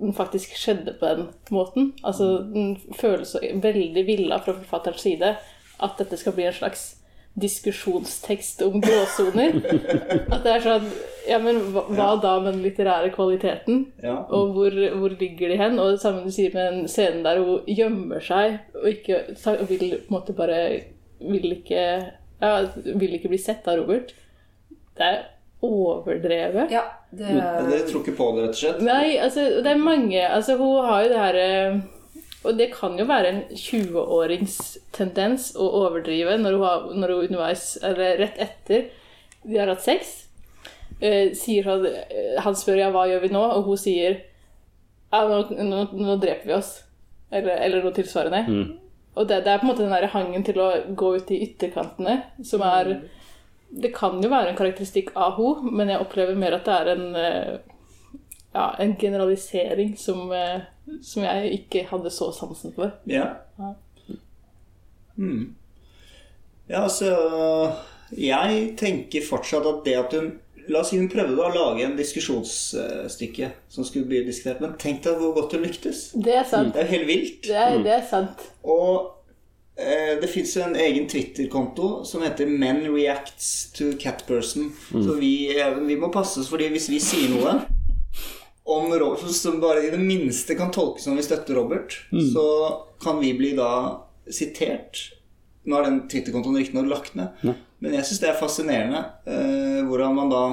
den 0.00 0.14
faktisk 0.16 0.56
skjedde 0.56 0.94
på 1.00 1.06
den 1.06 1.28
måten. 1.50 1.92
Altså, 2.04 2.38
Den 2.48 2.76
føles 2.98 3.36
veldig 3.42 4.06
villa 4.06 4.40
fra 4.42 4.56
forfatterens 4.56 5.04
side 5.04 5.36
at 5.82 5.98
dette 5.98 6.16
skal 6.16 6.34
bli 6.36 6.46
en 6.46 6.56
slags 6.56 6.84
diskusjonstekst 7.40 8.62
om 8.62 8.80
gråsoner. 8.80 9.56
At 10.34 10.42
det 10.44 10.52
er 10.52 10.64
sånn 10.64 10.88
Ja, 11.24 11.38
men 11.40 11.60
hva, 11.72 11.84
hva 11.88 12.08
da 12.20 12.34
med 12.42 12.56
den 12.56 12.64
litterære 12.66 13.12
kvaliteten? 13.14 13.86
Ja. 14.02 14.18
Og 14.34 14.52
hvor, 14.56 14.74
hvor 14.98 15.14
ligger 15.16 15.52
de 15.52 15.56
hen? 15.60 15.78
Og 15.80 15.94
det 15.94 16.02
samme 16.02 16.24
du 16.26 16.34
sier 16.34 16.52
med 16.52 16.66
den 16.66 16.90
scenen 16.90 17.22
der 17.24 17.40
hun 17.40 17.62
gjemmer 17.70 18.20
seg 18.24 18.58
og 18.76 18.88
ikke 18.90 19.22
og 19.54 19.64
vil 19.70 19.86
på 19.94 20.10
en 20.10 20.16
måte 20.16 20.36
bare 20.36 20.58
Vil 21.22 21.54
ikke 21.54 21.84
ja, 22.42 22.52
vil 22.98 23.14
ikke 23.14 23.30
bli 23.30 23.38
sett 23.38 23.68
av 23.70 23.78
Robert. 23.78 24.10
Det 24.98 25.06
er 25.06 25.20
overdrevet. 25.62 26.72
Ja, 26.72 26.84
det 27.10 27.32
Dere 27.36 27.82
tror 27.86 28.02
ikke 28.02 28.16
på 28.18 28.28
det, 28.36 28.46
rett 28.46 28.56
og 28.56 28.60
slett? 28.60 28.80
Nei, 28.86 29.18
altså, 29.22 29.44
det 29.62 29.70
er 29.70 29.82
mange 29.82 30.22
Altså, 30.26 30.56
hun 30.58 30.86
har 30.86 31.04
jo 31.04 31.10
det 31.12 31.20
her 31.20 31.38
eh, 31.42 31.76
Og 32.42 32.58
det 32.58 32.70
kan 32.74 32.96
jo 32.98 33.06
være 33.06 33.30
en 33.30 33.40
20-årings 33.52 34.56
tendens 34.96 35.52
å 35.54 35.68
overdrive 35.84 36.38
når 36.40 36.56
hun, 36.56 36.66
har, 36.66 36.90
når 36.96 37.14
hun 37.14 37.28
underveis, 37.28 37.66
eller 37.84 38.18
rett 38.24 38.42
etter 38.42 38.90
de 39.42 39.58
har 39.58 39.70
hatt 39.72 39.82
sex, 39.82 40.10
eh, 41.02 41.32
sier 41.34 41.66
han, 41.66 41.86
eh, 41.86 42.36
han 42.42 42.54
spør 42.54 42.78
ja, 42.78 42.90
hva 42.94 43.08
gjør 43.10 43.24
vi 43.24 43.32
nå, 43.34 43.42
og 43.42 43.66
hun 43.66 43.80
sier 43.80 44.20
ja, 45.12 45.22
nå, 45.26 45.40
nå, 45.58 45.80
nå 45.98 46.16
dreper 46.22 46.46
vi 46.46 46.54
oss. 46.54 46.76
Eller, 47.32 47.56
eller 47.64 47.82
noe 47.82 47.94
tilsvarende. 47.96 48.44
Og 49.18 49.26
det, 49.28 49.42
det 49.44 49.50
er 49.50 49.60
på 49.60 49.66
en 49.66 49.72
måte 49.72 49.84
den 49.84 49.92
der 49.92 50.10
hangen 50.12 50.44
til 50.46 50.60
å 50.62 50.68
gå 50.96 51.14
ut 51.18 51.32
i 51.34 51.42
ytterkantene 51.46 52.20
som 52.46 52.62
er 52.64 52.94
Det 53.72 53.94
kan 53.96 54.20
jo 54.20 54.28
være 54.28 54.52
en 54.52 54.58
karakteristikk 54.58 55.14
av 55.16 55.38
henne, 55.38 55.72
men 55.72 55.88
jeg 55.88 56.02
opplever 56.04 56.36
mer 56.36 56.58
at 56.58 56.66
det 56.68 56.74
er 56.76 56.90
en 56.92 57.06
eh, 57.16 57.54
ja, 58.52 58.74
en 58.78 58.96
generalisering 58.96 59.96
som, 59.96 60.32
eh, 60.32 60.60
som 61.02 61.24
jeg 61.24 61.52
ikke 61.52 61.86
hadde 61.88 62.12
så 62.12 62.32
sansen 62.36 62.74
for. 62.76 62.92
Ja. 63.06 63.26
Ja. 63.58 63.72
Hmm. 65.16 65.54
Ja, 66.68 66.82
altså 66.82 67.10
Jeg 68.16 68.74
tenker 68.80 69.24
fortsatt 69.28 69.66
at 69.68 69.84
det 69.84 69.96
at 69.98 70.14
hun 70.16 70.30
La 70.70 70.80
oss 70.80 70.92
si 70.92 70.98
hun 71.00 71.08
prøvde 71.10 71.42
å 71.42 71.50
lage 71.50 71.82
en 71.82 71.96
diskusjonsstykke 71.98 73.48
som 73.72 73.82
skulle 73.82 74.06
bli 74.06 74.20
diskutert, 74.22 74.60
men 74.62 74.76
tenk 74.78 75.00
deg 75.02 75.16
hvor 75.18 75.32
godt 75.34 75.56
hun 75.56 75.64
lyktes. 75.66 76.12
Det 76.14 76.36
er 76.38 76.46
sant. 76.46 76.70
Det 76.76 76.84
er 76.84 76.86
jo 76.86 76.92
helt 76.92 77.08
vilt. 77.08 77.40
Det 77.48 77.56
er, 77.58 77.78
det 77.82 77.94
er 77.96 78.04
sant. 78.06 78.44
Og 78.62 79.21
det 80.20 80.28
fins 80.30 80.56
en 80.56 80.76
egen 80.76 81.08
Twitter-konto 81.08 82.04
som 82.04 82.22
heter 82.22 82.46
Men 82.46 82.84
reacts 82.94 83.72
to 83.72 83.92
catperson. 83.98 84.72
Så 84.90 85.14
vi, 85.20 85.60
eh, 85.60 85.74
vi 85.74 85.96
må 85.96 86.12
passe 86.12 86.40
oss, 86.40 86.50
fordi 86.52 86.68
hvis 86.72 86.88
vi 86.92 87.00
sier 87.02 87.32
noe 87.32 87.56
om 88.64 88.92
Robert, 88.94 89.26
som 89.34 89.60
bare 89.60 89.82
i 89.86 89.90
det 89.90 90.00
minste 90.00 90.54
kan 90.54 90.70
tolkes 90.70 91.04
som 91.04 91.16
vi 91.18 91.24
støtter 91.26 91.58
Robert, 91.58 91.96
så 92.34 92.46
kan 93.02 93.18
vi 93.20 93.32
bli 93.34 93.52
da 93.58 94.02
sitert. 94.30 95.08
Nå 95.66 95.78
er 95.78 95.88
den 95.88 96.02
Twitter-kontoen 96.10 96.58
riktignok 96.60 96.90
lagt 96.90 97.16
ned, 97.18 97.34
men 97.42 97.96
jeg 97.98 98.06
syns 98.06 98.22
det 98.22 98.30
er 98.30 98.38
fascinerende 98.38 99.02
eh, 99.26 99.82
hvordan 99.86 100.14
man 100.14 100.30
da 100.30 100.44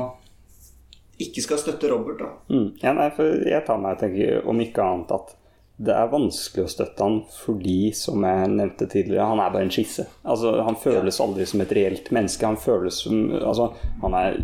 ikke 1.19 1.43
skal 1.43 1.59
støtte 1.59 1.89
Robert, 1.91 2.21
da. 2.21 2.29
Mm. 2.49 2.67
Ja, 2.81 2.93
nei, 2.95 3.09
for 3.13 3.43
jeg 3.45 3.65
tar 3.67 3.79
meg 3.81 3.97
og 3.97 4.03
tenker 4.03 4.45
om 4.49 4.61
ikke 4.63 4.85
annet 4.85 5.11
at 5.17 5.33
det 5.79 5.93
er 5.95 6.09
vanskelig 6.11 6.65
å 6.65 6.71
støtte 6.73 7.05
han 7.05 7.21
fordi, 7.31 7.93
som 7.95 8.25
jeg 8.27 8.49
nevnte 8.51 8.87
tidligere, 8.91 9.27
han 9.29 9.39
er 9.39 9.53
bare 9.53 9.63
en 9.63 9.71
skisse. 9.71 10.03
Altså, 10.27 10.51
Han 10.65 10.75
føles 10.75 11.19
aldri 11.23 11.45
som 11.47 11.61
et 11.63 11.71
reelt 11.77 12.09
menneske. 12.11 12.45
Han 12.45 12.57
føles 12.59 12.97
som 13.05 13.31
altså, 13.39 13.69
han 14.01 14.13
er, 14.19 14.35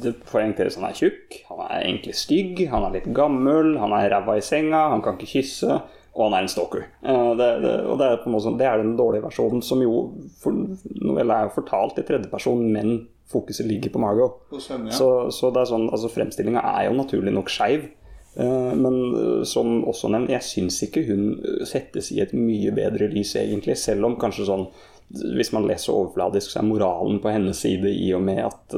Det 0.00 0.14
poengteres 0.30 0.78
han 0.80 0.88
er 0.88 0.96
tjukk, 0.96 1.42
han 1.50 1.60
er 1.66 1.84
egentlig 1.84 2.14
stygg, 2.16 2.64
han 2.72 2.86
er 2.88 2.96
litt 2.96 3.10
gammel, 3.12 3.74
han 3.82 3.92
er 3.92 4.08
ræva 4.14 4.38
i 4.38 4.44
senga, 4.44 4.86
han 4.94 5.02
kan 5.04 5.18
ikke 5.18 5.28
kysse, 5.34 5.76
og 6.16 6.24
han 6.24 6.38
er 6.38 6.46
en 6.46 6.48
stalker. 6.54 6.86
Eh, 7.04 7.34
Det, 7.36 7.50
det, 7.62 7.74
og 7.86 7.98
det 8.00 8.06
er, 8.08 8.16
på 8.22 8.26
en 8.30 8.32
måte, 8.38 8.46
sånn- 8.48 8.58
det 8.58 8.66
er 8.66 8.80
den 8.80 8.96
dårlige 8.96 9.22
versjonen, 9.28 9.62
som 9.62 9.82
jo 9.84 9.92
for, 10.40 10.56
Novella 11.04 11.42
er 11.42 11.48
jo 11.50 11.56
fortalt 11.60 11.98
i 12.00 12.02
tredjeperson, 12.08 12.64
men 12.72 13.08
fokuset 13.28 13.66
ligger 13.68 13.92
på 13.92 14.00
Margot. 14.00 14.40
Ja. 14.88 14.90
Så, 14.96 15.08
så 15.36 15.50
det 15.52 15.60
er 15.60 15.68
sånn, 15.68 15.90
altså 15.92 16.08
Fremstillinga 16.08 16.62
er 16.64 16.86
jo 16.88 16.96
naturlig 16.96 17.34
nok 17.36 17.50
skeiv. 17.52 17.90
Eh, 18.38 18.74
Men 18.74 18.98
eh, 19.14 19.42
som 19.44 19.84
også 19.84 20.10
nevnt, 20.14 20.30
jeg 20.30 20.42
syns 20.46 20.82
ikke 20.88 21.06
hun 21.08 21.26
eh, 21.44 21.64
settes 21.68 22.12
i 22.14 22.20
et 22.24 22.32
mye 22.36 22.70
bedre 22.76 23.10
lys, 23.12 23.34
egentlig. 23.36 23.76
Selv 23.80 24.04
om 24.08 24.16
kanskje 24.20 24.46
sånn 24.48 24.68
hvis 25.08 25.54
man 25.56 25.64
leser 25.64 25.94
overfladisk, 25.96 26.50
så 26.52 26.58
er 26.60 26.66
moralen 26.68 27.16
på 27.24 27.30
hennes 27.32 27.56
side 27.64 27.88
i 27.88 28.10
og 28.12 28.20
med 28.26 28.42
at 28.44 28.74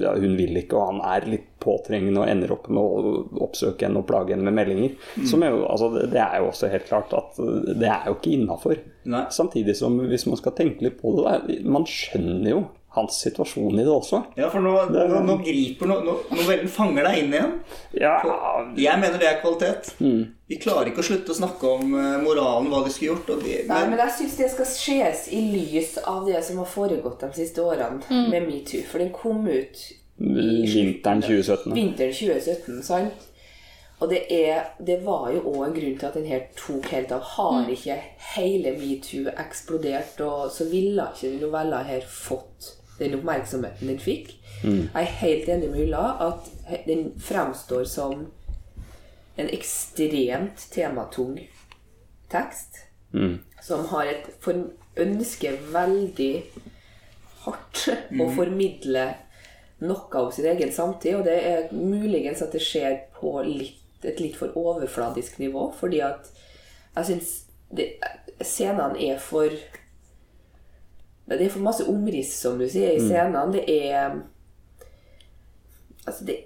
ja, 0.00 0.14
hun 0.16 0.32
vil 0.38 0.56
ikke, 0.56 0.72
og 0.78 0.86
han 0.94 1.02
er 1.04 1.26
litt 1.28 1.50
påtrengende 1.60 2.22
og 2.22 2.30
ender 2.32 2.54
opp 2.54 2.70
med 2.72 2.80
å 2.80 3.10
oppsøke 3.44 3.84
henne 3.84 4.00
og 4.00 4.06
plage 4.08 4.32
henne 4.32 4.46
med 4.48 4.56
meldinger. 4.56 4.94
Som 5.28 5.44
er 5.44 5.52
jo, 5.52 5.66
altså, 5.68 5.90
det- 5.98 6.16
er 6.16 6.38
jo 6.40 6.48
også 6.48 6.70
helt 6.72 6.88
klart 6.88 7.12
at 7.12 7.36
det 7.76 7.90
er 7.92 8.08
jo 8.08 8.14
ikke 8.16 8.32
innafor. 8.38 8.80
Samtidig 9.28 9.76
som 9.76 10.00
hvis 10.00 10.24
man 10.26 10.40
skal 10.40 10.56
tenke 10.56 10.80
litt 10.88 10.96
på 11.02 11.12
det, 11.18 11.60
man 11.68 11.84
skjønner 11.84 12.50
jo 12.54 12.64
hans 12.96 13.18
situasjon 13.22 13.76
i 13.78 13.84
det 13.84 13.92
også. 13.92 14.22
Ja, 14.40 14.48
for 14.52 14.64
nå, 14.64 14.72
nå, 14.92 15.20
nå 15.26 15.36
griper 15.44 15.90
no, 15.90 15.98
no, 16.04 16.16
Novellen 16.32 16.70
fanger 16.72 17.06
deg 17.08 17.20
inn 17.22 17.36
igjen. 17.36 17.52
Ja, 18.00 18.16
Jeg 18.76 19.02
mener 19.02 19.20
det 19.20 19.28
er 19.30 19.38
kvalitet. 19.42 19.92
Vi 20.46 20.58
klarer 20.62 20.90
ikke 20.90 21.02
å 21.02 21.08
slutte 21.08 21.34
å 21.34 21.38
snakke 21.38 21.70
om 21.76 21.94
eh, 21.98 22.16
moralen, 22.22 22.68
hva 22.70 22.82
de 22.86 22.92
skulle 22.94 23.12
gjort. 23.14 23.30
Og 23.34 23.44
de, 23.44 23.60
Nei, 23.66 23.80
men, 23.84 23.94
men 23.96 24.02
jeg 24.04 24.16
syns 24.20 24.36
det 24.40 24.50
skal 24.54 24.68
ses 24.70 25.24
i 25.34 25.40
lys 25.52 25.96
av 26.06 26.26
det 26.28 26.42
som 26.46 26.60
har 26.62 26.68
foregått 26.70 27.24
de 27.26 27.32
siste 27.40 27.64
årene 27.64 28.26
med 28.30 28.46
metoo. 28.46 28.82
For 28.86 29.02
den 29.02 29.10
kom 29.14 29.46
ut 29.48 29.86
vinteren 30.18 31.22
2017. 31.22 31.74
vinteren 31.76 32.14
2017, 32.14 32.82
sant? 32.86 33.26
Og 33.96 34.10
det, 34.12 34.26
er, 34.28 34.74
det 34.84 34.98
var 35.06 35.30
jo 35.32 35.40
òg 35.54 35.62
en 35.70 35.76
grunn 35.76 35.94
til 35.96 36.08
at 36.10 36.16
den 36.18 36.26
her 36.28 36.42
tok 36.58 36.90
helt 36.92 37.12
av. 37.16 37.22
Har 37.36 37.68
ikke 37.72 37.96
hele 38.34 38.74
metoo 38.76 39.32
eksplodert, 39.40 40.20
og 40.20 40.50
så 40.52 40.66
ville 40.68 41.06
ikke 41.14 41.30
den 41.30 41.46
novella 41.46 41.80
her 41.88 42.04
fått 42.04 42.74
den 42.98 43.18
oppmerksomheten 43.18 43.88
den 43.88 44.00
fikk. 44.00 44.32
Jeg 44.62 44.88
er 44.94 45.14
helt 45.20 45.48
enig 45.52 45.70
med 45.70 45.84
Ulla 45.84 46.04
at 46.30 46.50
den 46.86 47.10
fremstår 47.20 47.84
som 47.84 48.26
en 49.36 49.50
ekstremt 49.52 50.68
tematung 50.72 51.38
tekst 52.32 52.86
Mm. 53.12 53.38
som 53.62 53.84
har 53.86 54.06
et 54.06 54.26
for, 54.40 54.54
ønske 54.96 55.52
veldig 55.72 56.42
hardt 57.44 57.86
å 58.20 58.26
formidle 58.34 59.06
noe 59.86 60.20
av 60.20 60.30
sin 60.34 60.48
egen 60.50 60.72
samtid. 60.72 61.14
Og 61.16 61.24
det 61.24 61.36
er 61.46 61.72
muligens 61.72 62.42
at 62.42 62.52
det 62.52 62.62
skjer 62.64 62.98
på 63.16 63.38
litt, 63.46 63.80
et 64.04 64.20
litt 64.20 64.36
for 64.36 64.52
overfladisk 64.58 65.38
nivå, 65.40 65.70
fordi 65.78 66.02
at 66.04 66.30
jeg 66.96 67.08
syns 67.10 67.32
scenene 68.44 69.00
er 69.08 69.18
for 69.22 69.52
Det 71.28 71.40
er 71.42 71.50
for 71.50 71.64
masse 71.66 71.84
omriss, 71.90 72.36
som 72.40 72.58
du 72.58 72.68
sier, 72.70 72.92
i 72.94 73.00
scenene. 73.02 73.52
Det 73.52 73.64
er 73.68 74.22
Altså 76.06 76.22
det, 76.24 76.36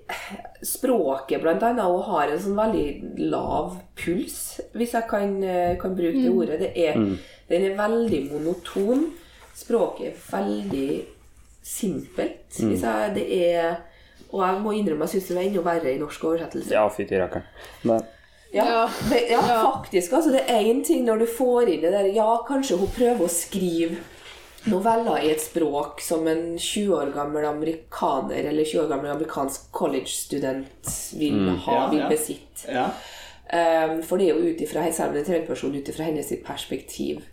språket 0.64 1.42
blant 1.42 1.60
annet 1.68 1.84
og 1.84 2.06
har 2.06 2.30
en 2.32 2.38
sånn 2.40 2.56
veldig 2.56 3.26
lav 3.28 3.74
puls, 4.00 4.38
hvis 4.72 4.94
jeg 4.96 5.04
kan, 5.10 5.34
eh, 5.44 5.74
kan 5.76 5.92
bruke 5.98 6.16
det 6.16 6.30
ordet. 6.32 6.56
Det 6.62 6.70
er, 6.80 6.94
Den 7.50 7.64
er 7.66 7.74
veldig 7.76 8.20
monoton. 8.30 9.02
Språket 9.54 10.06
er 10.14 10.16
veldig 10.30 11.04
simpelt. 11.62 12.46
Hvis 12.56 12.82
jeg, 12.86 13.10
det 13.18 13.26
er, 13.50 13.76
og 14.30 14.40
jeg 14.46 14.60
må 14.64 14.72
innrømme 14.78 15.04
jeg 15.04 15.18
syns 15.18 15.28
det 15.28 15.36
var 15.36 15.42
enda 15.50 15.64
verre 15.66 15.92
i 15.92 15.98
norsk 16.00 16.24
oversettelse. 16.24 16.72
Ja, 16.72 16.86
fytti 16.88 17.20
rakkeren. 17.20 17.44
Men 17.84 18.00
Ja, 18.54 18.64
Ja. 18.64 18.86
det, 19.10 19.26
ja, 19.30 19.42
faktisk. 19.74 20.12
Altså, 20.12 20.30
det 20.32 20.40
er 20.48 20.64
én 20.72 20.80
ting 20.84 21.04
når 21.04 21.18
du 21.18 21.26
får 21.26 21.68
inn 21.68 21.82
det 21.84 21.92
der 21.92 22.08
Ja, 22.14 22.38
kanskje 22.48 22.78
hun 22.80 22.88
prøver 22.88 23.26
å 23.26 23.28
skrive 23.28 23.98
noveller 24.68 25.22
i 25.24 25.30
et 25.32 25.40
språk 25.40 26.02
som 26.04 26.26
en 26.28 26.58
20 26.58 26.92
år 26.96 27.12
gammel 27.14 27.46
amerikaner 27.48 28.44
eller 28.50 28.64
20 28.64 28.82
år 28.84 28.90
gammel 28.92 29.10
amerikansk 29.14 29.70
college-student 29.72 30.90
vil 31.16 31.48
ha, 31.64 31.78
Ja, 31.78 31.88
vil 31.90 32.02
ja. 32.04 32.08
besitte. 32.12 32.66
ja. 32.68 32.90
Um, 33.50 33.96
for 34.06 34.20
det 34.20 34.28
er 34.28 34.36
jo 34.36 34.52
ut 34.52 34.60
ifra 34.62 34.84
selv 34.92 35.08
om 35.10 35.14
det 35.16 35.20
er 35.20 35.24
en 35.24 35.30
tredjeperson 35.32 35.74
ut 35.74 35.88
ifra 35.90 36.04
hennes 36.06 36.28
perspektiv. 36.46 37.24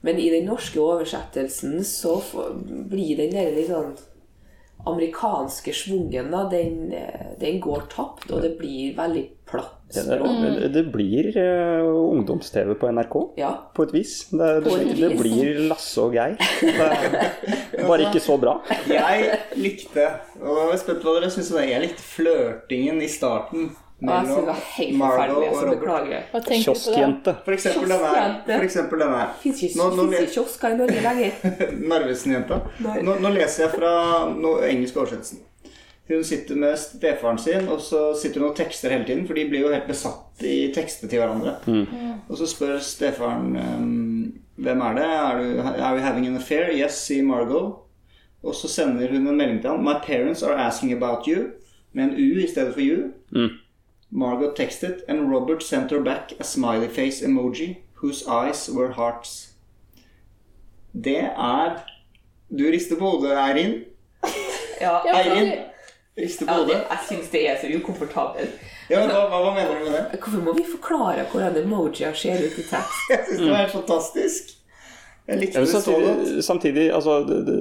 Men 0.00 0.16
i 0.18 0.30
den 0.32 0.46
norske 0.48 0.80
oversettelsen 0.80 1.82
så 1.84 2.14
blir 2.64 3.18
den 3.18 3.34
der 3.34 3.50
litt 3.52 3.68
sånn 3.68 3.92
amerikanske 4.86 5.74
svungen, 5.74 6.30
da, 6.32 6.46
den, 6.50 6.92
eh, 6.92 7.34
den 7.40 7.60
går 7.60 7.88
tapt, 7.92 8.30
og 8.30 8.42
det 8.44 8.56
blir 8.58 8.96
veldig 8.96 9.26
platt 9.50 9.76
det, 9.94 10.18
det, 10.18 10.68
det 10.68 10.82
blir 10.92 11.28
uh, 11.34 12.12
ungdoms-TV 12.12 12.74
på 12.78 12.90
NRK. 12.94 13.14
Ja. 13.40 13.50
På 13.74 13.82
et 13.82 13.94
vis. 13.94 14.28
Det, 14.30 14.60
det, 14.62 14.70
På 14.70 14.76
det 14.78 15.10
blir 15.18 15.58
Lasse 15.66 16.04
og 16.04 16.14
Geir. 16.14 16.38
Bare 17.88 18.06
ikke 18.06 18.22
så 18.22 18.36
bra. 18.38 18.60
Jeg 18.86 19.40
likte 19.58 20.06
Og 20.38 20.70
jeg 20.70 20.82
spent 20.84 21.02
på 21.02 21.10
hva 21.10 21.18
dere 21.18 21.32
synes 21.34 21.50
om 21.50 21.58
det. 21.58 21.66
Jeg 21.72 21.84
likte 21.88 22.06
flørtingen 22.06 23.02
i 23.02 23.10
starten 23.10 23.72
Og 24.00 24.08
jeg 24.08 24.36
det 24.36 24.46
var 24.46 24.60
helt 24.76 24.96
forferdelig. 24.96 25.48
Altså, 25.48 25.66
beklager. 25.74 26.20
Du 26.20 26.32
på 26.32 26.40
det? 26.46 26.58
Kioskjente. 26.64 27.34
For 27.44 27.52
eksempel 27.52 27.90
den 27.90 28.04
her. 28.06 28.32
For 28.46 28.64
eksempel 28.64 29.00
den 29.04 29.14
her. 29.18 29.28
Fins 29.42 29.62
ikke, 29.62 30.26
kiosker 30.34 30.68
i 30.68 30.76
Norge 30.78 31.04
lenger. 31.04 31.30
Narvesen-jenta. 31.92 32.60
Nå, 32.80 33.14
nå 33.20 33.32
leser 33.36 33.66
jeg 33.66 33.74
fra 33.76 33.92
no, 34.32 34.56
engelsk 34.64 34.96
oversettelsen. 34.96 35.44
Hun 36.10 36.24
sitter 36.26 36.58
med 36.58 36.78
stefaren 36.80 37.38
sin, 37.38 37.68
og 37.70 37.80
så 37.86 38.08
sitter 38.18 38.40
hun 38.40 38.48
og 38.48 38.56
tekster 38.58 38.90
hele 38.90 39.04
tiden, 39.06 39.26
for 39.28 39.38
de 39.38 39.44
blir 39.46 39.62
jo 39.62 39.70
helt 39.70 39.86
besatt 39.86 40.42
i 40.42 40.72
tekster 40.74 41.10
til 41.10 41.20
hverandre. 41.22 41.58
Og 42.26 42.40
så 42.40 42.48
spør 42.50 42.80
stefaren 42.82 43.52
um, 43.60 44.32
hvem 44.60 44.80
er 44.80 44.96
det? 44.98 45.04
Er 45.04 45.38
du, 45.38 45.60
are 45.68 45.94
we 45.94 46.02
having 46.02 46.26
an 46.26 46.36
affair? 46.40 46.72
Yes, 46.74 46.98
sier 47.06 47.22
Margot. 47.22 47.86
Og 48.42 48.54
så 48.56 48.68
sender 48.68 49.12
hun 49.12 49.28
en 49.28 49.36
melding 49.36 49.60
til 49.60 49.70
ham. 49.70 49.84
My 49.84 50.00
parents 50.06 50.42
are 50.42 50.56
asking 50.56 50.92
about 50.92 51.28
you. 51.28 51.50
Med 51.92 52.04
en 52.04 52.14
U 52.14 52.38
i 52.40 52.46
stedet 52.48 52.72
for 52.74 52.80
you. 52.80 53.10
Margot 54.10 54.54
texted, 54.56 55.02
and 55.08 55.30
Robert 55.30 55.62
sent 55.62 55.90
her 55.90 56.00
back 56.00 56.32
a 56.40 56.44
smiley 56.44 56.88
face 56.88 57.22
emoji 57.22 57.76
whose 57.94 58.26
eyes 58.26 58.68
were 58.68 58.92
hearts. 58.92 59.50
Det 60.92 61.30
er 61.36 61.80
Du 62.58 62.64
rister 62.64 62.96
på 62.96 63.10
hodet, 63.10 63.36
Eirin. 63.38 63.84
Ja, 64.80 64.98
Eirin 65.04 65.52
rister 66.18 66.46
på 66.46 66.52
ja, 66.70 66.78
jeg 66.90 66.98
syns 67.08 67.28
det 67.30 67.42
er 67.50 67.58
så 67.60 67.68
ukomfortabelt. 67.76 68.54
Ja, 68.90 69.00
men 69.04 69.12
hva, 69.12 69.26
hva, 69.28 69.40
hva 69.44 69.50
mener 69.54 69.78
du 69.78 69.84
med 69.84 69.92
det? 69.92 70.20
Hvorfor 70.22 70.40
må 70.46 70.54
vi 70.56 70.64
forklare 70.66 71.26
hvordan 71.30 71.58
emojier 71.62 72.16
ser 72.16 72.40
ut 72.40 72.56
i 72.58 72.64
tekst? 72.64 73.04
Jeg 73.12 73.26
syns 73.28 73.42
det 73.44 73.50
var 73.50 73.60
helt 73.60 73.76
fantastisk. 73.76 74.56
Jeg 75.28 75.38
likte 75.38 75.60
Ja, 75.60 75.64
det 75.64 75.82
så 75.84 75.92
godt. 75.94 76.44
samtidig, 76.44 76.90
altså, 76.94 77.20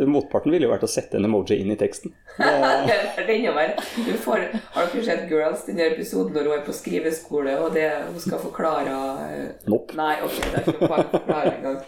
motparten 0.10 0.52
ville 0.52 0.66
jo 0.66 0.72
vært 0.72 0.86
å 0.88 0.90
sette 0.90 1.20
en 1.20 1.28
emoji 1.28 1.60
inn 1.60 1.72
i 1.72 1.78
teksten. 1.80 2.14
Det 2.40 2.48
er 2.48 3.32
enda 3.36 3.52
verre. 3.54 3.84
Du 4.06 4.12
har 4.26 4.46
dere 4.90 5.04
sett 5.06 5.26
Girls, 5.30 5.66
den 5.68 5.80
episoden 5.84 6.34
når 6.34 6.48
hun 6.48 6.56
er 6.56 6.66
på 6.66 6.74
skriveskole, 6.74 7.58
og 7.60 7.74
det, 7.76 7.90
hun 8.08 8.20
skal 8.24 8.42
forklare 8.42 8.96
eh, 9.28 9.50
Nope. 9.70 9.94
Nei, 10.00 10.16
ok, 10.26 10.38
det 10.40 10.62
er 10.64 10.70
ikke 10.74 10.90
bare 10.90 11.08
forklare 11.12 11.56
engang. 11.58 11.82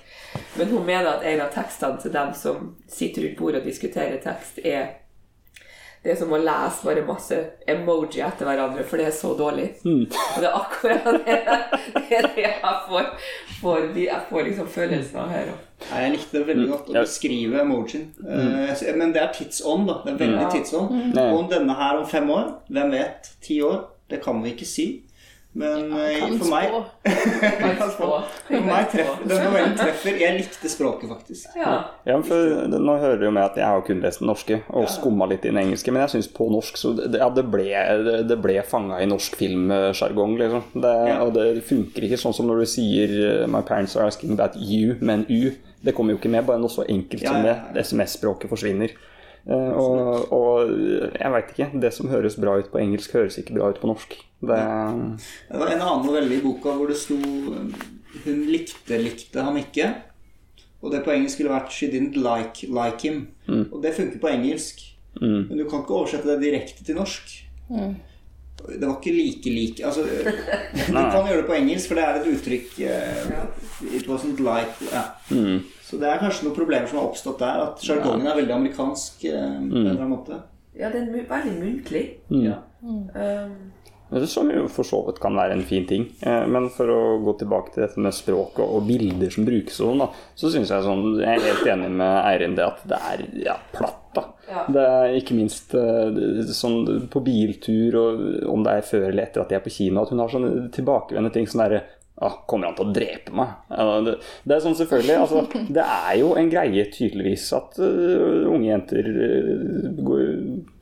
Men 0.60 0.74
hun 0.76 0.86
mener 0.86 1.14
at 1.16 1.26
en 1.28 1.46
av 1.46 1.54
tekstene 1.56 2.02
til 2.04 2.14
dem 2.14 2.34
som 2.38 2.74
sitter 2.92 3.26
rundt 3.26 3.40
bordet 3.40 3.64
og 3.64 3.72
diskuterer 3.72 4.20
tekst, 4.24 4.60
er 4.64 5.01
det 6.02 6.12
er 6.12 6.16
som 6.18 6.32
å 6.34 6.38
lese 6.42 6.82
bare 6.88 7.02
masse 7.06 7.38
emoji 7.70 8.24
etter 8.26 8.48
hverandre, 8.50 8.84
for 8.90 8.98
det 8.98 9.06
er 9.12 9.14
så 9.14 9.36
dårlig. 9.38 9.68
Og 9.86 10.40
det 10.42 10.48
er 10.50 10.56
akkurat 10.58 11.04
det, 11.28 11.36
det, 11.94 12.16
er 12.18 12.28
det 12.34 12.42
jeg 12.42 12.72
får, 12.88 13.12
får, 13.60 13.86
jeg 14.02 14.24
får 14.32 14.48
liksom 14.48 14.72
følelsen 14.74 15.20
av 15.22 15.30
her. 15.30 15.52
Ja, 15.92 16.00
jeg 16.02 16.16
likte 16.16 16.40
det 16.40 16.48
veldig 16.50 16.68
godt 16.72 16.90
å 16.90 16.96
beskrive 16.98 17.62
emojien. 17.62 18.08
Mm. 18.18 18.98
men 18.98 19.14
det 19.14 19.22
er 19.22 19.32
tidsånd, 19.38 19.88
da. 19.90 20.00
Det 20.08 20.16
er 20.16 20.20
veldig 20.24 20.42
Ja. 20.42 20.50
tidsånd. 20.56 20.98
Ja. 21.14 21.28
Og 21.30 21.40
om 21.44 21.48
denne 21.54 21.78
her 21.78 22.02
om 22.02 22.10
fem 22.10 22.30
år, 22.34 22.50
hvem 22.70 22.98
vet? 22.98 23.32
Ti 23.46 23.62
år? 23.62 23.80
Det 24.10 24.24
kan 24.26 24.42
vi 24.44 24.56
ikke 24.56 24.66
si. 24.68 24.88
Men 25.54 25.92
eh, 25.92 26.22
for 26.40 26.48
meg. 26.48 26.76
For 27.92 28.64
meg 28.64 28.86
treffer, 28.92 29.24
den 29.28 29.42
novellen 29.44 29.74
treffer. 29.76 30.16
Jeg 30.22 30.38
likte 30.38 30.70
språket, 30.72 31.10
faktisk. 31.12 31.50
Ja. 31.60 31.74
Ja, 32.08 32.16
for 32.24 32.70
Nå 32.72 32.96
hører 33.02 33.20
du 33.20 33.26
jo 33.28 33.34
med 33.36 33.44
at 33.44 33.60
jeg 33.60 33.68
har 33.68 33.84
kun 33.86 34.00
lest 34.04 34.22
den 34.22 34.30
norske 34.32 34.62
og 34.70 34.88
skumma 34.92 35.28
litt 35.32 35.44
i 35.46 35.52
den 35.52 35.60
engelske, 35.60 35.92
men 35.92 36.06
jeg 36.06 36.14
syns 36.16 36.30
på 36.32 36.48
norsk 36.52 36.80
så 36.80 36.94
det, 36.98 37.20
ja, 37.20 37.28
det 37.36 37.44
ble, 37.52 37.68
det, 38.30 38.38
ble 38.42 38.58
fanga 38.68 39.02
i 39.04 39.10
norsk 39.10 39.36
filmsjargong, 39.40 40.38
liksom. 40.40 40.72
Det, 40.76 40.96
Ja. 41.12 41.20
Og 41.26 41.34
det 41.36 41.64
funker 41.68 42.06
ikke 42.08 42.20
sånn 42.22 42.36
som 42.36 42.48
når 42.48 42.64
du 42.64 42.70
sier 42.70 43.12
uh, 43.44 43.48
'My 43.50 43.62
parents 43.68 43.98
are 43.98 44.08
asking 44.08 44.34
about 44.38 44.56
you', 44.56 44.96
men 45.02 45.26
U. 45.28 45.52
Det 45.82 45.96
kommer 45.98 46.14
jo 46.14 46.22
ikke 46.22 46.32
med, 46.32 46.46
bare 46.46 46.62
noe 46.62 46.72
så 46.72 46.86
enkelt 46.88 47.26
som 47.26 47.42
det. 47.44 47.58
SMS-språket 47.82 48.52
forsvinner. 48.52 48.94
Eh, 49.48 49.72
og, 49.74 50.28
og 50.36 50.70
jeg 51.18 51.34
veit 51.34 51.52
ikke. 51.54 51.70
Det 51.82 51.94
som 51.96 52.12
høres 52.12 52.38
bra 52.42 52.58
ut 52.62 52.70
på 52.74 52.82
engelsk, 52.82 53.16
høres 53.18 53.40
ikke 53.42 53.58
bra 53.58 53.72
ut 53.72 53.82
på 53.82 53.90
norsk. 53.90 54.16
Det, 54.42 54.62
Det 55.50 55.60
var 55.62 55.74
en 55.74 55.84
annen 55.86 56.06
novelle 56.08 56.38
i 56.38 56.42
boka 56.42 56.74
hvor 56.74 56.90
det 56.90 56.98
sto 56.98 57.18
Hun 58.26 58.40
likte, 58.50 58.98
likte 58.98 59.44
ham 59.46 59.60
ikke. 59.62 59.92
Og 60.82 60.94
det 60.94 61.04
på 61.06 61.14
engelsk 61.14 61.38
skulle 61.38 61.54
vært 61.54 61.72
'She 61.72 61.92
didn't 61.94 62.18
like, 62.18 62.66
like 62.68 63.02
him'. 63.06 63.28
Og 63.72 63.82
det 63.84 63.94
funker 63.96 64.20
på 64.20 64.34
engelsk. 64.34 64.82
Mm. 65.22 65.48
Men 65.50 65.58
du 65.58 65.70
kan 65.70 65.82
ikke 65.82 65.94
oversette 65.94 66.28
det 66.28 66.42
direkte 66.42 66.84
til 66.84 66.96
norsk. 66.96 67.36
Det 68.62 68.88
var 68.88 68.98
ikke 69.00 69.16
like 69.16 69.50
like 69.50 69.86
altså, 69.86 70.04
Du 70.88 70.94
kan 70.94 71.28
gjøre 71.28 71.38
det 71.38 71.46
på 71.46 71.54
engelsk, 71.58 71.88
for 71.88 71.96
det 71.96 72.04
er 72.04 72.20
et 72.20 72.28
uttrykk 72.30 72.68
uh, 72.86 73.96
It 73.96 74.06
wasn't 74.06 74.38
like 74.38 74.92
ja. 74.92 75.04
Mm. 75.92 75.98
Så 75.98 76.00
det 76.00 76.08
er 76.08 76.22
kanskje 76.24 76.48
noen 76.48 76.56
problemer 76.56 76.88
som 76.88 77.02
har 77.02 77.10
oppstått 77.10 77.42
der. 77.44 77.66
At 77.68 77.84
sjargongen 77.84 78.28
er 78.28 78.40
veldig 78.40 78.56
amerikansk 78.56 79.26
eh, 79.28 79.36
på 79.36 79.76
en 79.76 79.78
eller 79.84 80.00
annen 80.00 80.16
måte. 80.16 80.42
ja, 80.78 80.90
den 80.90 81.12
er 81.12 81.28
veldig 81.28 81.60
muntlig. 81.60 82.04
Ja. 82.32 82.62
Um, 82.82 83.72
Som 84.28 84.50
jo 84.52 84.66
for 84.68 84.84
så 84.88 85.02
vidt 85.08 85.22
kan 85.24 85.36
være 85.36 85.56
en 85.56 85.64
fin 85.68 85.86
ting. 85.88 86.08
Eh, 86.22 86.48
Men 86.48 86.70
for 86.72 86.88
å 86.88 87.02
gå 87.24 87.36
tilbake 87.40 87.74
til 87.74 87.84
dette 87.84 88.00
med 88.00 88.16
språk 88.16 88.60
og, 88.64 88.82
bilder 88.88 89.32
som 89.32 89.46
brukes 89.48 89.80
og 89.82 89.92
sånn, 89.92 90.06
da, 90.06 90.10
så 90.36 90.52
syns 90.52 90.72
jeg 90.72 90.88
sånn 90.88 91.04
Jeg 91.20 91.32
er 91.38 91.48
helt 91.50 91.74
enig 91.76 91.92
med 91.92 92.18
Eirin 92.26 92.56
det 92.56 92.66
at 92.68 92.86
det 92.88 93.02
er 93.12 93.26
ja, 93.46 93.58
platt, 93.76 94.00
da. 94.16 94.28
Ja. 94.52 94.66
Det 94.68 94.84
er 94.84 95.16
ikke 95.16 95.38
minst 95.38 95.76
eh, 95.76 96.44
sånn 96.56 97.08
på 97.12 97.24
biltur, 97.24 97.96
og 98.00 98.52
om 98.52 98.64
det 98.64 98.78
er 98.80 98.88
før 98.88 99.10
eller 99.12 99.28
etter 99.28 99.44
at 99.44 99.52
de 99.52 99.60
er 99.60 99.64
på 99.64 99.72
kino, 99.72 100.04
at 100.04 100.12
hun 100.12 100.24
har 100.24 100.32
sånne 100.32 100.70
tilbakevendende 100.76 101.36
ting 101.36 101.48
sånn 101.48 101.64
derre 101.64 101.84
Ah, 102.22 102.36
kommer 102.46 102.70
han 102.70 102.76
til 102.78 102.86
å 102.86 102.94
drepe 102.94 103.34
meg? 103.34 103.54
Det, 104.06 104.12
det 104.46 104.54
er 104.54 104.62
sånn 104.62 104.76
selvfølgelig 104.78 105.16
altså, 105.24 105.42
Det 105.78 105.86
er 105.86 106.18
jo 106.20 106.34
en 106.38 106.52
greie 106.52 106.84
tydeligvis 106.94 107.48
at 107.58 107.80
uh, 107.82 108.46
unge 108.52 108.68
jenter 108.68 109.10
uh, 109.10 109.88
går, 110.06 110.26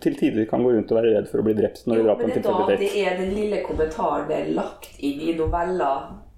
til 0.03 0.17
tider 0.19 0.49
kan 0.49 0.65
gå 0.65 0.73
rundt 0.75 0.91
og 0.91 0.99
være 0.99 1.13
redd 1.15 1.29
for 1.31 1.39
å 1.39 1.47
bli 1.47 1.55
drept 1.55 1.85
når 1.87 2.01
de 2.01 2.07
drar 2.09 2.19
på 2.19 2.27
en 2.27 2.33
er 2.35 2.81
det 2.83 2.91
er 3.05 3.19
den 3.21 3.31
lille 3.37 3.61
kommentaren 3.63 4.27
det 4.27 4.41
lagt 4.57 4.99
inn 4.99 5.23
i 5.29 5.37
novella 5.39 5.93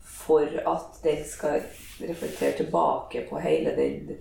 for 0.05 0.45
at 0.45 1.01
den 1.01 1.23
skal 1.25 1.63
reflektere 2.01 2.59
tilbake 2.61 3.25
på 3.29 3.41
hele 3.41 3.73
den 3.77 4.19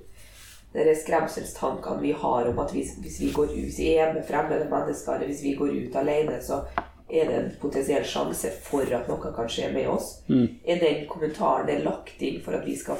de 0.72 0.94
skremselstankene 0.94 1.98
vi 1.98 2.12
har 2.14 2.46
om 2.46 2.58
at 2.62 2.70
hvis, 2.70 2.92
hvis 3.02 3.16
vi 3.20 3.32
går 3.34 3.48
ut, 3.50 3.78
i 3.82 3.96
med 4.14 4.22
fremmede 4.28 4.68
mennesker, 4.70 5.16
eller 5.16 5.26
hvis 5.26 5.42
vi 5.42 5.56
går 5.58 5.72
ut 5.74 5.96
alene, 5.98 6.36
så 6.42 6.60
er 7.12 7.28
det 7.30 7.36
en 7.38 7.50
potensiell 7.60 8.04
sjanse 8.06 8.50
for 8.64 8.86
at 8.96 9.08
noe 9.10 9.32
kan 9.34 9.48
skje 9.50 9.70
med 9.74 9.88
oss. 9.90 10.20
Er 10.30 10.80
den 10.82 11.06
kommentaren 11.10 11.66
det 11.68 11.78
er 11.78 11.86
lagt 11.86 12.22
inn 12.22 12.40
for 12.44 12.56
at 12.58 12.66
vi 12.66 12.76
skal 12.78 12.98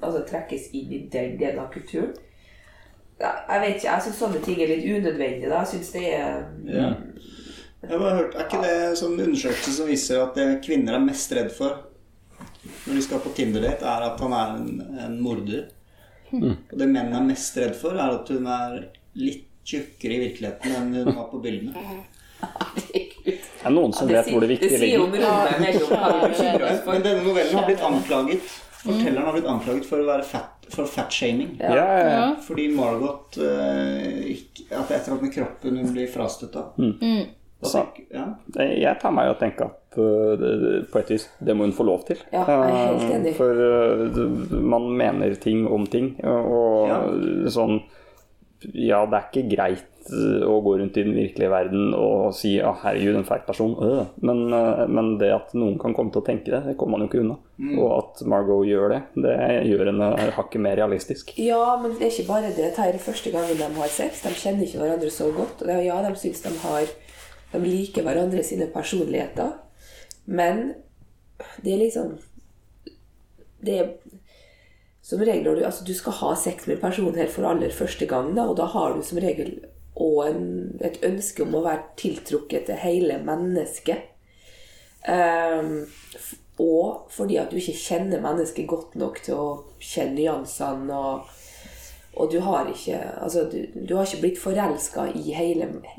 altså, 0.00 0.24
trekkes 0.28 0.70
inn 0.72 0.92
i 0.92 1.02
den 1.12 1.38
delen 1.40 1.62
av 1.62 1.70
kulturen? 1.74 2.14
Jeg 3.20 3.60
vet 3.62 3.76
ikke, 3.76 3.88
jeg 3.92 4.02
syns 4.04 4.18
sånne 4.18 4.40
ting 4.42 4.60
er 4.60 4.72
litt 4.72 4.86
unødvendige. 4.90 5.48
da. 5.48 5.62
Jeg 5.62 5.72
synes 5.74 5.92
det 5.94 6.06
er 6.14 6.44
Ja. 6.66 6.92
Jeg 7.84 7.90
har 7.92 7.98
bare 8.00 8.16
hørt, 8.16 8.34
Er 8.34 8.46
ikke 8.46 8.62
det 8.62 8.74
en 8.88 8.96
sånn 8.96 9.18
undersøkelse 9.20 9.72
som 9.76 9.86
viser 9.86 10.22
at 10.22 10.34
det 10.38 10.62
kvinner 10.64 10.94
er 10.96 11.02
mest 11.04 11.32
redd 11.36 11.50
for 11.52 11.82
når 12.86 12.94
de 12.96 13.02
skal 13.04 13.20
på 13.20 13.32
Tinder-date, 13.36 13.84
er 13.84 14.06
at 14.06 14.20
han 14.20 14.32
er 14.32 14.54
en, 14.56 14.96
en 15.04 15.18
morder? 15.20 15.66
Og 16.32 16.78
det 16.80 16.88
menn 16.88 17.12
er 17.12 17.26
mest 17.26 17.56
redd 17.60 17.76
for, 17.76 17.92
er 17.92 18.16
at 18.16 18.30
hun 18.32 18.46
er 18.48 18.78
litt 19.20 19.44
tjukkere 19.64 20.16
i 20.16 20.22
virkeligheten 20.26 20.74
enn 20.76 20.94
hun 20.96 21.16
var 21.16 21.28
på 21.30 21.40
bildene. 21.44 21.74
Det 23.42 23.66
er 23.68 23.74
noen 23.74 23.92
som 23.96 24.08
vet 24.08 24.30
hvor 24.30 24.40
det 24.44 24.48
Det 24.48 24.54
viktige 24.56 24.80
sier 24.82 25.02
om 25.02 25.12
ligger. 25.12 25.28
rommet 25.28 25.60
mellom 25.60 25.88
hva 25.90 26.28
vi 26.28 26.92
Men 26.92 27.06
denne 27.08 27.22
novellen 27.26 27.58
har 27.58 27.68
blitt 27.68 27.84
anklaget 27.90 28.52
Fortelleren 28.84 29.24
har 29.24 29.32
blitt 29.32 29.46
anklaget 29.48 29.86
for 29.88 30.02
å 30.02 30.04
være 30.04 30.26
fat, 30.28 30.66
for 30.68 30.84
fatshaming. 30.84 31.54
Ja, 31.56 31.70
ja, 31.72 31.84
ja. 31.96 32.08
Ja. 32.12 32.26
Fordi 32.44 32.66
Margot 32.76 33.38
uh, 33.40 34.18
ikke, 34.28 34.66
At 34.76 34.90
det 34.90 34.92
er 34.92 34.98
et 34.98 35.06
eller 35.06 35.14
annet 35.14 35.22
med 35.24 35.32
kroppen 35.38 35.78
hun 35.80 35.94
blir 35.94 36.10
frastøtta. 36.12 36.66
Mm. 36.76 37.24
Ja. 37.64 37.82
Ja. 38.12 38.24
Jeg 38.68 38.98
tar 39.00 39.14
meg 39.16 39.30
i 39.30 39.32
å 39.32 39.38
tenke 39.40 39.64
at 39.70 39.96
det, 39.96 40.50
det, 40.60 40.72
på 40.92 41.00
et 41.00 41.12
vis 41.14 41.24
det 41.40 41.54
må 41.56 41.64
hun 41.64 41.72
få 41.72 41.86
lov 41.88 42.04
til. 42.10 42.20
Ja, 42.34 42.42
jeg 42.44 42.60
er 42.60 42.74
helt 42.76 43.04
enig. 43.06 43.14
enig. 43.20 43.34
For 43.38 43.62
øh, 43.64 44.60
man 44.74 44.90
mener 45.00 45.32
ting 45.40 45.64
om 45.70 45.86
ting, 45.88 46.12
og 46.28 46.90
Ja. 46.90 47.00
sånn 47.54 47.80
Ja, 48.74 49.04
det 49.06 49.16
er 49.18 49.26
ikke 49.30 49.48
greit 49.56 49.88
å 50.12 50.58
gå 50.60 50.74
rundt 50.78 50.98
i 51.00 51.04
den 51.06 51.14
virkelige 51.16 51.50
verden 51.52 51.94
og 51.96 52.34
si 52.36 52.54
ja, 52.58 52.74
herregud, 52.82 53.16
en 53.16 53.26
feil 53.28 53.44
person. 53.46 53.72
Øh. 53.80 54.10
Men, 54.26 54.42
øh, 54.52 54.84
men 54.90 55.14
det 55.20 55.30
at 55.32 55.54
noen 55.56 55.78
kan 55.80 55.94
komme 55.96 56.12
til 56.12 56.20
å 56.20 56.26
tenke 56.26 56.52
det, 56.52 56.60
det 56.66 56.76
kommer 56.80 56.98
man 56.98 57.06
jo 57.06 57.10
ikke 57.10 57.22
unna. 57.22 57.38
Mm. 57.56 57.72
Og 57.78 57.90
at 57.96 58.24
Margot 58.28 58.68
gjør 58.68 58.92
det, 58.92 59.00
det 59.24 59.36
gjør 59.70 59.90
henne 59.92 60.10
hakket 60.36 60.64
mer 60.66 60.76
realistisk. 60.82 61.34
Ja, 61.40 61.62
men 61.80 61.96
det 61.96 62.08
er 62.08 62.12
ikke 62.12 62.28
bare 62.32 62.50
det. 62.50 62.58
Dette 62.60 62.88
er 62.88 63.00
første 63.00 63.32
gangen 63.34 63.60
de 63.60 63.70
har 63.80 63.92
sex. 63.96 64.22
De 64.26 64.34
kjenner 64.36 64.66
ikke 64.66 64.82
hverandre 64.82 65.12
så 65.14 65.30
godt. 65.32 65.64
Og 65.64 65.84
ja, 65.86 65.98
de 66.04 66.14
syns 66.20 66.44
de 66.44 66.54
har 66.66 66.94
De 67.54 67.60
liker 67.62 68.02
hverandre 68.02 68.42
sine 68.42 68.66
personligheter. 68.66 69.52
Men 70.26 70.72
det 71.62 71.74
er 71.74 71.84
liksom 71.84 72.16
Det 73.64 73.76
er 73.78 73.92
som 75.04 75.20
regel 75.20 75.58
du, 75.58 75.64
altså, 75.64 75.84
du 75.84 75.92
skal 75.94 76.16
ha 76.16 76.32
sex 76.40 76.66
med 76.66 76.78
en 76.78 76.84
person 76.86 77.14
her 77.14 77.28
for 77.28 77.44
aller 77.44 77.72
første 77.76 78.06
gang, 78.08 78.30
da, 78.36 78.46
og 78.48 78.56
da 78.56 78.64
har 78.72 78.94
du 78.94 79.02
som 79.04 79.20
regel 79.20 79.58
òg 79.96 80.26
en- 80.26 80.80
et 80.80 80.98
ønske 81.02 81.42
om 81.42 81.54
å 81.54 81.62
være 81.64 81.82
tiltrukket 81.96 82.66
til 82.66 82.74
hele 82.74 83.18
mennesket. 83.24 84.10
Um, 85.08 85.86
og 86.58 87.10
fordi 87.10 87.36
at 87.36 87.50
du 87.50 87.56
ikke 87.56 87.76
kjenner 87.76 88.22
mennesket 88.22 88.68
godt 88.68 88.94
nok 88.96 89.22
til 89.22 89.34
å 89.34 89.48
kjenne 89.80 90.14
nyansene. 90.14 90.94
Og, 90.94 91.20
og 92.14 92.30
du 92.32 92.38
har 92.40 92.70
ikke 92.70 93.00
altså 93.22 93.44
du, 93.50 93.58
du 93.88 93.96
har 93.96 94.06
ikke 94.06 94.20
blitt 94.20 94.38
forelska 94.38 95.08
i, 95.14 95.34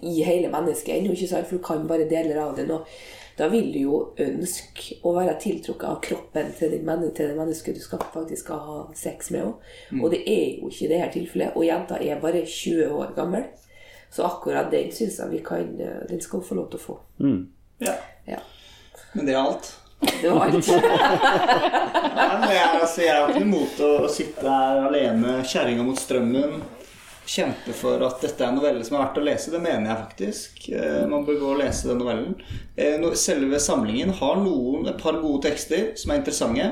i 0.02 0.24
hele 0.24 0.50
mennesket 0.52 0.96
ennå, 0.96 1.16
for 1.43 1.58
du 1.58 1.64
kan 1.64 1.88
bare 1.88 2.10
deler 2.10 2.39
av 2.41 2.56
det 2.56 2.68
nå. 2.68 2.82
Da 3.38 3.50
vil 3.52 3.68
du 3.74 3.80
jo 3.82 3.98
ønske 4.24 4.96
å 5.04 5.12
være 5.18 5.36
tiltrukket 5.43 5.89
av 5.89 5.98
kroppen 6.02 6.54
til, 6.56 6.72
det 6.72 6.82
mennesket 7.36 7.76
du 7.76 7.82
skal 7.84 8.00
faktisk 8.14 8.46
skal 8.46 8.62
ha 8.64 8.78
sex 8.96 9.32
med 9.36 9.43
òg. 9.43 9.66
Og 10.02 10.12
det 10.12 10.22
er 10.24 10.62
jo 10.62 10.70
ikke 10.72 10.88
det 10.88 11.00
her 11.02 11.12
tilfellet. 11.12 11.58
Og 11.60 11.66
jenta 11.68 12.00
er 12.00 12.22
bare 12.24 12.46
20 12.48 12.96
år 12.96 13.12
gammel. 13.18 13.43
Så 14.14 14.26
akkurat 14.28 14.70
den 14.72 14.91
syns 14.95 15.18
jeg 15.20 15.32
vi 15.32 15.41
kan 15.43 15.66
Den 15.78 16.22
skal 16.22 16.39
hun 16.39 16.47
få 16.47 16.56
lov 16.60 16.70
til 16.72 16.80
å 16.80 16.84
få. 16.84 16.99
Ja. 17.84 17.95
Ja. 18.26 18.39
Men 19.14 19.26
det 19.28 19.36
er 19.36 19.41
alt. 19.41 19.74
Det 20.22 20.30
var 20.30 20.45
alt. 20.45 20.68
Nei, 22.16 22.39
men 22.39 22.51
jeg, 22.51 22.70
altså, 22.82 23.01
jeg 23.01 23.16
har 23.16 23.30
ikke 23.30 23.41
noe 23.41 23.47
imot 23.47 23.84
å, 23.84 23.91
å 24.06 24.10
sitte 24.12 24.47
her 24.47 24.82
alene, 24.89 25.38
kjerringa 25.47 25.86
mot 25.88 25.99
strømmen, 25.99 26.58
kjempe 27.26 27.74
for 27.74 28.03
at 28.06 28.22
dette 28.22 28.43
er 28.43 28.51
en 28.51 28.60
novelle 28.60 28.84
som 28.86 28.97
er 28.97 29.06
verdt 29.06 29.20
å 29.22 29.26
lese. 29.26 29.53
Det 29.53 29.62
mener 29.64 29.89
jeg 29.89 30.01
faktisk. 30.01 30.66
Eh, 30.78 31.06
man 31.10 31.26
bør 31.28 31.39
gå 31.41 31.53
og 31.56 31.62
lese 31.64 31.89
den 31.89 32.01
novellen. 32.03 32.36
Eh, 32.78 33.08
selve 33.18 33.60
samlingen 33.64 34.14
har 34.20 34.41
noen, 34.43 34.86
et 34.91 35.01
par 35.01 35.18
gode 35.24 35.45
tekster 35.47 35.93
som 35.99 36.14
er 36.14 36.22
interessante. 36.22 36.70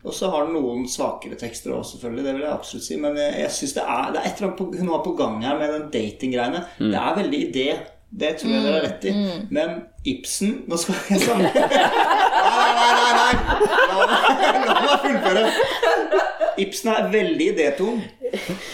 Og 0.00 0.14
så 0.16 0.30
har 0.32 0.46
den 0.46 0.54
noen 0.56 0.86
svakere 0.88 1.36
tekster 1.36 1.74
òg, 1.76 1.82
selvfølgelig. 1.84 2.22
Det 2.24 2.32
vil 2.36 2.44
jeg 2.46 2.52
absolutt 2.56 2.86
si. 2.86 2.96
Men 2.96 3.18
jeg, 3.20 3.34
jeg 3.42 3.50
synes 3.52 3.74
det 3.76 3.82
er, 3.84 4.12
det 4.14 4.20
er 4.22 4.28
et 4.30 4.38
eller 4.38 4.48
annet 4.48 4.60
på, 4.60 4.68
hun 4.80 4.92
har 4.94 5.02
på 5.04 5.12
gang 5.18 5.34
her 5.44 5.58
med 5.60 5.74
den 5.74 5.88
datinggreiene. 5.92 6.62
Det 6.80 6.96
er 7.02 7.18
veldig 7.18 7.40
idé. 7.50 7.66
Det 8.10 8.30
tror 8.40 8.50
jeg 8.50 8.62
dere 8.64 8.78
har 8.78 8.86
rett 8.88 9.04
i. 9.06 9.10
Men 9.54 9.74
Ibsen 10.10 10.64
Nå 10.66 10.74
skal 10.82 10.96
jeg 11.12 11.20
samle 11.22 11.50
Nei, 11.54 12.70
nei, 12.74 12.94
nei! 12.96 13.12
nei, 13.20 13.34
La 13.90 14.06
meg, 14.08 14.64
la 14.66 14.78
meg 14.80 15.04
fullføre. 15.04 15.44
Ibsen 16.64 16.90
er 16.92 17.06
veldig 17.12 17.46
idétung. 17.52 18.00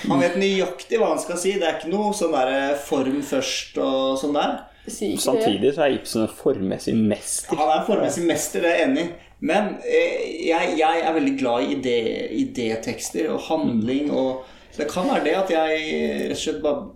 Han 0.09 0.23
vet 0.23 0.39
nøyaktig 0.41 1.03
hva 1.03 1.11
han 1.13 1.21
skal 1.21 1.39
si. 1.43 1.53
Det 1.61 1.69
er 1.69 1.77
ikke 1.81 1.93
noe 1.93 2.15
sånn 2.17 2.33
der 2.33 2.79
form 2.87 3.21
først 3.27 3.77
og 3.83 4.17
sånn 4.23 4.39
der. 4.39 4.57
Samtidig 4.87 5.75
så 5.77 5.85
er 5.85 5.99
Ibsen 5.99 6.25
en 6.25 6.33
formmessig 6.41 6.95
mester. 6.97 7.59
Han 7.59 7.69
er 7.75 7.81
en 7.83 7.87
formmessig 7.91 8.25
mester, 8.27 8.63
det 8.65 8.73
er 8.73 8.81
jeg 8.81 8.89
enig 8.89 9.05
i. 9.05 9.13
Men 9.41 9.75
eh, 9.85 10.47
jeg, 10.49 10.75
jeg 10.79 11.01
er 11.05 11.13
veldig 11.13 11.39
glad 11.39 11.63
i 11.67 11.75
idé, 11.77 11.97
idétekster 12.43 13.29
og 13.35 13.41
handling. 13.51 14.11
Og, 14.13 14.45
så 14.73 14.83
det 14.83 14.91
kan 14.93 15.09
være 15.11 15.25
det 15.25 15.35
at 15.43 15.51
jeg 15.51 15.83
rett 16.31 16.31
og 16.39 16.45
slett 16.45 16.63
bare 16.65 16.87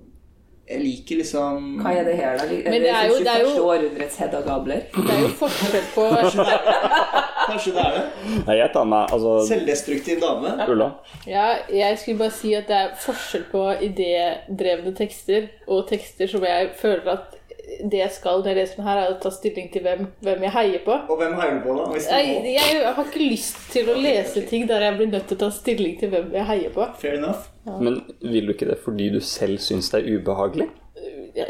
Jeg 0.71 0.81
liker 0.85 1.17
liksom 1.19 1.65
Hva 1.83 1.91
er 1.99 2.05
det 2.07 2.13
her, 2.15 2.37
da? 2.39 2.45
Er 2.47 2.71
Men 2.71 2.81
det 2.85 2.91
er 2.95 3.07
jo- 3.11 3.19
det 3.19 3.27
er 3.33 3.41
jo- 3.41 3.49
21. 3.57 3.63
århundrets 3.71 4.17
Hedda 4.23 4.41
Gabler? 4.47 4.83
Det 4.95 5.15
er 5.17 5.21
jo 5.25 5.31
forskjell 5.41 5.89
på 5.95 6.05
Kanskje 7.51 7.73
det 7.75 7.83
er 7.83 7.97
det. 7.97 8.05
Nei, 8.47 8.57
jeg 8.61 8.71
tar 8.75 8.85
meg 8.87 9.11
altså 9.17 9.33
Selvdestruktiv 9.49 10.21
dame. 10.23 10.53
Ulla. 10.71 10.91
Ja, 11.27 11.47
jeg 11.75 11.99
skulle 11.99 12.19
bare 12.23 12.31
si 12.37 12.53
at 12.55 12.69
det 12.71 12.77
er 12.77 12.95
forskjell 13.03 13.45
på 13.51 13.65
idédrevne 13.89 14.95
tekster 14.97 15.49
og 15.67 15.89
tekster 15.91 16.31
som 16.31 16.45
jeg 16.47 16.71
føler 16.79 17.13
at 17.17 17.40
det 17.91 18.01
jeg 18.01 18.11
skal 18.15 18.41
når 18.41 18.51
jeg 18.51 18.57
leser 18.61 18.81
den 18.81 18.87
her, 18.89 19.01
er 19.03 19.13
å 19.15 19.19
ta 19.23 19.31
stilling 19.35 19.71
til 19.73 19.85
hvem, 19.85 20.07
hvem 20.25 20.43
jeg 20.47 20.55
heier 20.57 20.83
på. 20.85 20.97
Og 21.13 21.21
hvem 21.21 21.35
heier 21.39 21.59
du 21.59 21.63
på, 21.67 21.77
da? 21.79 21.87
Hvis 21.95 22.09
du 22.09 22.15
Jeg, 22.17 22.35
må? 22.35 22.53
jeg 22.57 22.95
har 22.97 23.05
ikke 23.05 23.23
lyst 23.31 23.61
til 23.73 23.91
å 23.93 23.97
lese 24.01 24.45
ting 24.51 24.67
der 24.71 24.85
jeg 24.87 24.99
blir 24.99 25.11
nødt 25.15 25.27
til 25.31 25.39
å 25.39 25.43
ta 25.45 25.51
stilling 25.55 25.97
til 26.01 26.13
hvem 26.15 26.33
jeg 26.39 26.49
heier 26.51 26.75
på. 26.75 26.89
Fair 27.01 27.19
enough. 27.21 27.47
Men 27.67 28.01
vil 28.23 28.49
du 28.49 28.55
ikke 28.55 28.71
det 28.73 28.79
fordi 28.85 29.11
du 29.15 29.21
selv 29.21 29.61
syns 29.63 29.91
det 29.93 30.03
er 30.03 30.19
ubehagelig? 30.19 30.69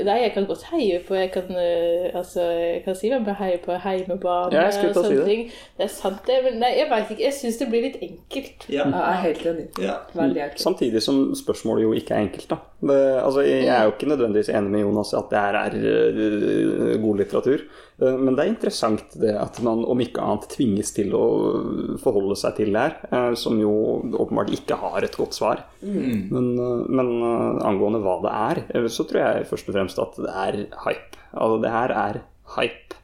Nei, 0.05 0.17
jeg 0.23 0.33
kan 0.35 0.47
godt 0.47 0.63
heie 0.71 0.99
på 1.09 1.15
Jeg 1.17 1.31
kan, 1.33 1.49
eh, 1.57 2.11
altså, 2.15 2.43
jeg 2.51 2.83
kan 2.85 2.95
si 2.99 3.09
hvem 3.09 3.27
jeg 3.27 3.37
heier 3.39 3.61
på. 3.65 3.73
Heimebane 3.85 4.53
Ja, 4.53 4.67
jeg 4.67 4.73
og 4.73 4.75
sånne 4.75 4.95
si 4.95 5.01
sånne 5.01 5.17
det. 5.19 5.27
ting. 5.27 5.45
Det 5.79 5.85
er 5.87 5.93
sant, 5.95 6.21
det. 6.27 6.39
Men 6.45 6.59
nei, 6.61 6.73
jeg 6.79 6.89
vet 6.91 7.11
ikke. 7.15 7.23
Jeg 7.25 7.37
syns 7.39 7.59
det 7.61 7.69
blir 7.73 7.87
litt 7.89 7.99
enkelt. 8.03 8.67
Ja. 8.69 8.85
Ja, 8.85 8.91
jeg 8.91 9.11
er 9.11 9.23
helt 9.27 9.47
enig. 9.53 9.67
ja. 9.83 9.97
Veldig 10.15 10.43
enkelt. 10.47 10.61
Samtidig 10.61 11.03
som 11.03 11.21
spørsmålet 11.39 11.83
jo 11.87 11.93
ikke 11.97 12.15
er 12.15 12.27
enkelt, 12.29 12.49
da. 12.51 12.61
Det, 12.81 12.99
altså, 13.25 13.41
jeg 13.45 13.69
er 13.69 13.85
jo 13.85 13.93
ikke 13.95 14.09
nødvendigvis 14.09 14.49
enig 14.49 14.71
med 14.71 14.81
Jonas 14.87 15.13
i 15.13 15.17
at 15.21 15.31
det 15.31 15.39
her 15.39 15.59
er 15.65 15.75
øh, 15.81 17.01
god 17.03 17.17
litteratur. 17.23 17.65
Eh, 18.01 18.17
Men 18.17 18.37
det 18.37 18.45
er 18.45 18.53
interessant 18.55 19.17
det 19.21 19.35
at 19.37 19.61
man 19.67 19.83
om 19.85 20.01
ikke 20.01 20.23
annet 20.25 20.49
tvinges 20.55 20.93
til 20.97 21.13
å 21.17 21.25
forholde 22.03 22.37
seg 22.41 22.57
til 22.61 22.73
det 22.73 22.81
her, 22.87 22.95
eh, 23.13 23.35
som 23.37 23.59
jo 23.61 23.73
åpenbart 24.17 24.53
ikke 24.57 24.79
har 24.81 25.05
et 25.07 25.17
godt 25.21 25.37
svar. 25.37 25.65
Men, 25.83 26.53
øh, 26.59 26.87
men 26.89 27.11
angående 27.67 28.01
hva 28.05 28.19
det 28.25 28.33
er, 28.37 28.63
eh, 28.75 28.89
så 28.89 29.05
tror 29.09 29.21
jeg 29.25 29.49
først 29.51 29.69
og 29.69 29.77
fremst 29.77 29.99
at 30.03 30.17
det 30.17 30.33
er 30.47 30.63
hype. 30.87 31.21
Altså, 31.35 31.61
det 31.63 31.71
her 31.77 31.91
er 32.07 32.21
hype. 32.57 32.97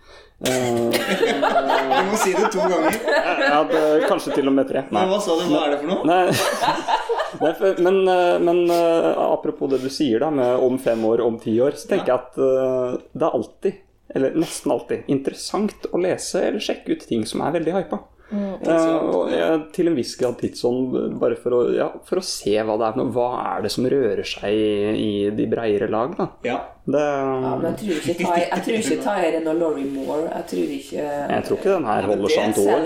Eh, 0.47 0.93
Du 1.97 2.11
må 2.11 2.17
si 2.21 2.33
det 2.37 2.51
to 2.53 2.61
ganger. 2.61 2.97
ja, 3.41 3.61
det, 3.71 3.83
kanskje 4.09 4.35
til 4.37 4.49
og 4.51 4.53
med 4.59 4.69
tre. 4.69 4.83
Men 4.93 5.09
hva 5.09 5.21
sa 5.25 5.33
du? 5.39 5.47
Hva 5.49 5.63
er 5.65 5.71
det 5.73 5.79
for 5.81 5.89
noe? 5.89 6.05
Nei, 6.05 6.27
Nei, 7.41 7.53
men, 7.85 7.97
eh, 8.09 8.37
men 8.45 8.61
eh, 8.71 9.09
apropos 9.27 9.69
det 9.73 9.81
du 9.83 9.89
sier 9.93 10.21
da, 10.23 10.29
med 10.31 10.61
om 10.67 10.77
fem 10.81 11.03
år, 11.09 11.23
om 11.25 11.39
ti 11.43 11.57
år, 11.61 11.77
så 11.81 11.89
tenker 11.91 12.13
jeg 12.13 12.21
at 12.21 12.39
eh, 12.41 12.99
det 13.17 13.27
er 13.27 13.37
alltid 13.41 13.81
eller 14.15 14.37
nesten 14.39 14.75
alltid, 14.75 15.09
interessant 15.13 15.89
å 15.93 16.01
lese 16.03 16.45
eller 16.49 16.63
sjekke 16.63 16.95
ut 16.95 17.09
ting 17.09 17.27
som 17.29 17.43
er 17.47 17.57
veldig 17.59 17.75
hypa. 17.81 18.03
Mm. 18.27 18.55
uh, 18.67 18.97
og 19.07 19.29
jeg, 19.31 19.59
til 19.77 19.87
en 19.87 19.95
viss 19.95 20.17
grad 20.19 20.35
tidsånd, 20.41 20.97
bare 21.21 21.37
for 21.39 21.55
å, 21.55 21.61
ja, 21.77 21.87
for 22.09 22.19
å 22.19 22.25
se 22.27 22.57
hva 22.59 22.75
det 22.81 22.89
er 22.89 22.97
nå, 22.99 23.05
noe. 23.05 23.15
Hva 23.15 23.27
er 23.53 23.67
det 23.67 23.71
som 23.71 23.87
rører 23.87 24.27
seg 24.27 24.51
i, 24.51 24.73
i 24.99 25.11
de 25.37 25.47
breiere 25.51 25.87
lag, 25.93 26.17
da. 26.19 26.27
Ja. 26.47 26.57
Det, 26.87 27.03
Ja, 27.03 27.53
men 27.59 27.65
jeg 27.67 27.79
tror 27.81 28.11
ikke 28.13 28.33
jeg 28.39 28.63
tror 28.63 28.77
ikke 28.79 29.15
er 29.27 29.47
Laurie 29.47 29.89
Moore. 29.91 30.27
Jeg 30.31 30.45
tror 30.53 30.75
ikke 30.77 31.07
jeg 31.07 31.47
tror 31.49 31.57
ikke 31.59 31.73
den 31.73 31.89
her 31.91 32.07
holder 32.07 32.35
seg 32.35 32.45
om 32.45 32.55
to 32.55 32.67
år. 32.71 32.85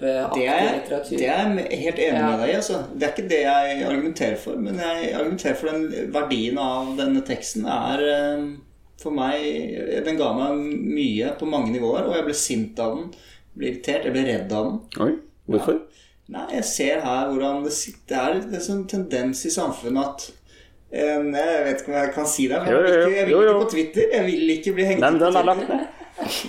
Det 0.00 0.42
er, 0.44 0.66
litteratur. 0.74 1.14
det 1.14 1.28
jeg 1.28 1.80
helt 1.84 2.02
enig 2.04 2.18
Ja. 2.18 2.26
med 2.26 2.42
deg 2.42 2.50
i. 2.50 2.56
Altså. 2.58 2.82
Det 2.92 3.06
er 3.08 3.14
ikke 3.14 3.30
det 3.30 3.40
jeg 3.46 3.86
argumenterer 3.86 4.42
for, 4.44 4.60
men 4.60 4.82
jeg 4.84 5.14
argumenterer 5.14 5.60
for 5.60 5.72
den 5.72 6.12
verdien 6.12 6.60
av 6.60 6.92
denne 7.00 7.24
teksten 7.24 7.64
er 7.64 8.04
eh, 8.10 8.44
for 9.00 9.16
meg 9.16 10.04
Den 10.06 10.18
ga 10.20 10.30
meg 10.36 10.60
mye 10.60 11.32
på 11.40 11.48
mange 11.48 11.72
nivåer, 11.74 12.08
og 12.08 12.16
jeg 12.18 12.26
ble 12.26 12.36
sint 12.36 12.82
av 12.82 12.98
den. 12.98 13.08
Ble 13.56 13.72
irritert. 13.72 14.06
Jeg 14.06 14.14
ble 14.14 14.26
redd 14.26 14.52
av 14.56 14.68
den. 14.68 15.06
Oi, 15.06 15.14
hvorfor? 15.50 15.80
Nei, 16.30 16.44
jeg 16.54 16.66
ser 16.68 17.00
her 17.02 17.30
hvordan 17.30 17.64
det 17.64 17.72
sitter 17.74 18.36
Det 18.38 18.52
er 18.52 18.60
en 18.60 18.66
sånn 18.68 18.84
tendens 18.90 19.40
i 19.48 19.50
samfunnet 19.50 20.04
at 20.04 20.28
en, 20.90 21.32
Jeg 21.34 21.64
vet 21.64 21.80
ikke 21.82 21.90
om 21.90 21.96
jeg 21.96 22.12
kan 22.14 22.28
si 22.30 22.46
det, 22.50 22.60
men 22.60 22.70
jeg 22.70 22.82
vil 22.82 22.92
ikke, 22.92 23.16
jeg 23.16 23.26
vil 23.26 23.40
ikke 23.40 23.56
på 23.56 23.70
Twitter. 23.74 24.06
Jeg 24.14 24.26
vil 24.26 24.54
ikke 24.56 24.76
bli 24.76 24.86
hengt 24.88 25.04
ut 25.06 25.18
på 25.22 25.30
er 25.30 25.50
Twitter. 25.50 25.88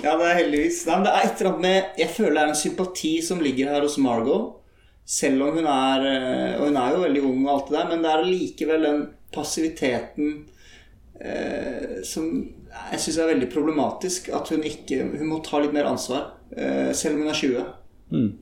Ja, 0.04 0.18
det 0.20 0.26
er 0.28 0.34
heldigvis 0.42 0.82
Nei, 0.88 0.96
men 0.98 1.06
det 1.06 1.12
er 1.14 1.26
et 1.26 1.42
eller 1.42 1.50
annet 1.54 1.62
med 1.64 2.00
Jeg 2.02 2.12
føler 2.12 2.34
det 2.36 2.42
er 2.42 2.50
en 2.52 2.58
sympati 2.60 3.12
som 3.24 3.40
ligger 3.40 3.70
her 3.72 3.86
hos 3.86 3.96
Margot. 4.04 4.58
Selv 5.08 5.46
om 5.46 5.56
hun 5.56 5.68
er 5.72 6.08
eh, 6.10 6.58
Og 6.58 6.66
hun 6.68 6.80
er 6.82 6.96
jo 6.96 7.04
veldig 7.06 7.22
ung 7.30 7.46
og 7.46 7.54
alt 7.54 7.70
det 7.70 7.78
der, 7.78 7.88
men 7.92 8.04
det 8.04 8.12
er 8.12 8.28
likevel 8.28 8.88
den 8.88 9.00
passiviteten 9.32 10.34
eh, 11.22 12.02
som 12.08 12.28
jeg 12.72 13.02
syns 13.04 13.20
er 13.22 13.32
veldig 13.34 13.50
problematisk. 13.54 14.30
At 14.34 14.50
hun 14.54 14.64
ikke 14.68 15.04
Hun 15.18 15.28
må 15.30 15.42
ta 15.46 15.60
litt 15.62 15.74
mer 15.76 15.90
ansvar, 15.92 16.32
eh, 16.56 16.92
selv 16.98 17.16
om 17.18 17.26
hun 17.26 17.34
er 17.34 17.40
20. 17.42 17.66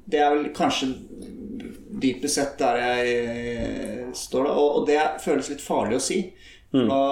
Det 0.10 0.20
er 0.20 0.32
vel 0.34 0.48
kanskje 0.58 0.94
dypest 2.00 2.40
sett 2.40 2.56
der 2.62 2.80
jeg 2.82 3.18
eh, 3.20 4.06
står 4.16 4.48
da. 4.48 4.54
Og, 4.58 4.80
og 4.80 4.88
det 4.88 5.00
føles 5.24 5.50
litt 5.52 5.62
farlig 5.62 6.00
å 6.00 6.04
si. 6.04 6.22
Da, 6.90 7.04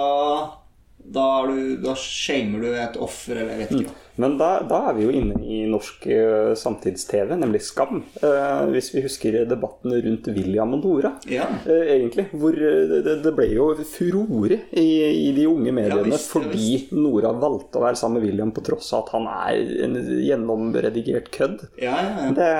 da, 0.98 1.24
er 1.42 1.48
du, 1.52 1.76
da 1.82 1.94
shamer 1.98 2.62
du 2.62 2.68
et 2.74 2.96
offer, 3.02 3.40
eller 3.42 3.56
jeg 3.56 3.64
vet 3.64 3.72
ikke. 3.80 3.94
hva. 3.94 4.04
Men 4.18 4.34
da, 4.38 4.48
da 4.66 4.80
er 4.90 4.96
vi 4.96 5.04
jo 5.06 5.12
inne 5.14 5.36
i 5.46 5.60
norsk 5.70 6.06
eh, 6.10 6.52
samtids-TV, 6.58 7.36
nemlig 7.38 7.60
Skam. 7.62 8.00
Eh, 8.18 8.64
hvis 8.72 8.90
vi 8.94 9.04
husker 9.04 9.36
debatten 9.46 9.94
rundt 9.94 10.26
William 10.34 10.74
og 10.74 10.82
Nora. 10.82 11.12
Ja. 11.30 11.46
Eh, 11.62 11.92
egentlig, 11.94 12.26
hvor 12.32 12.58
det, 12.58 13.14
det 13.22 13.32
ble 13.36 13.46
jo 13.52 13.68
furore 13.86 14.58
i, 14.74 14.88
i 15.28 15.30
de 15.36 15.46
unge 15.46 15.70
mediene 15.70 16.02
Ja, 16.02 16.08
visst, 16.08 16.26
ja, 16.26 16.32
fordi 16.34 16.98
Nora 16.98 17.30
valgte 17.38 17.78
å 17.78 17.84
være 17.86 18.00
sammen 18.00 18.18
med 18.18 18.26
William 18.26 18.50
på 18.54 18.66
tross 18.66 18.90
av 18.90 19.06
at 19.06 19.14
han 19.14 19.30
er 19.30 19.72
en 19.86 19.96
gjennomredigert 20.26 21.30
kødd. 21.38 21.68
Ja, 21.78 21.94
ja, 22.02 22.26
ja. 22.26 22.34
Det, 22.34 22.52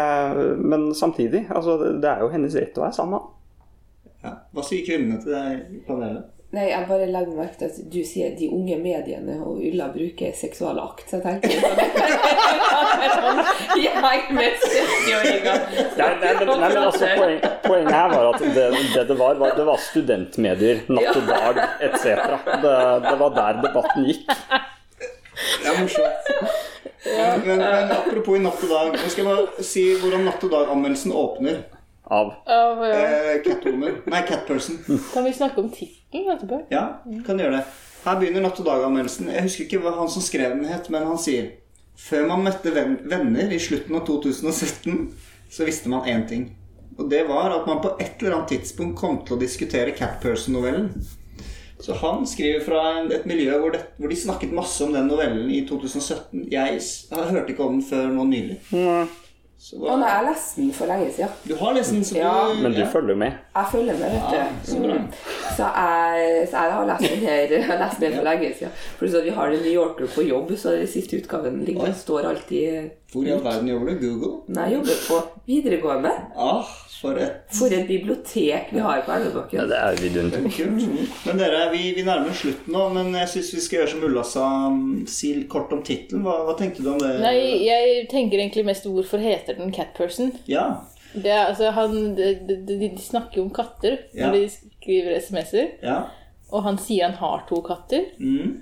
men 0.63 0.93
samtidig, 0.95 1.49
altså, 1.51 1.81
det, 1.91 2.07
er 2.07 2.23
jo 2.23 2.31
hennes 2.39 2.55
rett 2.55 2.79
å 2.79 2.87
være 2.87 3.01
sammen 3.01 3.17
med 3.17 3.27
ham. 3.27 4.19
ja. 4.29 4.37
Hva 4.55 4.71
sier 4.71 4.87
kvinnene 4.87 5.19
til 5.27 5.35
deg 5.35 5.79
i 5.81 5.87
panelet? 5.91 6.35
Nei, 6.49 6.71
jeg 6.71 6.87
bare 6.89 7.07
legger 7.13 7.35
merke 7.37 7.59
til 7.61 7.67
at 7.69 7.79
du 7.93 7.99
sier 8.09 8.31
de 8.39 8.47
unge 8.57 8.79
mediene, 8.81 9.35
og 9.45 9.59
Ulla 9.69 9.91
bruker 9.93 10.31
seksual 10.33 10.79
akt. 10.81 11.11
Så 11.11 11.19
jeg 11.19 11.43
tenker 11.43 11.51
sånn 13.13 13.43
Jeg 13.83 14.23
med 14.33 14.57
70-åringer. 14.63 15.67
Nei, 15.99 16.09
nei, 16.23 16.33
men, 16.39 16.49
nei, 16.49 16.71
men 16.73 16.79
altså, 16.87 17.11
poen, 17.19 17.45
poenget 17.67 17.93
her 17.93 18.15
var 18.15 18.31
at 18.31 18.41
det 18.47 18.65
det, 18.95 19.05
det 19.11 19.19
var, 19.21 19.37
var, 19.43 19.53
det 19.61 19.69
var 19.69 19.85
studentmedier, 19.91 20.81
Natt 20.89 21.21
og 21.21 21.29
Dag 21.29 21.61
etc. 21.85 22.17
Det, 22.65 22.75
det 23.05 23.17
var 23.21 23.37
der 23.37 23.63
debatten 23.69 24.09
gikk. 24.09 24.25
Det 24.33 25.69
er 25.69 25.83
morsomt. 25.83 26.33
Men, 27.05 27.45
men 27.45 27.93
apropos 27.93 28.41
i 28.41 28.47
Natt 28.47 28.65
og 28.65 28.73
dag, 28.73 28.97
nå 28.97 29.13
skal 29.13 29.27
jeg 29.27 29.29
bare 29.35 29.69
si 29.75 29.85
hvordan 30.01 30.25
Natt 30.31 30.49
og 30.49 30.57
dag-anmeldelsen 30.57 31.13
åpner. 31.13 31.61
Av 32.09 32.33
Av, 32.47 32.85
ja. 32.89 33.01
Eh, 33.35 33.43
Catwoman. 33.45 33.99
Nei, 34.09 34.23
Catperson. 34.29 34.79
Kan 35.13 35.25
vi 35.25 35.33
snakke 35.33 35.61
om 35.61 35.71
tittelen 35.71 36.31
etterpå? 36.37 36.63
Ja, 36.73 37.03
kan 37.27 37.41
gjøre 37.41 37.59
det. 37.59 37.65
Her 38.05 38.17
begynner 38.21 38.45
Natt 38.47 38.61
og 38.63 38.69
dag-anmeldelsen. 38.69 39.29
Jeg 39.35 39.45
husker 39.45 39.67
ikke 39.67 39.83
hva 39.83 39.93
han 39.99 40.09
som 40.13 40.25
skrev 40.25 40.55
den 40.57 40.69
het, 40.71 40.89
men 40.95 41.05
han 41.09 41.21
sier 41.21 41.51
Før 41.99 42.29
man 42.31 42.45
møtte 42.47 42.71
venn, 42.71 42.95
venner 43.11 43.51
i 43.51 43.59
slutten 43.59 43.97
av 43.99 44.05
2017, 44.07 45.09
så 45.51 45.67
visste 45.67 45.91
man 45.91 46.07
én 46.07 46.23
ting. 46.31 46.45
Og 46.95 47.09
det 47.11 47.25
var 47.27 47.51
at 47.57 47.67
man 47.67 47.81
på 47.83 47.91
et 47.99 48.23
eller 48.23 48.37
annet 48.37 48.53
tidspunkt 48.55 48.95
kom 49.01 49.19
til 49.27 49.35
å 49.35 49.41
diskutere 49.41 49.97
Catperson-novellen. 49.99 50.93
Så 51.83 51.95
han 51.99 52.23
skriver 52.27 52.63
fra 52.63 52.85
et 53.03 53.27
miljø 53.27 53.59
hvor, 53.59 53.75
det, 53.75 53.83
hvor 53.99 54.11
de 54.11 54.19
snakket 54.19 54.55
masse 54.55 54.83
om 54.87 54.95
den 54.95 55.11
novellen 55.11 55.51
i 55.51 55.65
2017. 55.67 56.47
Jeg 56.51 56.81
hørte 57.11 57.53
ikke 57.55 57.67
om 57.67 57.81
den 57.81 57.87
før 57.87 58.09
nå 58.15 58.27
nylig. 58.31 58.61
Så 58.71 58.87
Å 59.59 59.89
Ja, 59.89 59.95
nei, 59.99 60.09
jeg 60.09 60.27
leste 60.29 60.61
den 60.61 60.69
for 60.73 60.87
lenge 60.87 61.07
siden. 61.11 61.31
du 61.43 61.55
har 61.59 61.73
lest 61.75 61.91
den, 61.91 62.05
så 62.07 62.15
du 62.15 62.21
Ja, 62.21 62.55
Men 62.63 62.73
du 62.77 62.85
følger 62.87 63.17
med. 63.19 63.33
Jeg 63.57 63.67
følger 63.73 63.99
med, 63.99 64.13
vet 64.15 64.31
du. 64.31 64.37
Ja, 64.37 64.47
så. 64.63 64.77
Mm. 64.79 65.09
Så, 65.57 65.71
jeg, 65.75 66.49
så 66.51 66.63
jeg 66.63 66.73
har 66.77 66.87
lest 66.87 67.09
den 67.11 67.25
her 67.27 67.43
jeg 67.57 67.65
har 67.67 67.79
lest 67.83 68.01
den 68.01 68.15
for 68.15 68.29
lenge 68.29 68.53
siden. 68.55 68.73
Pluss 69.01 69.15
at 69.19 69.25
vi 69.25 69.35
har 69.35 69.51
The 69.51 69.61
New 69.61 69.73
Yorker 69.75 70.07
på 70.15 70.29
jobb, 70.29 70.55
så 70.57 70.77
den 70.79 70.87
siste 70.87 71.19
utgaven 71.19 71.65
ligger, 71.67 71.91
Oi. 71.91 71.93
står 72.05 72.31
alltid 72.31 72.91
Hvor 73.13 73.27
i 73.27 73.33
all 73.35 73.43
verden 73.43 73.69
jobber 73.69 73.91
du? 73.91 74.07
Google? 74.07 74.35
Nei, 74.47 74.69
jeg 74.71 74.79
jobber 74.79 75.03
på 75.09 75.23
videregående. 75.49 76.15
Ah, 76.37 76.77
for 76.99 77.19
et 77.23 77.47
For 77.55 77.71
et 77.73 77.87
bibliotek 77.87 78.73
vi 78.75 78.81
har 78.83 79.05
på 79.07 79.17
Ja, 79.55 79.65
det 79.71 79.77
er 79.79 79.97
vidunderlig. 80.01 80.51
Men 81.27 81.39
dere, 81.39 81.71
vi, 81.71 81.93
vi 81.95 82.03
nærmer 82.03 82.33
oss 82.33 82.43
slutten 82.43 82.75
nå, 82.75 82.89
men 82.95 83.13
jeg 83.15 83.31
syns 83.35 83.53
vi 83.55 83.63
skal 83.63 83.79
gjøre 83.81 83.93
som 83.93 84.07
Ulla 84.09 84.25
sa, 84.27 84.47
um, 84.67 85.07
si 85.07 85.31
kort 85.51 85.73
om 85.73 85.83
tittelen. 85.87 86.25
Hva, 86.27 86.41
hva 86.49 86.57
tenkte 86.59 86.83
du 86.83 86.91
om 86.91 86.99
det? 87.01 87.13
Nei, 87.23 87.37
jeg 87.69 88.09
tenker 88.11 88.43
egentlig 88.43 88.67
mest 88.67 88.89
hvorfor 88.89 89.23
heter 89.23 89.48
den 89.57 89.73
Catperson. 89.73 90.33
Ja. 90.47 90.67
Det 91.15 91.31
er, 91.31 91.47
altså, 91.49 91.71
han, 91.71 92.15
de, 92.19 92.35
de, 92.45 92.79
de 92.79 92.91
snakker 93.01 93.41
jo 93.41 93.47
om 93.47 93.51
katter 93.57 93.99
Ja. 94.15 94.27
når 94.27 94.33
de 94.33 94.49
skriver 94.51 95.21
SMS-er. 95.21 95.71
Ja. 95.83 96.03
Og 96.53 96.63
han 96.65 96.79
sier 96.81 97.09
han 97.09 97.17
har 97.21 97.47
to 97.49 97.63
katter. 97.65 98.05
Mm. 98.21 98.59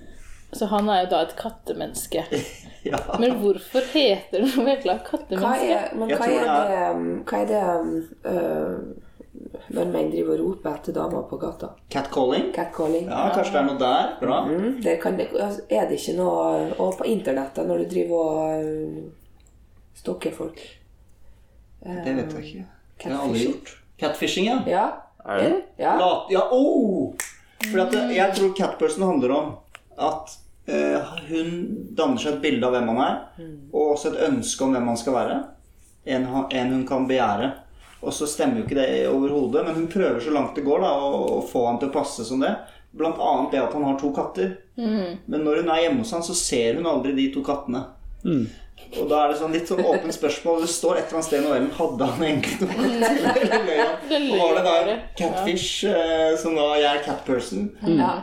Så 0.53 0.67
han 0.71 0.89
er 0.89 1.03
jo 1.05 1.11
da 1.11 1.23
et 1.27 1.35
kattemenneske. 1.37 2.23
ja. 2.91 2.99
Men 3.19 3.35
hvorfor 3.43 3.83
heter 3.93 4.45
det 4.45 4.53
noe 4.55 4.71
jækla 4.71 4.95
Hva 5.01 5.09
kattemenneske? 5.11 5.75
er, 5.75 5.91
men 5.99 6.15
hva 6.15 6.31
er 6.31 6.47
det 6.71 6.79
um, 6.95 7.11
hva 7.27 7.43
er 7.43 7.51
det 7.51 7.65
um, 7.75 7.91
øh, 8.31 8.79
når 9.77 9.91
menn 9.91 10.09
driver 10.13 10.39
og 10.39 10.47
roper 10.47 10.79
etter 10.79 10.95
damer 10.97 11.27
på 11.29 11.37
gata? 11.43 11.73
Catcalling? 11.93 12.49
Catcalling. 12.55 13.11
Ja, 13.11 13.27
kanskje 13.35 13.53
det 13.53 13.61
er 13.61 13.67
noe 13.69 13.81
der. 13.83 14.15
Bra. 14.23 14.39
Mm, 14.47 14.81
det 14.87 14.97
kan 15.03 15.19
det, 15.19 15.29
altså, 15.35 15.67
er 15.69 15.91
det 15.91 15.99
ikke 16.01 16.17
noe 16.23 16.73
Og 16.79 16.97
på 16.99 17.09
internettet, 17.11 17.67
når 17.67 17.83
du 17.83 17.89
driver 17.91 18.17
og 18.17 18.71
øh, 20.05 20.33
folk. 20.33 20.61
Det 22.05 22.15
vet 22.17 22.33
jeg 22.33 22.45
ikke. 22.45 22.65
Det 22.99 23.05
har 23.05 23.11
jeg 23.13 23.21
aldri 23.21 23.45
gjort. 23.47 23.77
Catfishing, 24.01 24.47
ja. 24.47 24.59
Ja. 24.67 24.87
Er 25.27 25.41
det? 25.43 25.63
ja. 25.79 25.97
Lat, 25.99 26.31
ja, 26.31 26.41
oh! 26.53 27.15
For 27.71 27.81
at 27.83 27.93
det- 27.93 28.17
jeg 28.17 28.35
tror 28.37 28.53
Catperson 28.57 29.03
handler 29.03 29.31
om 29.35 29.53
at 29.99 30.35
uh, 30.69 31.15
hun 31.29 31.51
danner 31.97 32.17
seg 32.19 32.35
et 32.35 32.43
bilde 32.43 32.67
av 32.67 32.73
hvem 32.73 32.89
han 32.89 32.99
er, 32.99 33.17
og 33.73 33.95
også 33.97 34.13
et 34.13 34.21
ønske 34.29 34.65
om 34.65 34.73
hvem 34.73 34.87
han 34.87 34.97
skal 34.97 35.13
være. 35.15 35.39
En, 36.07 36.27
en 36.51 36.73
hun 36.73 36.87
kan 36.87 37.07
begjære. 37.09 37.53
Og 38.03 38.13
så 38.13 38.27
stemmer 38.29 38.61
jo 38.61 38.65
ikke 38.67 38.77
det 38.79 39.09
overhodet, 39.09 39.65
men 39.67 39.75
hun 39.75 39.89
prøver 39.89 40.21
så 40.21 40.31
langt 40.31 40.55
det 40.55 40.65
går 40.65 40.81
da, 40.85 40.91
å, 40.93 41.39
å 41.39 41.43
få 41.49 41.65
han 41.67 41.79
til 41.81 41.89
å 41.89 41.93
passe 41.97 42.25
som 42.29 42.41
det. 42.45 42.53
Blant 42.97 43.19
annet 43.19 43.51
det 43.53 43.63
at 43.65 43.73
han 43.75 43.83
har 43.85 43.99
to 43.99 44.13
katter. 44.15 44.53
Men 45.27 45.43
når 45.45 45.63
hun 45.63 45.71
er 45.73 45.81
hjemme 45.83 46.05
hos 46.05 46.13
han, 46.13 46.23
så 46.23 46.35
ser 46.37 46.75
hun 46.79 46.87
aldri 46.87 47.13
de 47.17 47.33
to 47.35 47.43
kattene. 47.43 47.83
Og 48.97 49.09
da 49.11 49.25
er 49.25 49.33
det 49.33 49.39
sånn 49.41 49.53
litt 49.57 49.69
sånn 49.69 49.83
åpent 49.85 50.15
spørsmål. 50.15 50.63
Det 50.63 50.71
står 50.73 51.01
et 51.01 51.09
eller 51.09 51.19
annet 51.19 51.27
sted 51.27 51.41
i 51.41 51.45
novellen 51.45 51.73
Hadde 51.77 52.07
han 52.13 52.23
egentlig 52.23 52.69
noe 52.69 54.39
var 54.41 54.57
det 54.57 54.65
da 54.67 54.97
catfish 55.19 55.85
ja. 55.89 56.33
som 56.41 56.57
da 56.57 56.71
jeg 56.81 56.91
er 56.93 57.05
catperson? 57.05 57.69
ja. 57.97 58.15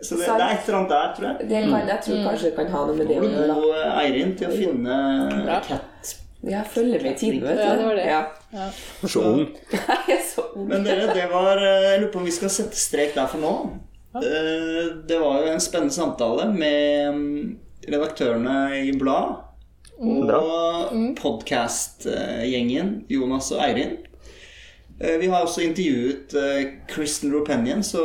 Så 0.00 0.16
det, 0.16 0.24
det 0.24 0.44
er 0.44 0.54
et 0.54 0.68
eller 0.68 0.78
annet 0.78 0.92
der, 0.94 1.08
tror 1.16 1.26
jeg. 1.28 1.48
Det 1.50 1.58
kan, 1.60 1.88
jeg 1.88 2.00
tror 2.06 2.20
kanskje 2.24 2.46
det 2.46 2.54
kan 2.56 2.70
ha 2.72 2.84
noe 2.88 2.96
med 2.96 3.10
det 3.10 3.16
å 3.20 3.26
gjøre. 3.26 3.56
god, 3.58 3.72
eh, 3.76 3.98
Eirin, 4.00 4.30
til 4.38 4.46
å 4.48 4.54
finne 4.54 4.94
Bra. 5.44 5.58
cat. 5.66 6.12
Jeg 6.40 6.70
følger 6.72 7.02
med 7.04 7.10
i 7.10 7.18
tiden, 7.20 7.42
vet 7.44 7.58
du. 7.58 7.62
Ja, 7.66 7.74
det 7.76 7.84
var 7.84 7.98
det. 7.98 8.06
Ja. 8.08 8.20
Ja. 8.56 8.68
Så 9.12 9.20
ung. 9.28 10.64
Men 10.70 10.86
dere, 10.86 11.10
det 11.12 11.26
var 11.28 11.60
eh, 11.60 11.84
Jeg 11.90 12.00
lurer 12.00 12.12
på 12.14 12.22
om 12.22 12.28
vi 12.30 12.32
skal 12.32 12.52
sette 12.54 12.80
strek 12.80 13.12
der 13.18 13.28
for 13.28 13.44
nå. 13.44 13.52
Eh, 14.16 14.88
Det 15.04 15.20
var 15.20 15.44
jo 15.44 15.52
en 15.52 15.60
spennende 15.60 15.94
samtale 15.94 16.48
med 16.54 17.20
mm, 17.20 17.44
redaktørene 17.92 18.56
i 18.80 18.96
Blad. 18.96 19.36
Og 20.00 20.94
podkast-gjengen 21.20 22.92
Jonas 23.12 23.50
og 23.52 23.60
Eirin. 23.66 23.98
Eh, 25.00 25.18
Vi 25.20 25.26
har 25.28 25.44
også 25.44 25.60
intervjuet 25.66 26.32
eh, 26.40 26.60
Kristen 26.88 27.32
Ropenian, 27.34 27.82
så 27.84 28.00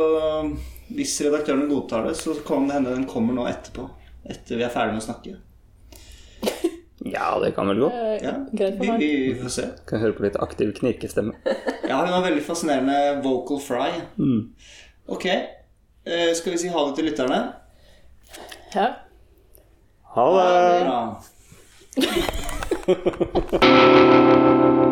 hvis 0.92 1.14
redaktøren 1.24 1.64
godtar 1.70 2.04
det, 2.06 2.16
så 2.20 2.34
kan 2.46 2.66
det 2.68 2.76
hende 2.76 2.92
den 2.98 3.06
kommer 3.08 3.32
nå 3.36 3.46
etterpå. 3.48 3.86
Etter 4.28 4.58
vi 4.60 4.66
er 4.66 4.72
ferdig 4.74 4.96
med 4.98 5.04
å 5.04 5.06
snakke. 5.10 5.36
Ja, 7.06 7.36
det 7.38 7.52
kan 7.54 7.68
vel 7.70 7.78
gå. 7.84 7.88
Eh, 7.94 8.16
Ja, 8.24 8.32
vi, 8.50 8.66
vi, 8.98 9.08
vi 9.30 9.34
får 9.38 9.52
se. 9.54 9.64
Kan 9.86 10.00
høre 10.02 10.16
på 10.16 10.24
litt 10.26 10.36
aktiv 10.42 10.72
knirkestemme. 10.76 11.36
Ja, 11.86 12.00
hun 12.02 12.10
har 12.10 12.24
veldig 12.24 12.42
fascinerende 12.42 13.20
vocal 13.22 13.60
fry. 13.62 13.92
Ok, 15.06 15.26
eh, 15.30 16.32
skal 16.34 16.52
vi 16.56 16.58
si 16.58 16.68
ha 16.74 16.82
det 16.88 16.96
til 16.98 17.06
lytterne? 17.08 17.38
Ja. 18.74 18.88
Ha 20.16 20.24
det! 20.34 20.48
Bra. 20.82 20.98
Ha 21.98 22.02
ha 22.86 22.94
ha 22.94 23.58
ha 23.60 24.76
ha! 24.80 24.85